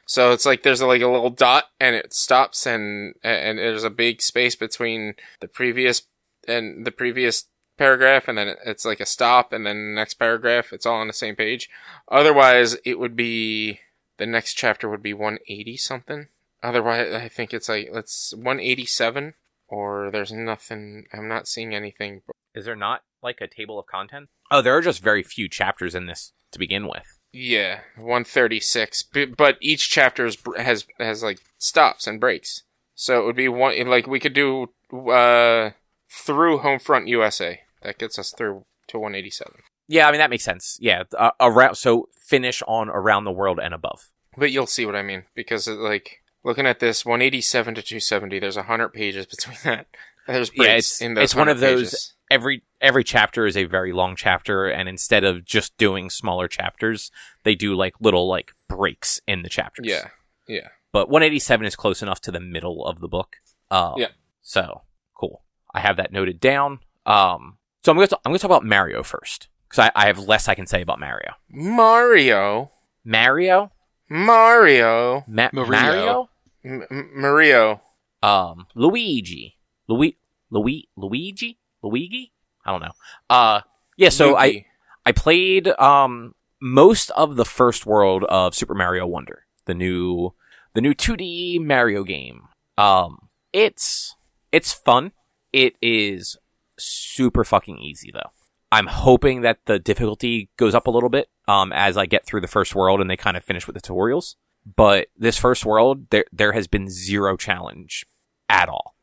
[0.09, 3.91] So it's like there's like a little dot and it stops and and there's a
[3.91, 6.01] big space between the previous
[6.47, 7.45] and the previous
[7.77, 11.05] paragraph and then it's like a stop and then the next paragraph it's all on
[11.05, 11.69] the same page.
[12.07, 13.81] Otherwise, it would be
[14.17, 16.27] the next chapter would be 180 something.
[16.63, 19.35] Otherwise, I think it's like let's 187
[19.67, 21.05] or there's nothing.
[21.13, 22.23] I'm not seeing anything.
[22.55, 24.31] Is there not like a table of contents?
[24.49, 27.18] Oh, there are just very few chapters in this to begin with.
[27.31, 29.03] Yeah, 136.
[29.37, 32.63] But each chapter is, has has like stops and breaks.
[32.95, 35.71] So it would be one like we could do uh
[36.11, 37.61] through Homefront USA.
[37.83, 39.53] That gets us through to 187.
[39.87, 40.77] Yeah, I mean that makes sense.
[40.81, 44.09] Yeah, uh, around so finish on around the world and above.
[44.37, 48.39] But you'll see what I mean because it, like looking at this 187 to 270
[48.39, 49.87] there's 100 pages between that.
[50.27, 52.13] There's breaks Yeah, it's- in those it's one of 100 those- pages.
[52.31, 57.11] Every every chapter is a very long chapter, and instead of just doing smaller chapters,
[57.43, 59.87] they do like little like breaks in the chapters.
[59.87, 60.09] Yeah.
[60.47, 60.69] Yeah.
[60.91, 63.35] but 187 is close enough to the middle of the book.
[63.69, 64.07] Um, Yeah.
[64.41, 64.81] So
[65.15, 65.43] cool.
[65.75, 66.79] I have that noted down.
[67.05, 70.07] Um, so I'm going to I'm going to talk about Mario first because I, I
[70.07, 71.33] have less I can say about Mario.
[71.49, 72.71] Mario.
[73.05, 73.71] Mario,
[74.09, 75.23] Mario.
[75.27, 75.69] Ma- Mario.
[75.71, 76.29] Mario.
[76.65, 77.81] M- M- Mario.
[78.23, 79.57] um, Luigi,
[79.87, 80.17] Louis,
[80.49, 82.31] Louis, Luigi, Luigi.
[82.65, 82.91] I don't know.
[83.29, 83.61] Uh,
[83.97, 84.09] yeah.
[84.09, 84.65] So I
[85.05, 90.33] I played um most of the first world of Super Mario Wonder, the new
[90.73, 92.43] the new 2D Mario game.
[92.77, 94.15] Um, it's
[94.51, 95.11] it's fun.
[95.51, 96.37] It is
[96.77, 98.31] super fucking easy though.
[98.71, 102.41] I'm hoping that the difficulty goes up a little bit um as I get through
[102.41, 104.35] the first world and they kind of finish with the tutorials.
[104.75, 108.05] But this first world, there there has been zero challenge
[108.47, 108.95] at all.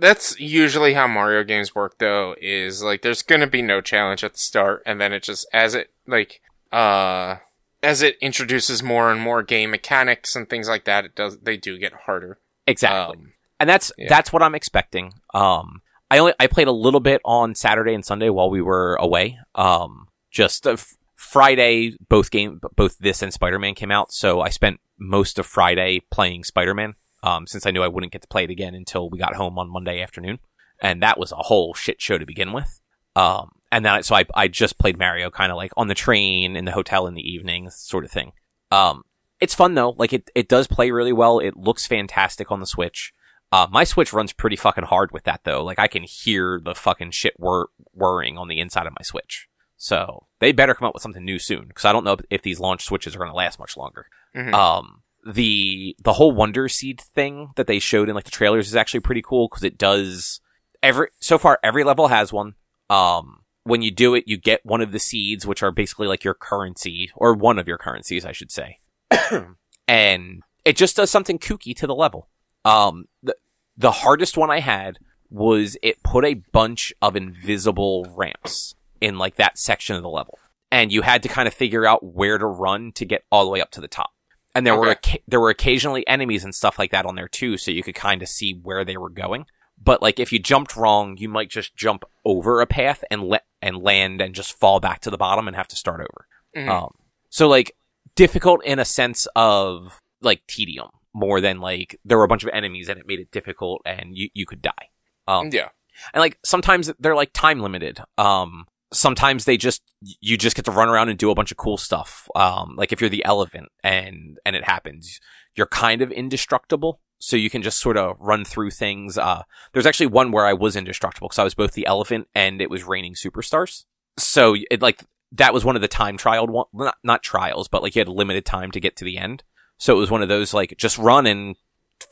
[0.00, 4.34] That's usually how Mario games work though, is like there's gonna be no challenge at
[4.34, 6.40] the start and then it just as it like
[6.72, 7.36] uh
[7.82, 11.56] as it introduces more and more game mechanics and things like that, it does they
[11.56, 12.38] do get harder.
[12.66, 13.16] Exactly.
[13.16, 14.06] Um, and that's Yeah.
[14.08, 15.14] that's what I'm expecting.
[15.34, 18.94] Um, I only I played a little bit on Saturday and Sunday while we were
[18.96, 19.38] away.
[19.54, 24.40] Um, just uh, f- Friday, both game, both this and Spider Man came out, so
[24.40, 26.94] I spent most of Friday playing Spider Man.
[27.22, 29.58] Um, since I knew I wouldn't get to play it again until we got home
[29.58, 30.38] on Monday afternoon,
[30.80, 32.80] and that was a whole shit show to begin with.
[33.16, 36.56] Um, and then so I I just played Mario kind of like on the train
[36.56, 38.32] in the hotel in the evening, sort of thing.
[38.70, 39.02] Um,
[39.40, 39.90] it's fun though.
[39.98, 41.38] Like it, it does play really well.
[41.38, 43.12] It looks fantastic on the Switch.
[43.50, 45.64] Uh, my Switch runs pretty fucking hard with that though.
[45.64, 49.48] Like I can hear the fucking shit whir- whirring on the inside of my Switch.
[49.76, 52.60] So they better come up with something new soon because I don't know if these
[52.60, 54.06] launch Switches are going to last much longer.
[54.36, 54.52] mhm.
[54.52, 58.76] Um, the the whole Wonder Seed thing that they showed in like the trailers is
[58.76, 60.40] actually pretty cool because it does
[60.82, 62.54] every so far every level has one.
[62.88, 66.24] Um, when you do it, you get one of the seeds, which are basically like
[66.24, 68.78] your currency or one of your currencies, I should say,
[69.88, 72.28] and it just does something kooky to the level.
[72.64, 73.36] Um, the
[73.76, 74.98] the hardest one I had
[75.28, 80.38] was it put a bunch of invisible ramps in like that section of the level,
[80.70, 83.50] and you had to kind of figure out where to run to get all the
[83.50, 84.10] way up to the top.
[84.54, 85.18] And there were Okay.
[85.18, 87.94] occa- there were occasionally enemies and stuff like that on there too, so you could
[87.94, 89.46] kind of see where they were going.
[89.80, 93.44] But like if you jumped wrong, you might just jump over a path and let
[93.62, 96.26] and land and just fall back to the bottom and have to start over.
[96.56, 96.68] Mhm.
[96.68, 96.90] Um,
[97.28, 97.76] so like
[98.16, 102.50] difficult in a sense of like tedium more than like there were a bunch of
[102.52, 104.88] enemies and it made it difficult and you you could die.
[105.28, 105.68] Um, yeah.
[106.14, 108.00] and like sometimes they're like time limited.
[108.16, 109.82] Um, sometimes they just
[110.20, 112.28] you just get to run around and do a bunch of cool stuff.
[112.34, 115.20] Um, like if you're the elephant and and it happens,
[115.54, 117.00] you're kind of indestructible.
[117.20, 119.18] So you can just sort of run through things.
[119.18, 119.42] Uh,
[119.72, 122.70] there's actually one where I was indestructible because I was both the elephant and it
[122.70, 123.84] was raining superstars.
[124.16, 125.02] So it like
[125.32, 128.08] that was one of the time trialed one, not not trials, but like you had
[128.08, 129.42] limited time to get to the end.
[129.78, 131.56] So it was one of those like just run and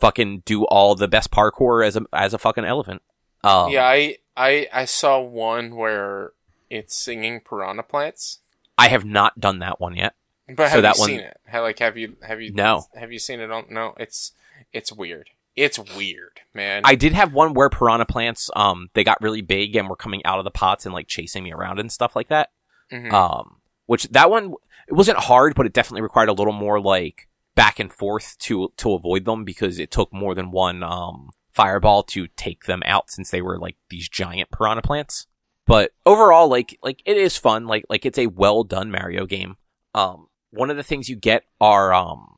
[0.01, 3.03] fucking do all the best parkour as a as a fucking elephant.
[3.45, 6.33] Um, yeah, I, I I saw one where
[6.71, 8.41] it's singing piranha plants.
[8.79, 10.15] I have not done that one yet.
[10.49, 11.37] But So have you one- seen it?
[11.47, 12.87] How, like have you have you No.
[12.95, 14.33] have you seen it on no, it's
[14.73, 15.31] it's weird.
[15.57, 16.83] It's weird, man.
[16.85, 20.25] I did have one where piranha plants, um, they got really big and were coming
[20.27, 22.51] out of the pots and like chasing me around and stuff like that.
[22.93, 23.11] Mhm.
[23.13, 23.57] Um,
[23.87, 24.53] which that one,
[24.87, 28.71] it wasn't hard, but it definitely required a little more like back and forth to,
[28.77, 33.11] to avoid them because it took more than one, um, fireball to take them out
[33.11, 35.27] since they were like these giant piranha plants.
[35.67, 37.67] But overall, like, like it is fun.
[37.67, 39.57] Like, like it's a well done Mario game.
[39.95, 42.37] Um, one of the things you get are, um,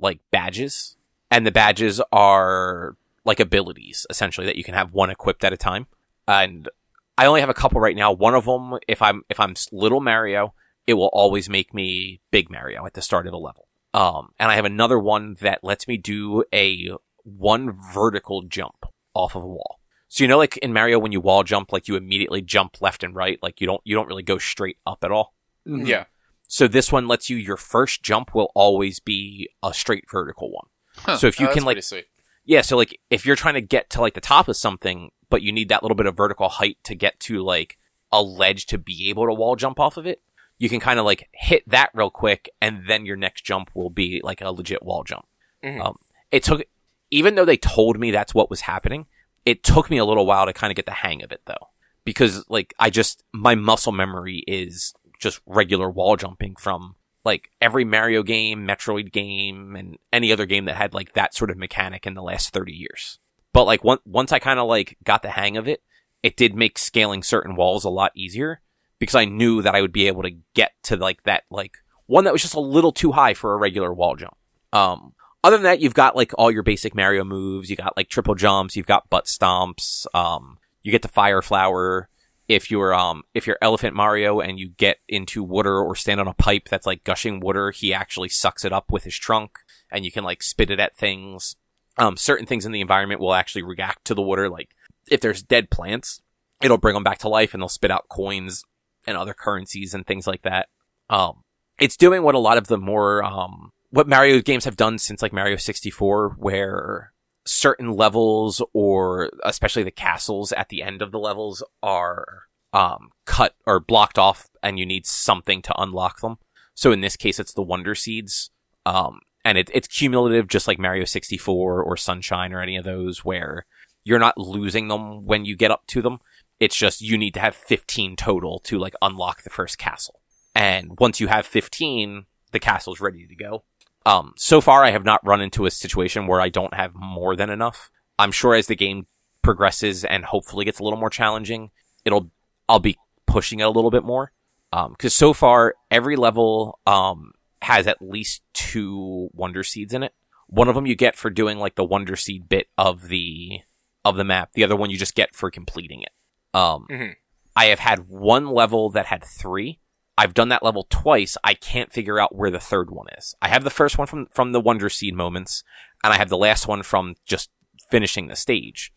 [0.00, 0.96] like badges
[1.30, 5.56] and the badges are like abilities essentially that you can have one equipped at a
[5.56, 5.86] time.
[6.26, 6.68] And
[7.16, 8.12] I only have a couple right now.
[8.12, 10.54] One of them, if I'm if I'm little Mario,
[10.86, 13.68] it will always make me big Mario at the start of the level.
[13.94, 16.92] Um, and I have another one that lets me do a
[17.24, 19.77] one vertical jump off of a wall.
[20.08, 23.02] So you know, like in Mario, when you wall jump, like you immediately jump left
[23.02, 25.34] and right, like you don't you don't really go straight up at all.
[25.66, 25.86] Mhm.
[25.86, 26.04] yeah.
[26.48, 30.66] So this one lets you your first jump will always be a straight vertical one.
[30.96, 31.16] Huh.
[31.18, 32.06] So if you Oh, can that's like sweet.
[32.46, 35.42] yeah, so like if you're trying to get to like the top of something, but
[35.42, 37.76] you need that little bit of vertical height to get to like
[38.10, 40.22] a ledge to be able to wall jump off of it,
[40.56, 43.90] you can kind of like hit that real quick, and then your next jump will
[43.90, 45.26] be like a legit wall jump.
[45.62, 45.84] Mhm.
[45.84, 45.96] Um,
[46.30, 46.62] it took,
[47.10, 49.04] even though they told me that's what was happening,
[49.48, 51.68] it took me a little while to kind of get the hang of it though,
[52.04, 57.84] because like I just my muscle memory is just regular wall jumping from like every
[57.84, 62.06] Mario game, Metroid game, and any other game that had like that sort of mechanic
[62.06, 63.18] in the last 30 years.
[63.54, 65.82] But like one, once I kind of like got the hang of it,
[66.22, 68.60] it did make scaling certain walls a lot easier
[68.98, 72.24] because I knew that I would be able to get to like that, like one
[72.24, 74.36] that was just a little too high for a regular wall jump.
[74.74, 75.14] Um,
[75.48, 77.70] other than that, you've got like all your basic Mario moves.
[77.70, 78.76] You got like triple jumps.
[78.76, 80.04] You've got butt stomps.
[80.12, 82.10] Um, you get the fire flower.
[82.48, 86.28] If you're um if you're Elephant Mario and you get into water or stand on
[86.28, 89.58] a pipe that's like gushing water, he actually sucks it up with his trunk,
[89.90, 91.56] and you can like spit it at things.
[91.96, 94.50] Um, certain things in the environment will actually react to the water.
[94.50, 94.74] Like
[95.10, 96.20] if there's dead plants,
[96.62, 98.64] it'll bring them back to life and they'll spit out coins
[99.06, 100.68] and other currencies and things like that.
[101.08, 101.42] Um,
[101.78, 105.22] it's doing what a lot of the more, um, what Mario games have done since
[105.22, 107.12] like Mario 64, where
[107.46, 112.42] certain levels or especially the castles at the end of the levels are,
[112.72, 116.36] um, cut or blocked off and you need something to unlock them.
[116.74, 118.50] So in this case, it's the Wonder Seeds.
[118.84, 123.24] Um, and it, it's cumulative, just like Mario 64 or Sunshine or any of those
[123.24, 123.64] where
[124.04, 126.18] you're not losing them when you get up to them.
[126.60, 130.20] It's just you need to have 15 total to like unlock the first castle.
[130.54, 133.64] And once you have 15, the castle's ready to go.
[134.06, 137.36] Um, so far I have not run into a situation where I don't have more
[137.36, 137.90] than enough.
[138.18, 139.06] I'm sure as the game
[139.42, 141.70] progresses and hopefully gets a little more challenging,
[142.04, 142.30] it'll,
[142.68, 142.96] I'll be
[143.26, 144.32] pushing it a little bit more.
[144.72, 150.12] Um, cause so far every level, um, has at least two wonder seeds in it.
[150.46, 153.60] One of them you get for doing like the wonder seed bit of the,
[154.04, 154.52] of the map.
[154.54, 156.12] The other one you just get for completing it.
[156.54, 157.14] Um, Mhm.
[157.56, 159.80] I have had one level that had three.
[160.18, 161.36] I've done that level twice.
[161.44, 163.36] I can't figure out where the third one is.
[163.40, 165.62] I have the first one from, from the Wonder Seed moments,
[166.02, 167.50] and I have the last one from just
[167.88, 168.92] finishing the stage.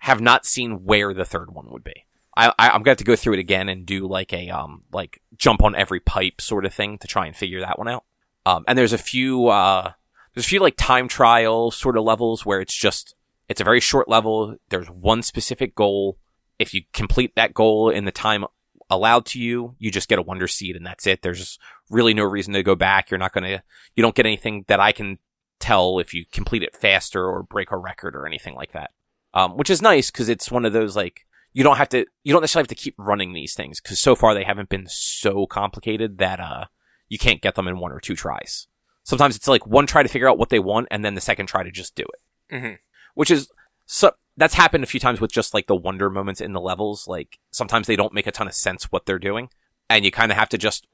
[0.00, 2.04] Have not seen where the third one would be.
[2.36, 4.50] I, I, I'm going to have to go through it again and do like a,
[4.50, 7.86] um, like jump on every pipe sort of thing to try and figure that one
[7.86, 8.02] out.
[8.44, 9.92] Um, and there's a few, uh,
[10.34, 13.14] there's a few like time trial sort of levels where it's just,
[13.48, 14.56] it's a very short level.
[14.70, 16.18] There's one specific goal.
[16.58, 18.44] If you complete that goal in the time
[18.90, 21.22] allowed to you, you just get a wonder seed and that's it.
[21.22, 21.58] There's
[21.90, 23.10] really no reason to go back.
[23.10, 23.62] You're not going to,
[23.94, 25.18] you don't get anything that I can
[25.58, 28.90] tell if you complete it faster or break a record or anything like that.
[29.34, 32.32] Um, which is nice because it's one of those like, you don't have to, you
[32.32, 35.46] don't necessarily have to keep running these things because so far they haven't been so
[35.46, 36.66] complicated that, uh,
[37.08, 38.66] you can't get them in one or two tries.
[39.04, 41.46] Sometimes it's like one try to figure out what they want and then the second
[41.46, 42.74] try to just do it hmm
[43.14, 43.50] which is
[43.86, 47.06] so that's happened a few times with just like the wonder moments in the levels.
[47.08, 49.48] Like sometimes they don't make a ton of sense what they're doing,
[49.88, 50.86] and you kind of have to just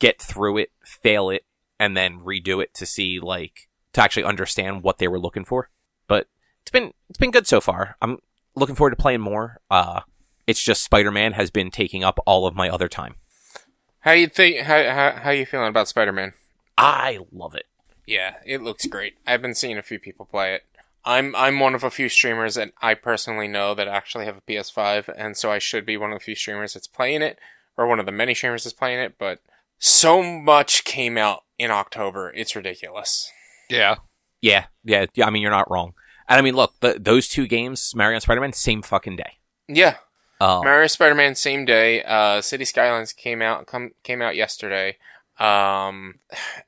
[0.00, 1.44] get through it, fail it,
[1.78, 5.70] and then redo it to see like to actually understand what they were looking for.
[6.06, 6.28] But
[6.62, 7.96] it's been it's been good so far.
[8.00, 8.18] I'm
[8.54, 9.60] looking forward to playing more.
[9.70, 10.00] Uh,
[10.46, 13.16] it's just Spider Man has been taking up all of my other time.
[14.00, 14.60] How you think?
[14.60, 16.34] How how how you feeling about Spider Man?
[16.76, 17.66] I love it.
[18.06, 19.14] Yeah, it looks great.
[19.26, 20.64] I've been seeing a few people play it.
[21.04, 24.40] I'm I'm one of a few streamers that I personally know that actually have a
[24.40, 27.38] PS5, and so I should be one of the few streamers that's playing it,
[27.76, 29.14] or one of the many streamers that's playing it.
[29.18, 29.40] But
[29.78, 33.30] so much came out in October, it's ridiculous.
[33.68, 33.96] Yeah.
[34.40, 35.26] Yeah, yeah, yeah.
[35.26, 35.94] I mean, you're not wrong.
[36.28, 39.38] And I mean, look, the, those two games, Mario and Spider Man, same fucking day.
[39.68, 39.96] Yeah,
[40.40, 42.02] Um, Mario Spider Man same day.
[42.02, 44.96] Uh, Cities Skylines came out come came out yesterday.
[45.38, 46.20] Um,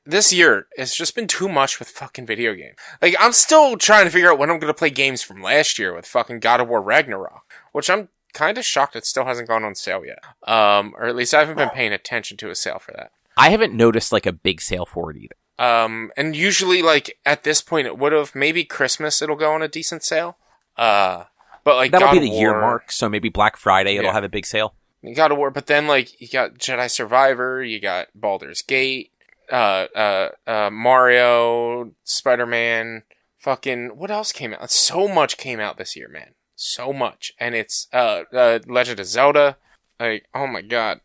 [0.05, 2.73] this year it's just been too much with fucking video game.
[3.01, 5.95] Like I'm still trying to figure out when I'm gonna play games from last year
[5.95, 9.63] with fucking God of War Ragnarok, which I'm kind of shocked it still hasn't gone
[9.63, 10.19] on sale yet.
[10.47, 13.11] Um, or at least I haven't been paying attention to a sale for that.
[13.37, 15.35] I haven't noticed like a big sale for it either.
[15.59, 19.61] Um, and usually like at this point it would have maybe Christmas it'll go on
[19.61, 20.37] a decent sale.
[20.75, 21.23] Uh,
[21.63, 24.13] but like That'll God be the year mark, so maybe Black Friday it'll Yeah.
[24.13, 24.75] have a big sale.
[25.01, 29.11] You got to War, but then like you got Jedi Survivor, you got Baldur's Gate,
[29.51, 33.03] uh, uh, uh, Mario, Spider Man,
[33.37, 34.71] fucking what else came out?
[34.71, 36.33] So much came out this year, man.
[36.55, 39.57] So much, and it's uh, uh Legend of Zelda.
[39.99, 41.01] Like, oh my god,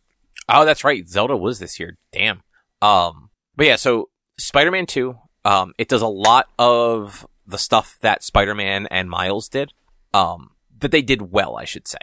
[0.49, 1.09] Oh, that's right.
[1.09, 1.99] Zelda was this year.
[2.13, 2.43] Damn.
[2.81, 5.15] Um, but yeah, so Spider-Man 2,
[5.45, 9.73] um, it does a lot of the stuff that Spider-Man and Miles did.
[10.13, 11.99] Um, that they did well, I should say.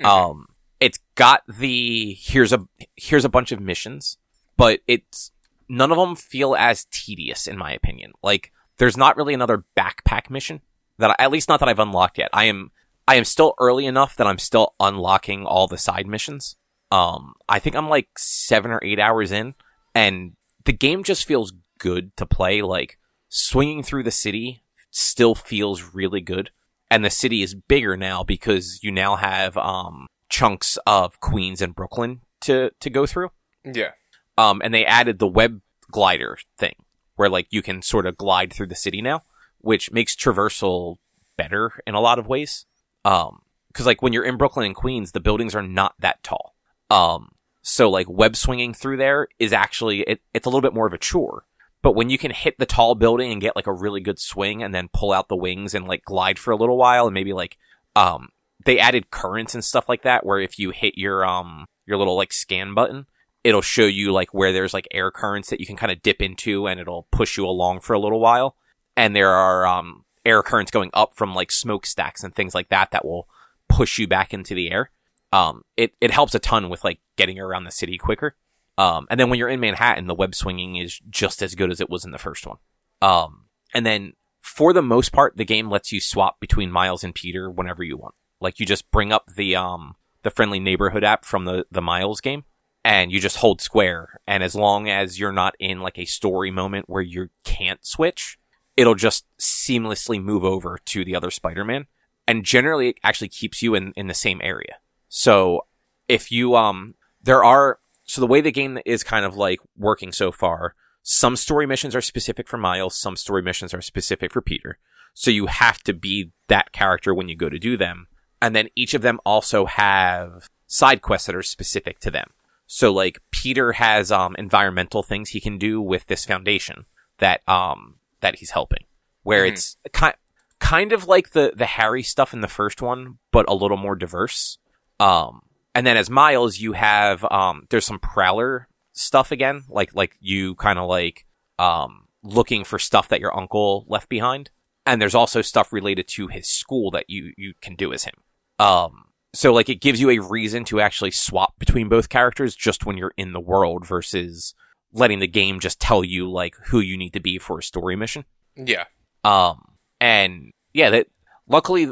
[0.00, 0.06] Mhm.
[0.06, 0.46] Um,
[0.80, 4.18] it's got the, here's a, here's a bunch of missions,
[4.56, 5.30] but it's,
[5.68, 8.12] none of them feel as tedious in my opinion.
[8.22, 10.60] Like, there's not really another backpack mission
[10.98, 12.30] that, at least not that I've unlocked yet.
[12.32, 12.70] I am,
[13.06, 16.56] I am still early enough that I'm still unlocking all the side missions.
[16.90, 19.54] Um, I think I'm like seven or eight hours in,
[19.94, 20.32] and
[20.64, 22.62] the game just feels good to play.
[22.62, 22.98] Like
[23.28, 26.50] swinging through the city still feels really good,
[26.90, 31.76] and the city is bigger now because you now have um chunks of Queens and
[31.76, 33.30] Brooklyn to to go through.
[33.64, 33.92] yeah,
[34.36, 35.60] Um, and they added the web
[35.92, 36.74] glider thing,
[37.14, 39.22] where like you can sort of glide through the city now,
[39.58, 40.96] which makes traversal
[41.36, 42.66] better in a lot of ways.
[43.04, 43.42] Um,
[43.74, 46.56] cause like when you're in Brooklyn and Queens, the buildings are not that tall.
[46.90, 47.28] Um,
[47.62, 50.92] so like web swinging through there is actually, it, it's a little bit more of
[50.92, 51.44] a chore.
[51.80, 54.62] But when you can hit the tall building and get like a really good swing
[54.64, 57.32] and then pull out the wings and like glide for a little while and maybe
[57.32, 57.56] like,
[57.94, 58.30] um,
[58.64, 62.16] they added currents and stuff like that where if you hit your, um, your little
[62.16, 63.06] like scan button,
[63.42, 66.22] it'll show you like where there's like air currents that you can kind of dip
[66.22, 68.56] into and it'll push you along for a little while.
[68.96, 72.90] And there are, um, air currents going up from like smokestacks and things like that
[72.92, 73.28] that will
[73.68, 74.90] push you back into the air.
[75.32, 78.36] Um, it, it helps a ton with like getting around the city quicker.
[78.78, 81.80] Um, and then when you're in Manhattan, the web swinging is just as good as
[81.80, 82.58] it was in the first one.
[83.02, 87.14] Um, and then for the most part, the game lets you swap between Miles and
[87.14, 88.14] Peter whenever you want.
[88.44, 92.20] Like you just bring up the, um, the friendly neighborhood app from the, the Miles
[92.20, 92.44] game
[92.84, 94.20] and you just hold square.
[94.26, 98.38] And as long as you're not in like a story moment where you can't switch,
[98.76, 101.86] it'll just seamlessly move over to the other Spider-Man.
[102.28, 104.76] And generally it actually keeps you in, in the same area.
[105.08, 105.66] So
[106.06, 110.12] if you, um, there are, so the way the game is kind of like working
[110.12, 114.42] so far, some story missions are specific for Miles, some story missions are specific for
[114.42, 114.78] Peter.
[115.14, 118.08] So you have to be that character when you go to do them.
[118.40, 122.30] And then each of them also have side quests that are specific to them.
[122.66, 126.86] So like Peter has um environmental things he can do with this foundation
[127.18, 128.84] that um that he's helping.
[129.22, 129.48] Where Mhm.
[129.52, 130.14] it's kind
[130.58, 133.94] kind of like the the Harry stuff in the first one, but a little more
[133.96, 134.58] diverse.
[134.98, 135.42] Um
[135.74, 140.54] and then as Miles you have um there's some prowler stuff again, like like you
[140.56, 141.26] kind of like
[141.58, 144.50] um looking for stuff that your uncle left behind.
[144.86, 148.14] And there's also stuff related to his school that you you can do as him.
[148.58, 149.04] Um
[149.34, 152.96] so like it gives you a reason to actually swap between both characters just when
[152.96, 154.54] you're in the world versus
[154.92, 157.96] letting the game just tell you like who you need to be for a story
[157.96, 158.24] mission.
[158.56, 158.84] Yeah.
[159.24, 161.08] Um and yeah, that
[161.48, 161.90] luckily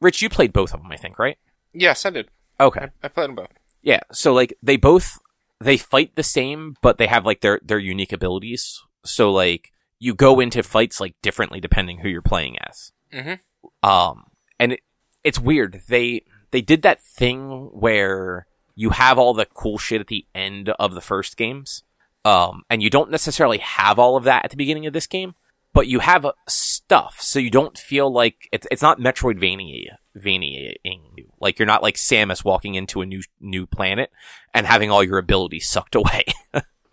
[0.00, 1.38] Rich you played both of them I think, right?
[1.72, 2.28] Yes, I did.
[2.58, 2.80] Okay.
[2.80, 3.52] I, I played them both.
[3.82, 5.18] Yeah, so like they both
[5.60, 8.80] they fight the same, but they have like their their unique abilities.
[9.04, 12.92] So like you go into fights like differently depending who you're playing as.
[13.12, 13.40] Mhm.
[13.82, 14.24] Um,
[14.58, 14.80] and it,
[15.24, 15.82] it's weird.
[15.88, 20.68] They they did that thing where you have all the cool shit at the end
[20.70, 21.82] of the first games.
[22.24, 25.34] Um, and you don't necessarily have all of that at the beginning of this game,
[25.72, 31.00] but you have uh, stuff, so you don't feel like it's it's not Metroidvania, Vaniaing
[31.16, 31.32] you.
[31.40, 34.10] Like you're not like Samus walking into a new new planet
[34.52, 36.24] and having all your abilities sucked away.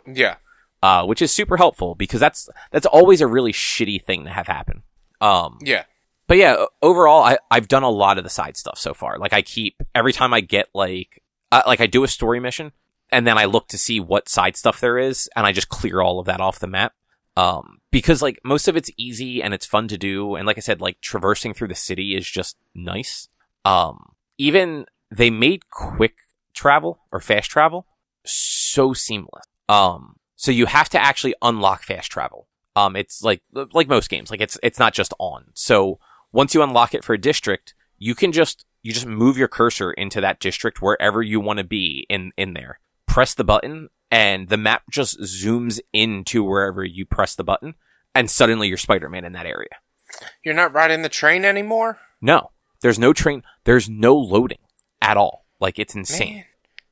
[0.05, 0.35] Yeah.
[0.81, 4.47] uh, which is super helpful because that's that's always a really shitty thing to have
[4.47, 4.83] happen.
[5.19, 5.83] Um, Yeah.
[6.27, 9.17] But yeah, overall, I I've done a lot of the side stuff so far.
[9.17, 12.71] Like I keep every time I get like uh, like I do a story mission
[13.11, 16.01] and then I look to see what side stuff there is and I just clear
[16.01, 16.93] all of that off the map.
[17.37, 20.35] Um, because like most of it's easy and it's fun to do.
[20.35, 23.29] And like I said, like traversing through the city is just nice.
[23.63, 26.15] Um, even they made quick
[26.53, 27.85] travel or fast travel
[28.25, 29.45] so seamless.
[29.69, 32.47] Um, so you have to actually unlock fast travel.
[32.75, 35.45] Um, it's like, like most games, like it's, it's not just on.
[35.53, 35.99] So
[36.31, 39.91] once you unlock it for a district, you can just, you just move your cursor
[39.91, 42.79] into that district wherever you want to be in, in there.
[43.05, 47.75] Press the button and the map just zooms into wherever you press the button
[48.13, 49.69] and suddenly you're Spider-Man in that area.
[50.43, 51.99] You're not riding the train anymore?
[52.21, 52.51] No,
[52.81, 54.59] there's no train, there's no loading
[55.01, 55.45] at all.
[55.59, 56.35] Like it's insane.
[56.35, 56.45] Man,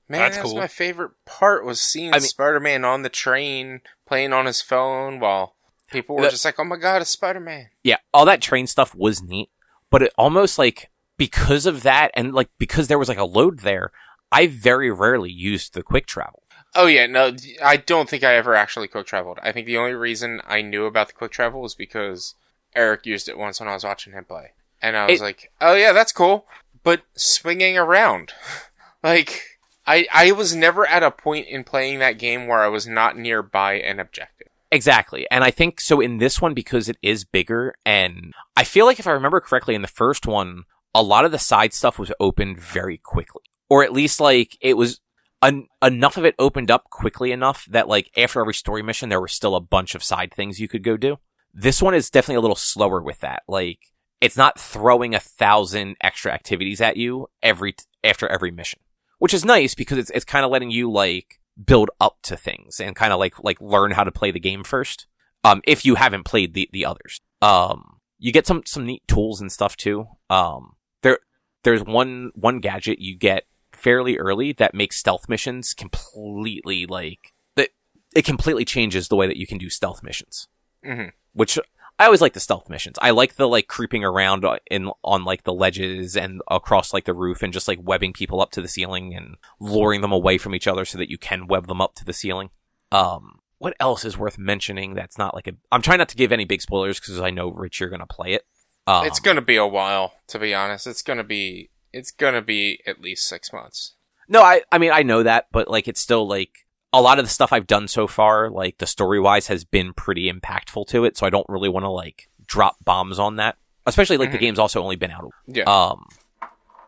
[0.09, 0.59] man That's that's cool.
[0.59, 5.19] my favorite part was seeing I mean- Spider-Man on the train playing on his phone
[5.19, 5.54] while
[5.91, 8.93] people were The- just like, "Oh my god, it's Spider-Man." yeah, all that train stuff
[8.95, 9.49] was neat,
[9.89, 13.59] but it almost like because of that and like because there was like a load
[13.59, 13.91] there,
[14.31, 16.43] I very rarely used the quick travel.
[16.77, 19.39] Oh yeah, no, I don't think I ever actually quick traveled.
[19.41, 22.35] I think the only reason I knew about the quick travel was because
[22.75, 24.51] Eric used it once when I was watching him play,
[24.81, 26.45] and I was It- like, "Oh yeah, that's cool."
[26.83, 28.33] But swinging around,
[29.03, 29.43] like
[29.87, 33.17] I I was never at a point in playing that game where I was not
[33.17, 34.49] nearby an objective.
[34.71, 35.27] Exactly.
[35.31, 38.99] And I think so in this one because it is bigger and I feel like
[38.99, 40.63] if I remember correctly in the first one,
[40.93, 43.43] a lot of the side stuff was opened very quickly.
[43.69, 44.99] Or at least like it was
[45.43, 49.21] en- enough of it opened up quickly enough that like after every story mission there
[49.21, 51.17] were still a bunch of side things you could go do.
[51.53, 53.43] This one is definitely a little slower with that.
[53.47, 53.79] Like
[54.21, 58.79] it's not throwing a thousand extra activities at you every t- after every mission,
[59.19, 62.79] which is nice because it's it's kind of letting you like build up to things
[62.79, 65.07] and kind of like like learn how to play the game first.
[65.43, 69.41] Um, if you haven't played the the others, um, you get some some neat tools
[69.41, 70.07] and stuff too.
[70.29, 71.19] Um, there
[71.63, 77.69] there's one one gadget you get fairly early that makes stealth missions completely like that.
[78.15, 80.47] It completely changes the way that you can do stealth missions
[80.85, 81.59] hmm which
[81.97, 82.97] I always like the stealth missions.
[83.01, 87.13] I like the like creeping around in on like the ledges and across like the
[87.13, 90.53] roof and just like webbing people up to the ceiling and luring them away from
[90.53, 92.49] each other so that you can web them up to the ceiling.
[92.91, 94.93] Um, what else is worth mentioning?
[94.93, 95.53] That's not like a.
[95.71, 98.33] I'm trying not to give any big spoilers because I know Rich, you're gonna play
[98.33, 98.45] it.
[98.87, 100.87] Um, it's gonna be a while, to be honest.
[100.87, 103.95] It's gonna be it's gonna be at least six months.
[104.27, 106.64] No, I I mean I know that, but like it's still like
[106.97, 109.93] a lot of the stuff I've done so far, like the story wise, has been
[109.93, 111.17] pretty impactful to it.
[111.17, 113.57] So I don't really want to like drop bombs on that.
[113.85, 114.41] Especially like the Mhm.
[114.41, 115.29] game's also only been out.
[115.47, 115.63] Yeah.
[115.65, 116.07] Um,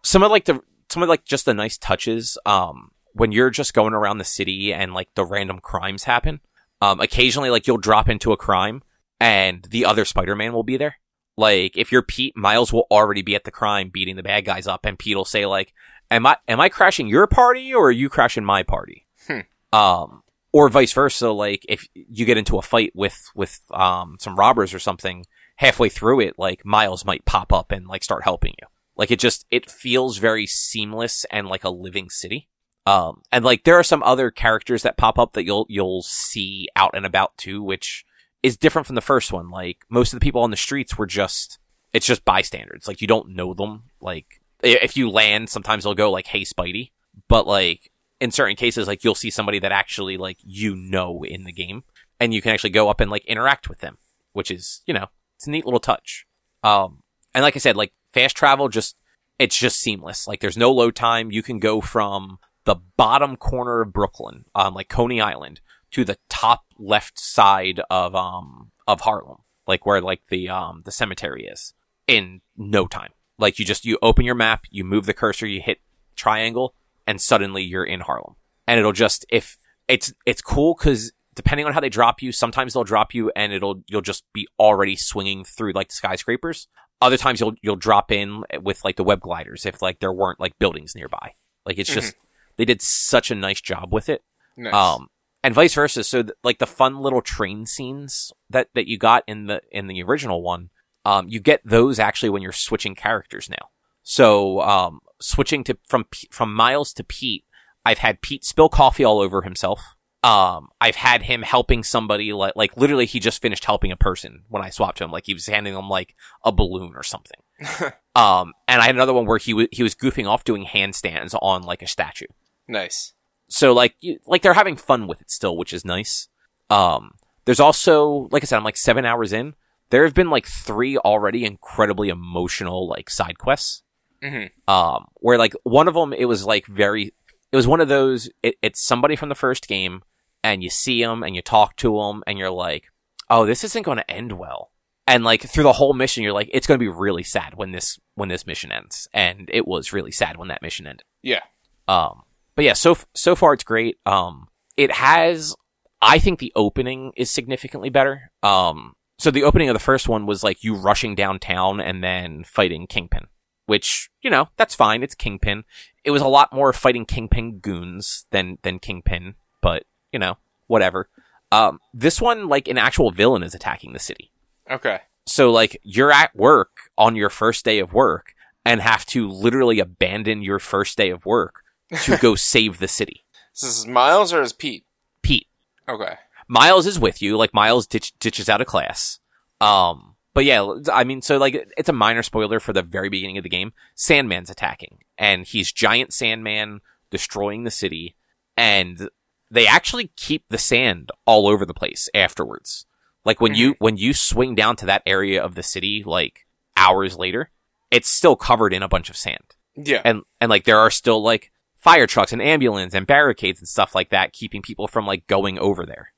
[0.03, 2.37] some of like the some of like just the nice touches.
[2.45, 6.39] Um, when you're just going around the city and like the random crimes happen.
[6.81, 8.83] Um, occasionally like you'll drop into a crime
[9.19, 10.97] and the other Spider-Man will be there.
[11.35, 14.65] Like if you're Pete, Miles will already be at the crime beating the bad guys
[14.67, 15.73] up, and Pete will say like,
[16.09, 19.41] "Am I am I crashing your party or are you crashing my party?" Hmm.
[19.73, 21.29] Um, or vice versa.
[21.29, 25.25] Like if you get into a fight with with um some robbers or something,
[25.57, 28.67] halfway through it, like Miles might pop up and like start helping you.
[28.95, 32.49] Like it just it feels very seamless and like a living city.
[32.85, 36.67] Um, and like there are some other characters that pop up that you'll you'll see
[36.75, 38.05] out and about too, which
[38.41, 39.49] is different from the first one.
[39.49, 41.59] Like most of the people on the streets were just
[41.93, 42.87] it's just bystanders.
[42.87, 43.83] Like you don't know them.
[44.01, 46.91] Like if you land, sometimes they'll go like, "Hey, Spidey,"
[47.27, 51.43] but like in certain cases, like you'll see somebody that actually like you know in
[51.43, 51.83] the game,
[52.19, 53.97] and you can actually go up and like interact with them,
[54.33, 56.25] which is you know it's a neat little touch.
[56.63, 57.03] Um,
[57.33, 58.95] and like I said, like fast travel, just
[59.39, 60.27] it's just seamless.
[60.27, 61.31] Like there's no load time.
[61.31, 65.61] You can go from the bottom corner of Brooklyn, um, like Coney Island,
[65.91, 69.37] to the top left side of um of Harlem,
[69.67, 71.73] like where like the um the cemetery is,
[72.07, 73.11] in no time.
[73.37, 75.79] Like you just you open your map, you move the cursor, you hit
[76.15, 76.73] triangle,
[77.07, 78.35] and suddenly you're in Harlem.
[78.67, 79.57] And it'll just if
[79.87, 83.53] it's it's cool because depending on how they drop you, sometimes they'll drop you and
[83.53, 86.67] it'll you'll just be already swinging through like the skyscrapers.
[87.01, 90.39] Other times you'll you'll drop in with like the web gliders if like there weren't
[90.39, 91.33] like buildings nearby.
[91.65, 92.15] Like it's just
[92.57, 94.23] they did such a nice job with it.
[94.57, 94.73] nice.
[94.73, 95.07] Um,
[95.43, 96.03] and vice versa.
[96.03, 99.87] So th- like the fun little train scenes that, that you got in the, in
[99.87, 100.71] the original one,
[101.05, 103.69] um, you get those actually when you're switching characters now.
[104.03, 107.45] So, um, switching to, from, from Miles to Pete,
[107.85, 109.81] I've had Pete spill coffee all over himself.
[110.23, 114.43] Um, I've had him helping somebody like, like literally he just finished helping a person
[114.49, 115.11] when I swapped him.
[115.11, 117.39] Like he was handing them like a balloon or something.
[118.15, 121.37] um, and I had another one where he was, he was goofing off doing handstands
[121.41, 122.25] on like a statue
[122.67, 123.13] nice.
[123.49, 126.27] so like you, like they're having fun with it still, which is nice.
[126.69, 127.11] Um,
[127.45, 129.55] there's also like I said, I'm like seven hours in.
[129.89, 133.83] There have been like three already incredibly emotional like side quests.
[134.21, 137.13] Hmm Um, where like one of them it was like very,
[137.51, 138.29] it was one of those.
[138.43, 140.01] It, it's somebody from the first game,
[140.43, 142.85] and you see them and you talk to them, and you're like,
[143.29, 144.71] oh, this isn't going to end well.
[145.05, 147.71] And like through the whole mission, you're like, it's going to be really sad when
[147.71, 151.05] this when this mission ends, and it was really sad when that mission ended.
[151.23, 151.43] Yeah.
[151.87, 152.23] Um,
[152.55, 153.97] but yeah, so so far it's great.
[154.05, 155.55] Um, it has,
[156.01, 158.31] I think the opening is significantly better.
[158.43, 162.43] Um, so the opening of the first one was like you rushing downtown and then
[162.43, 163.27] fighting Kingpin,
[163.67, 165.03] which you know that's fine.
[165.03, 165.63] It's Kingpin.
[166.03, 171.09] It was a lot more fighting Kingpin goons than than Kingpin, but you know whatever.
[171.51, 174.31] Um, this one like an actual villain is attacking the city.
[174.69, 174.99] Okay.
[175.25, 178.33] So like you're at work on your first day of work
[178.65, 181.61] and have to literally abandon your first day of work
[182.03, 183.23] to go save the city.
[183.53, 184.85] So this is Miles or is Pete?
[185.21, 185.47] Pete,
[185.87, 186.15] Okay.
[186.49, 187.37] Miles is with you.
[187.37, 189.19] Like Miles ditch, ditches out of class.
[189.61, 193.39] Um, but yeah, I mean, so like it's a minor spoiler for the very beginning
[193.39, 193.73] of the game.
[193.95, 198.15] Sandman's attacking, and he's giant Sandman destroying the city,
[198.55, 199.09] and
[199.49, 202.85] they actually keep the sand all over the place afterwards.
[203.25, 203.83] Like when you mm-hmm.
[203.83, 206.45] when you swing down to that area of the city, like
[206.75, 207.49] hours later,
[207.89, 210.03] it's still covered in a bunch of sand Yeah.
[210.05, 213.95] and and like there are still like fire trucks and ambulance and barricades and stuff
[213.95, 216.13] like that keeping people from like going over there.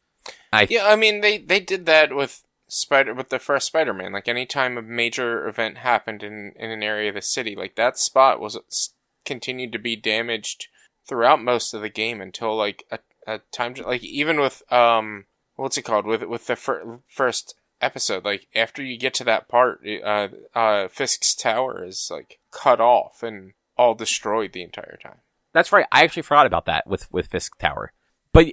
[0.52, 4.14] I Yeah, I mean they they did that with Spider with the first Spider-Man.
[4.14, 7.98] Like anytime a major event happened in in an area of the city, like that
[7.98, 8.58] spot was
[9.26, 10.68] continued to be damaged
[11.08, 15.26] throughout most of the game until like a, a time like even with um
[15.56, 19.48] what's it called with with the fir- first episode like after you get to that
[19.48, 25.20] part uh uh Fisk's tower is like cut off and all destroyed the entire time.
[25.54, 25.86] that's right.
[25.92, 27.94] I actually forgot about that with with Fisk Tower.
[28.34, 28.48] But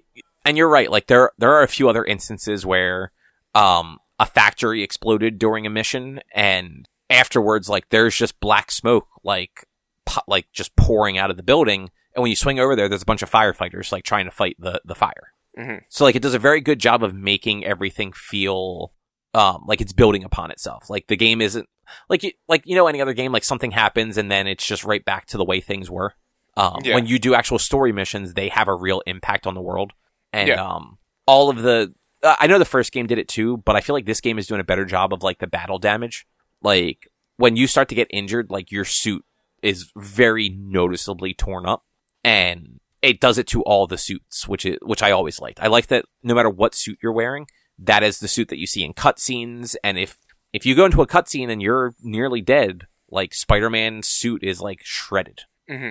[0.45, 0.91] and you're right.
[0.91, 3.13] Like there there are a few other instances where
[3.55, 9.67] um a factory exploded during a mission and afterwards like there's just black smoke like
[10.05, 13.03] po- like just pouring out of the building and when you swing over there there's
[13.03, 15.33] a bunch of firefighters like trying to fight the the fire.
[15.59, 15.83] Mhm.
[15.89, 18.93] So like it does a very good job of making everything feel
[19.35, 20.89] um like it's building upon itself.
[20.91, 21.69] Like the game isn't
[22.09, 24.83] like you, like you know any other game like something happens and then it's just
[24.85, 26.15] right back to the way things were.
[26.57, 26.95] Um Yeah.
[26.95, 29.93] when you do actual story missions, they have a real impact on the world.
[30.33, 30.63] And Yeah.
[30.65, 33.81] um all of the uh, I know the first game did it too, but I
[33.81, 36.27] feel like this game is doing a better job of like the battle damage.
[36.63, 39.25] Like when you start to get injured, like your suit
[39.63, 41.85] is very noticeably torn up
[42.25, 45.61] and it does it to all the suits, which is, which I always liked.
[45.61, 47.47] I like that no matter what suit you're wearing,
[47.79, 49.77] that is the suit that you see in cutscenes.
[49.85, 50.19] And if,
[50.53, 54.81] if you go into a cutscene and you're nearly dead, like Spider-Man's suit is like
[54.83, 55.43] shredded.
[55.69, 55.91] hmm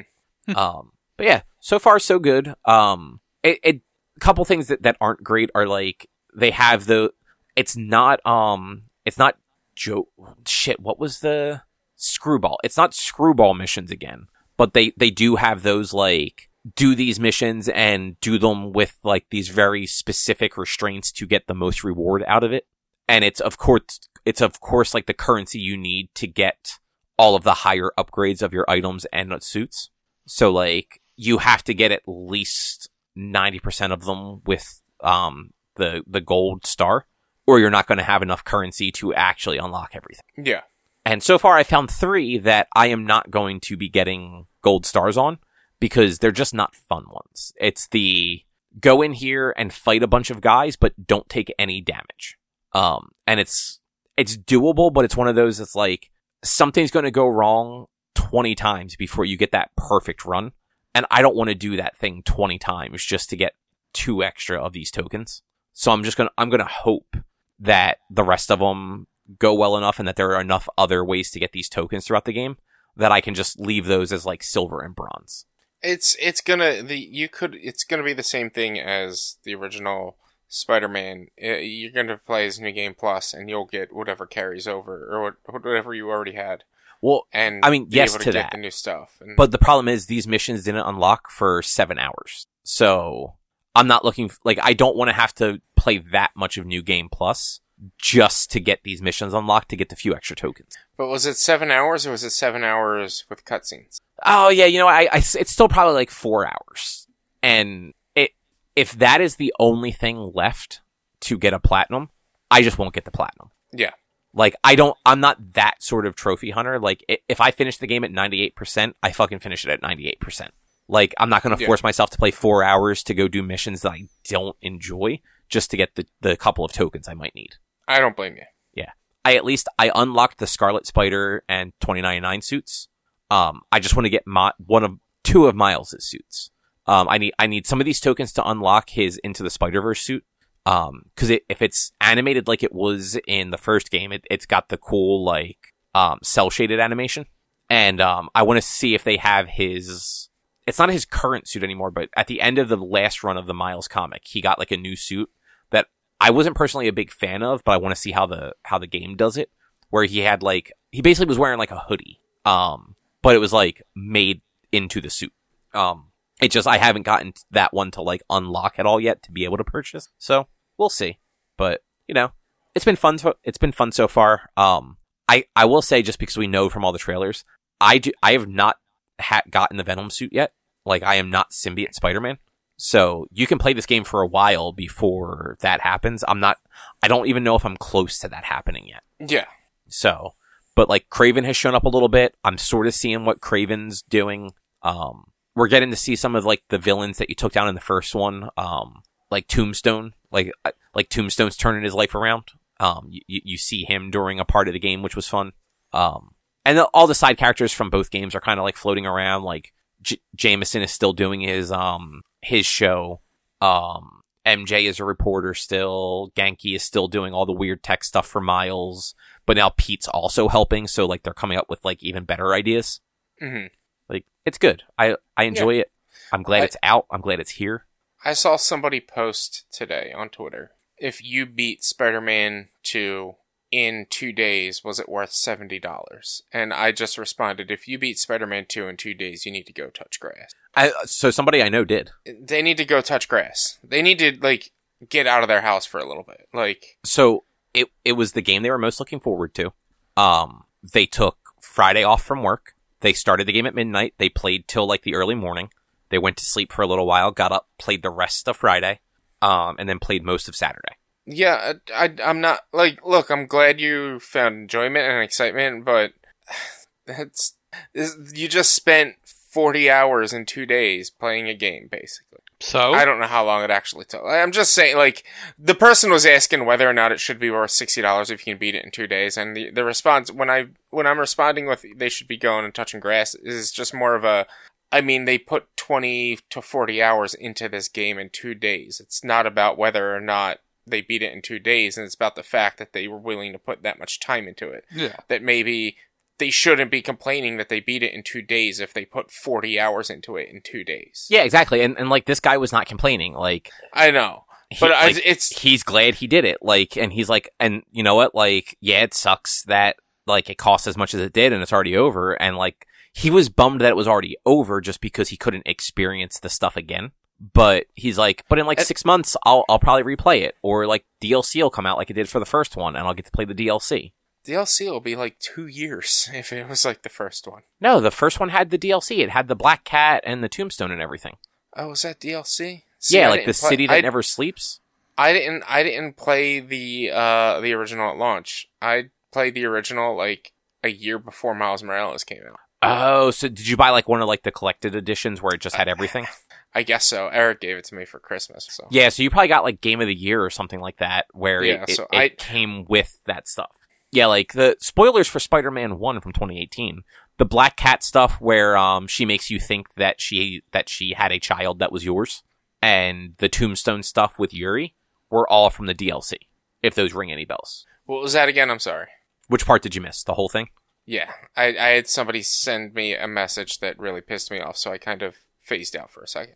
[0.56, 2.54] um, but yeah, so far so good.
[2.66, 3.82] Um, it, it
[4.16, 7.12] a couple things that, that aren't great are like they have the
[7.56, 9.38] it's not um it's not
[9.76, 10.08] Joe
[10.48, 10.80] shit.
[10.80, 11.62] What was the
[11.96, 12.58] screwball?
[12.64, 17.70] It's not screwball missions again, but they they do have those like do these missions
[17.70, 22.44] and do them with like these very specific restraints to get the most reward out
[22.44, 22.66] of it.
[23.08, 26.80] And it's of course it's of course like the currency you need to get
[27.18, 29.90] all of the higher upgrades of your items and suits.
[30.26, 36.22] So like you have to get at least 90% of them with um the the
[36.22, 37.06] gold star
[37.48, 40.46] or you're not going to have enough currency to actually unlock everything.
[40.46, 40.62] Yeah.
[41.06, 44.86] And so far I found 3 that I am not going to be getting gold
[44.86, 45.38] stars on
[45.80, 47.54] because they're just not fun ones.
[47.60, 48.42] It's the
[48.80, 52.38] go in here and fight a bunch of guys but don't take any damage.
[52.74, 53.80] Um and it's
[54.18, 56.10] it's doable but it's one of those that's like
[56.44, 60.52] something's going to go wrong 20 times before you get that perfect run.
[60.94, 63.54] And I don't want to do that thing 20 times just to get
[63.94, 65.42] two extra of these tokens.
[65.78, 67.18] So I'm just going to, I'm to hope
[67.60, 69.08] that the rest of them
[69.38, 72.26] go well enough and that there are enough other ways to get these tokens throughout
[72.26, 72.58] the game
[72.96, 75.46] that I can just leave those as like silver and bronze.
[75.82, 80.18] It's it's gonna the you could it's gonna be the same thing as the original
[80.48, 81.28] Spider-Man.
[81.44, 85.38] Uh, You're gonna play as New Game Plus, and you'll get whatever carries over or
[85.52, 86.64] whatever you already had,
[87.02, 88.52] Well, and I mean, be yes able to get that.
[88.54, 89.18] the new stuff.
[89.20, 92.48] And But the problem is these missions didn't unlock for seven hours.
[92.64, 93.34] So
[93.76, 96.66] I'm not looking, f- like, I don't want to have to play that much of
[96.66, 97.60] New Game Plus
[97.98, 100.76] just to get these missions unlocked to get the few extra tokens.
[100.98, 104.00] but was it seven hours or was it seven hours with cutscenes?
[104.26, 107.08] Oh yeah, you know, I, I it's still probably like four hours.
[107.44, 108.32] And it,
[108.78, 110.82] if that is the only thing left
[111.22, 112.10] to get a platinum,
[112.50, 113.52] I just won't get the platinum.
[113.74, 113.92] Yeah.
[114.34, 116.80] Like, I don't, I'm not that sort of trophy hunter.
[116.80, 120.50] Like, if I finish the game at 98%, I fucking finish it at 98%.
[120.88, 121.68] Like, I'm not gonna Yeah.
[121.68, 125.72] force myself to play four hours to go do missions that I don't enjoy just
[125.72, 127.56] to get the, the couple of tokens I might need.
[127.88, 128.44] I don't blame you.
[128.74, 128.92] Yeah.
[129.24, 132.88] I at least, I unlocked the Scarlet Spider and 2099 suits.
[133.32, 134.92] Um, I just want to get my, one of,
[135.24, 136.52] two of Miles' suits.
[136.88, 140.02] Um, I need, I need some of these tokens to unlock his Into the Spider-Verse
[140.02, 140.24] suit.
[140.68, 144.46] Um, cause it, if it's animated like it was in the first game, it, it's
[144.48, 145.58] got the cool, like,
[145.96, 147.26] um, cel shaded animation.
[147.70, 150.30] And, um, I want to see if they have his,
[150.66, 153.46] it's not his current suit anymore, but at the end of the last run of
[153.46, 155.30] the Miles comic, he got like a new suit
[155.72, 155.88] that
[156.20, 158.80] I wasn't personally a big fan of, but I want to see how the, how
[158.80, 159.52] the game does it.
[159.92, 162.20] Where he had like, he basically was wearing like a hoodie.
[162.44, 165.32] Um, but it was like made into the suit.
[165.74, 166.08] Um,
[166.42, 169.46] it just, I haven't gotten that one to like unlock at all yet to be
[169.46, 170.10] able to purchase.
[170.18, 170.48] So
[170.78, 171.20] we'll see.
[171.58, 172.32] But, you know,
[172.74, 173.20] it's been fun.
[173.20, 174.50] So, it's been fun so far.
[174.58, 174.98] Um,
[175.30, 177.46] I, I will say just because we know from all the trailers,
[177.80, 178.78] I do, I have not
[179.20, 180.54] ha- gotten the Venom suit yet.
[180.86, 182.38] Like I am not symbiote Spider-Man.
[182.78, 186.24] So you can play this game for a while before that happens.
[186.28, 186.58] I'm not,
[187.02, 189.04] I don't even know if I'm close to that happening yet.
[189.20, 189.46] Yeah.
[189.88, 190.34] So,
[190.76, 192.36] but like Kraven has shown up a little bit.
[192.44, 194.52] I'm sort of seeing what Kraven's doing.
[194.82, 195.26] Um,
[195.56, 197.82] we're getting to see some of like the villains that you took down in the
[197.82, 198.50] first one.
[198.58, 202.52] Um, like Tombstone, like uh, like Tombstone's turning his life around.
[202.80, 205.54] Um, you, you you see him during a part of the game, which was fun.
[205.94, 206.35] Um,
[206.66, 209.44] and the, all the side characters from both games are kind of like floating around.
[209.44, 213.22] Like J- Jameson is still doing his um his show.
[213.62, 216.32] Um, MJ is a reporter still.
[216.36, 219.16] Ganke is still doing all the weird tech stuff for Miles.
[219.46, 223.02] But now Pete's also helping, so like they're coming up with like even better ideas.
[223.42, 223.68] Mm-hmm.
[224.10, 224.84] Like it's good.
[224.98, 225.92] I I enjoy it.
[226.32, 227.06] I'm glad I- it's out.
[227.12, 227.86] I'm glad it's here.
[228.24, 230.72] I saw somebody post today on Twitter.
[230.98, 233.36] If you beat Spider-Man 2
[233.76, 236.44] in two days, was it worth seventy dollars?
[236.54, 239.74] And I just responded, if you beat Spider-Man 2 in two days, you need to
[239.74, 240.54] go touch grass.
[240.74, 242.12] I, so somebody I know did.
[242.26, 243.78] They need to go touch grass.
[243.84, 244.72] They need to like
[245.10, 246.48] get out of their house for a little bit.
[246.54, 247.44] Like, So
[247.74, 249.74] it it was the game they were most looking forward to.
[250.16, 252.76] Um, they took Friday off from work.
[253.02, 254.14] They started the game at midnight.
[254.18, 255.70] They played till like the early morning.
[256.10, 259.02] They went to sleep for a little while, got up, played the rest of Friday,
[259.42, 260.96] um, and then played most of Saturday.
[261.26, 263.00] Yeah, I, I I'm not like.
[263.06, 266.14] Look, I'm glad you found enjoyment and excitement, but
[267.06, 267.56] that's
[267.94, 272.40] this, you just spent forty hours in two days playing a game, basically.
[272.62, 274.24] So I don't know how long it actually took.
[274.26, 275.26] I'm just saying, like,
[275.58, 278.54] the person was asking whether or not it should be worth sixty dollars if you
[278.54, 281.66] can beat it in two days, and the the response when I when I'm responding
[281.66, 284.46] with they should be going and touching grass is just more of a.
[284.92, 289.00] I mean, they put twenty to forty hours into this game in two days.
[289.00, 292.36] It's not about whether or not they beat it in two days, and it's about
[292.36, 294.86] the fact that they were willing to put that much time into it.
[294.94, 295.16] Yeah.
[295.28, 295.98] That maybe
[296.38, 299.80] they shouldn't be complaining that they beat it in two days if they put 40
[299.80, 301.28] hours into it in two days.
[301.30, 301.82] Yeah, exactly.
[301.82, 303.34] And and like this guy was not complaining.
[303.34, 304.44] Like, I know.
[304.70, 306.58] he- But like, it's he's glad he did it.
[306.62, 308.36] Like, and he's like, and you know what?
[308.36, 309.96] Like, yeah, it sucks that
[310.28, 312.34] like it cost as much as it did, and it's already over.
[312.34, 316.38] And like, he was bummed that it was already over just because he couldn't experience
[316.40, 317.12] the stuff again.
[317.40, 321.06] But he's like, but in like six months, I'll I'll probably replay it, or like
[321.22, 323.32] DLC will come out like it did for the first one, and I'll get to
[323.32, 324.14] play the DLC.
[324.46, 327.64] DLC will be like two years if it was like the first one.
[327.82, 329.20] No, the first one had the DLC.
[329.20, 331.38] It had the Black Cat and the Tombstone and everything.
[331.76, 332.84] Oh, was that DLC?
[333.00, 334.80] See, yeah, I like the play- city that I, never sleeps.
[335.18, 335.64] I didn't.
[335.68, 338.70] I didn't play the uh the original at launch.
[338.82, 340.54] I played the original like
[340.84, 342.60] a year before Miles Morales came out.
[342.82, 345.76] Oh, so did you buy like one of like the collected editions where it just
[345.76, 346.28] had everything?
[346.76, 347.30] I guess so.
[347.30, 348.68] Eric gave it to me for Christmas.
[348.70, 351.26] So Yeah, so you probably got like Game of the Year or something like that,
[351.32, 353.72] where Yeah, it, it, so it I- came with that stuff.
[354.12, 357.02] Yeah, like the spoilers for Spider-Man One from 2018,
[357.38, 361.32] the Black Cat stuff, where um she makes you think that she that she had
[361.32, 362.44] a child that was yours,
[362.82, 364.96] and the Tombstone stuff with Yuri
[365.30, 366.36] were all from the DLC.
[366.84, 368.70] If those ring any bells, what was that again?
[368.70, 369.08] I'm sorry.
[369.48, 370.24] which part did you miss?
[370.24, 370.70] The whole thing?
[371.06, 374.92] Yeah, I I had somebody send me a message that really pissed me off, so
[374.92, 376.56] I kind of phased out for a second.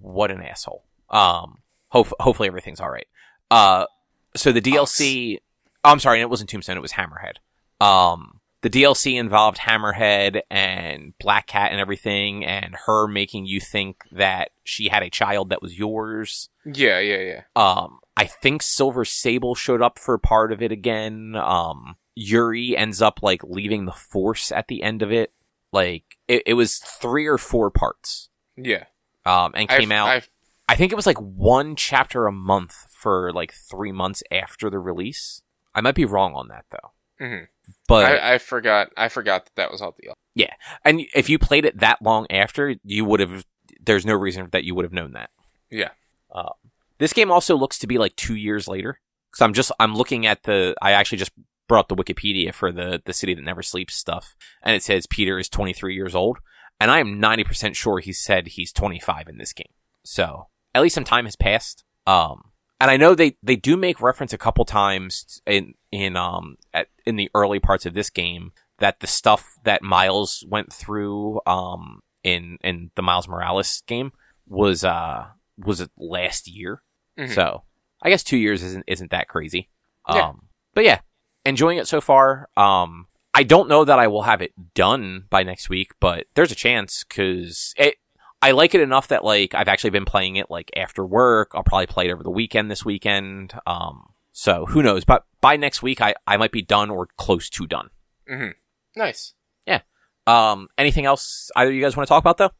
[0.00, 0.84] What an asshole.
[1.10, 1.58] Um,
[1.88, 3.06] hope, hopefully everything's all right.
[3.50, 3.86] Uh,
[4.34, 5.38] so the DLC.
[5.84, 6.76] Oh, I'm sorry, it wasn't Tombstone.
[6.76, 7.36] It was Hammerhead.
[7.84, 14.04] Um, the DLC involved Hammerhead and Black Cat and everything, and her making you think
[14.12, 16.48] that she had a child that was yours.
[16.64, 17.42] Yeah, yeah, yeah.
[17.56, 21.34] Um, I think Silver Sable showed up for part of it again.
[21.34, 25.32] Um, Yuri ends up like leaving the Force at the end of it.
[25.72, 28.28] Like it, it was three or four parts.
[28.56, 28.84] Yeah.
[29.24, 30.08] Um, and came I've, out.
[30.08, 30.30] I've,
[30.68, 34.78] I think it was like one chapter a month for like three months after the
[34.78, 35.42] release.
[35.74, 37.24] I might be wrong on that though.
[37.24, 37.46] mhm.
[37.86, 38.90] But I, I forgot.
[38.96, 40.12] I forgot that that was all the.
[40.34, 40.52] Yeah,
[40.84, 43.44] and if you played it that long after, you would have.
[43.84, 45.30] There's no reason that you would have known that.
[45.70, 45.90] Yeah.
[46.30, 46.50] Uh,
[46.98, 49.00] this game also looks to be like two years later.
[49.30, 50.74] Because I'm just I'm looking at the.
[50.82, 51.32] I actually just
[51.68, 55.06] brought up the Wikipedia for the the city that never sleeps stuff, and it says
[55.06, 56.38] Peter is 23 years old,
[56.82, 59.72] and I am 90 percent sure he said he's 25 in this game.
[60.04, 61.84] So at least some time has passed.
[62.06, 62.50] Um,
[62.80, 66.88] and I know they, they do make reference a couple times in in um at,
[67.06, 72.00] in the early parts of this game that the stuff that Miles went through um
[72.24, 74.10] in in the Miles Morales game
[74.48, 75.26] was uh
[75.58, 76.82] was last year.
[77.18, 77.32] Mhm.
[77.34, 77.62] So
[78.02, 79.68] I guess two years isn't isn't that crazy.
[80.06, 80.32] Um, Yeah.
[80.74, 81.00] but yeah,
[81.44, 82.48] enjoying it so far.
[82.56, 86.52] Um, I don't know that I will have it done by next week, but there's
[86.52, 87.96] a chance because it.
[88.44, 91.52] I like it enough that like I've actually been playing it like after work.
[91.54, 93.54] I'll probably play it over the weekend this weekend.
[93.68, 95.04] Um, so who knows?
[95.04, 97.90] But by next week, I I might be done or close to done.
[98.28, 98.48] hmm
[98.96, 99.34] Nice.
[99.66, 99.82] Yeah.
[100.26, 102.50] Um, anything else either of you guys want to talk about though?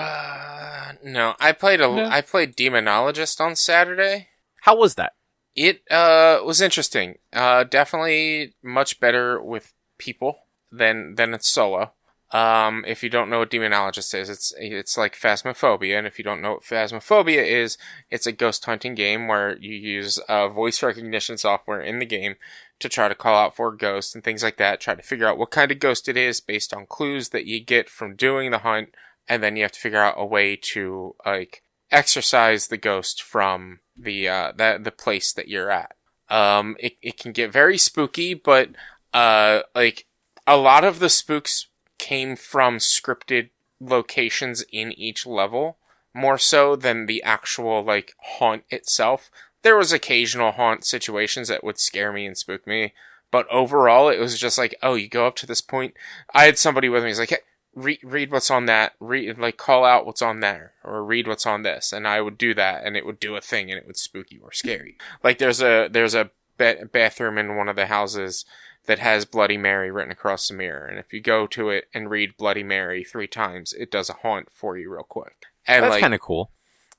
[0.00, 1.34] Uh, no.
[1.40, 1.86] I played a.
[1.86, 2.22] I No.
[2.22, 4.28] played Demonologist on Saturday.
[4.62, 5.12] How was that?
[5.56, 7.16] It uh was interesting.
[7.32, 9.72] Uh, definitely much better with
[10.02, 11.92] people than than it's solo.
[12.32, 16.24] Um, if you don't know what demonologist is, it's it's like phasmophobia, and if you
[16.24, 17.76] don't know what phasmophobia is,
[18.10, 22.36] it's a ghost hunting game where you use uh, voice recognition software in the game
[22.80, 24.80] to try to call out for ghosts and things like that.
[24.80, 27.62] Try to figure out what kind of ghost it is based on clues that you
[27.62, 28.94] get from doing the hunt,
[29.28, 33.80] and then you have to figure out a way to like exorcise the ghost from
[33.94, 35.96] the uh that the place that you're at.
[36.30, 38.70] Um, it it can get very spooky, but
[39.12, 40.06] uh, like
[40.46, 41.68] a lot of the spooks
[41.98, 45.78] came from scripted locations in each level
[46.14, 49.30] more so than the actual like haunt itself.
[49.62, 52.92] There was occasional haunt situations that would scare me and spook me,
[53.30, 55.94] but overall it was just like, oh, you go up to this point.
[56.34, 57.10] I had somebody with me.
[57.10, 57.38] He's like, hey,
[57.74, 58.94] read read what's on that.
[59.00, 62.38] Read like call out what's on there, or read what's on this, and I would
[62.38, 64.86] do that, and it would do a thing, and it would spook you or scare
[64.86, 64.94] you.
[65.22, 68.44] Like there's a there's a ba- bathroom in one of the houses
[68.86, 70.86] that has Bloody Mary written across the mirror.
[70.86, 74.14] And if you go to it and read Bloody Mary three times, it does a
[74.14, 75.44] haunt for you real quick.
[75.66, 76.50] And That's like, kind of cool.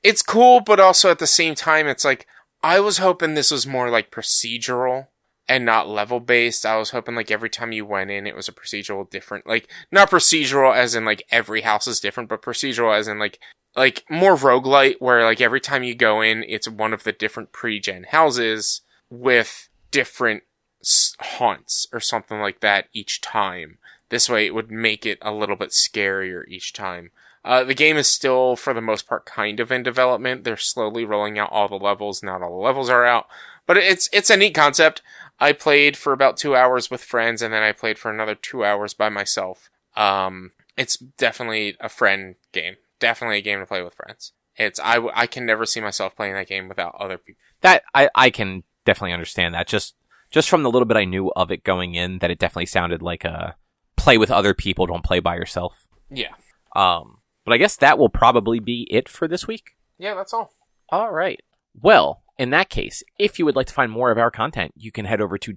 [0.02, 2.26] it's cool, but also at the same time, it's like,
[2.62, 5.08] I was hoping this was more like procedural
[5.50, 6.66] and not level based.
[6.66, 9.70] I was hoping like every time you went in, it was a procedural different, like,
[9.92, 13.40] not procedural as in like every house is different, but procedural as in like,
[13.76, 17.52] like more roguelite where like every time you go in, it's one of the different
[17.52, 20.44] pre-gen houses with different
[21.20, 23.78] haunts or something like that each time.
[24.10, 27.12] This way it would make it a little bit scarier each time.
[27.46, 30.44] Uh, the game is still, for the most part, kind of in development.
[30.44, 32.24] They're slowly rolling out all the levels.
[32.24, 33.28] Not all the levels are out,
[33.66, 35.02] but it's it's a neat concept.
[35.40, 38.64] I played for about two hours with friends, and then I played for another two
[38.64, 39.70] hours by myself.
[39.96, 42.76] Um, it's definitely a friend game.
[43.00, 44.32] Definitely a game to play with friends.
[44.56, 47.42] It's I, I can never see myself playing that game without other people.
[47.62, 49.68] That I, I can definitely understand that.
[49.68, 49.96] Just
[50.34, 53.02] just from the little bit I knew of it going in, that it definitely sounded
[53.02, 53.56] like a
[53.96, 55.88] play with other people, don't play by yourself.
[56.10, 56.34] Yeah,
[56.76, 59.72] Um, but I guess that will probably be it for this week.
[59.98, 60.52] yeah, that's all.
[60.90, 61.40] All right.
[61.82, 64.92] Well, in that case, if you would like to find more of our content, you
[64.92, 65.54] can head over to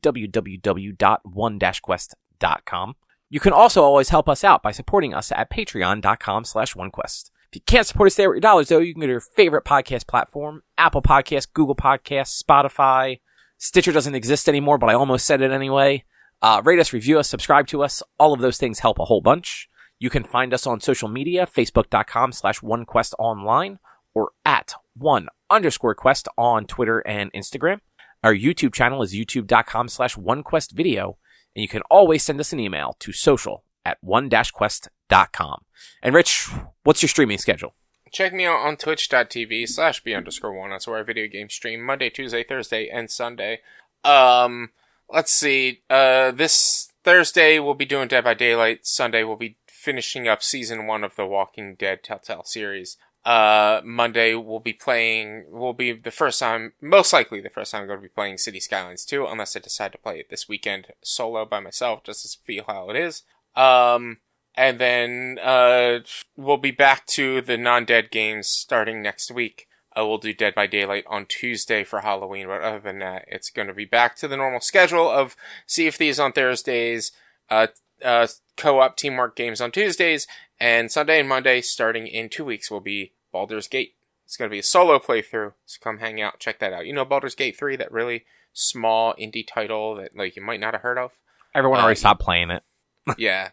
[1.66, 2.94] www.one-quest.com.
[3.28, 7.30] You can also always help us out by supporting us at patreon.com slash onequest.
[7.50, 9.20] If you can't support us there with your dollars, though, you can go to your
[9.20, 13.20] favorite podcast platform, Apple Podcasts, Google Podcasts, Spotify.
[13.58, 16.04] Stitcher doesn't exist anymore, but I almost said it anyway.
[16.42, 18.02] Uh, rate us, review us, subscribe to us.
[18.18, 19.68] All of those things help a whole bunch.
[19.98, 23.78] You can find us on social media, facebook.com slash onequestonline
[24.14, 27.80] or at one underscore quest on Twitter and Instagram.
[28.22, 31.16] Our YouTube channel is youtube.com slash onequestvideo,
[31.54, 35.62] and you can always send us an email to social at one-quest.com.
[36.02, 36.50] And Rich,
[36.82, 37.74] what's your streaming schedule?
[38.16, 40.70] Check me out on twitch.tv slash b underscore one.
[40.70, 43.60] That's where I video game stream Monday, Tuesday, Thursday, and Sunday.
[44.04, 44.70] Um,
[45.12, 45.82] let's see.
[45.90, 48.86] Uh, this Thursday we'll be doing Dead by Daylight.
[48.86, 52.96] Sunday we'll be finishing up season one of the Walking Dead Telltale series.
[53.22, 57.82] Uh, Monday we'll be playing, will be the first time, most likely the first time
[57.82, 60.48] I'm going to be playing Cities Skylines 2, unless I decide to play it this
[60.48, 63.24] weekend solo by myself, just to feel how it is.
[63.54, 64.20] Um,
[64.56, 66.00] and then uh,
[66.36, 69.68] we'll be back to the non-dead games starting next week.
[69.98, 73.48] Uh, we'll do Dead by Daylight on Tuesday for Halloween, but other than that, it's
[73.50, 77.12] going to be back to the normal schedule of Sea of Thieves on Thursdays,
[77.48, 77.68] uh,
[78.04, 78.26] uh,
[78.58, 80.26] co-op teamwork games on Tuesdays,
[80.60, 83.94] and Sunday and Monday, starting in two weeks, will be Baldur's Gate.
[84.26, 86.84] It's going to be a solo playthrough, so come hang out, check that out.
[86.86, 90.74] You know Baldur's Gate 3, that really small indie title that like you might not
[90.74, 91.12] have heard of?
[91.54, 92.62] Everyone Uh, already stopped playing it.
[93.18, 93.50] yeah.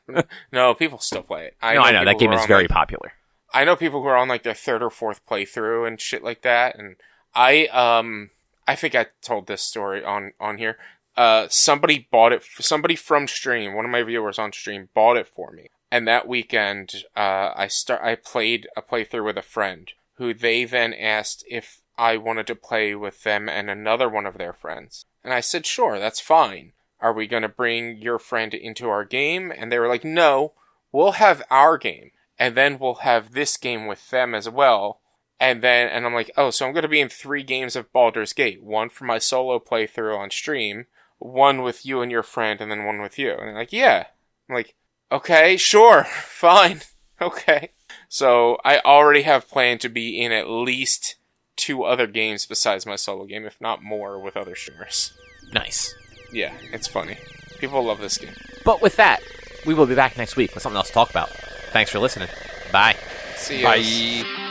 [0.51, 1.55] no, people still play it.
[1.61, 2.05] no, I know.
[2.05, 3.13] That game is very like- popular.
[3.53, 6.41] I know people who are on like their third or fourth playthrough and shit like
[6.41, 6.77] that.
[6.77, 6.95] And
[7.35, 8.31] I, um,
[8.67, 10.77] I think I told this story on, on here.
[11.15, 15.27] Uh, somebody bought it, somebody from stream, one of my viewers on stream bought it
[15.27, 15.67] for me.
[15.91, 20.65] And that weekend, uh, I start, I played a playthrough with a friend who they
[20.65, 25.05] then asked if I wanted to play with them and another one of their friends.
[25.23, 26.73] And I said, sure, that's fine.
[27.03, 29.51] Are we going to bring your friend into our game?
[29.55, 30.53] And they were like, no,
[30.91, 35.01] we'll have our game and then we'll have this game with them as well.
[35.39, 37.91] And then, and I'm like, oh, so I'm going to be in three games of
[37.91, 38.63] Baldur's Gate.
[38.63, 40.85] One for my solo playthrough on stream,
[41.19, 43.31] one with you and your friend, and then one with you.
[43.31, 44.05] And they're like, yeah.
[44.47, 44.75] I'm like,
[45.11, 46.81] okay, sure, fine,
[47.21, 47.71] okay.
[48.07, 51.15] So I already have planned to be in at least
[51.55, 55.13] two other games besides my solo game, if not more, with other streamers.
[55.53, 55.93] Nice.
[56.34, 57.18] Yeah, it's funny.
[57.60, 58.34] People love this game.
[58.65, 59.22] But with that,
[59.65, 61.30] we will be back next week with something else to talk about.
[61.72, 62.30] Thanks for listening.
[62.72, 62.95] Bye.
[63.35, 63.64] See you.
[63.64, 64.49] Bye.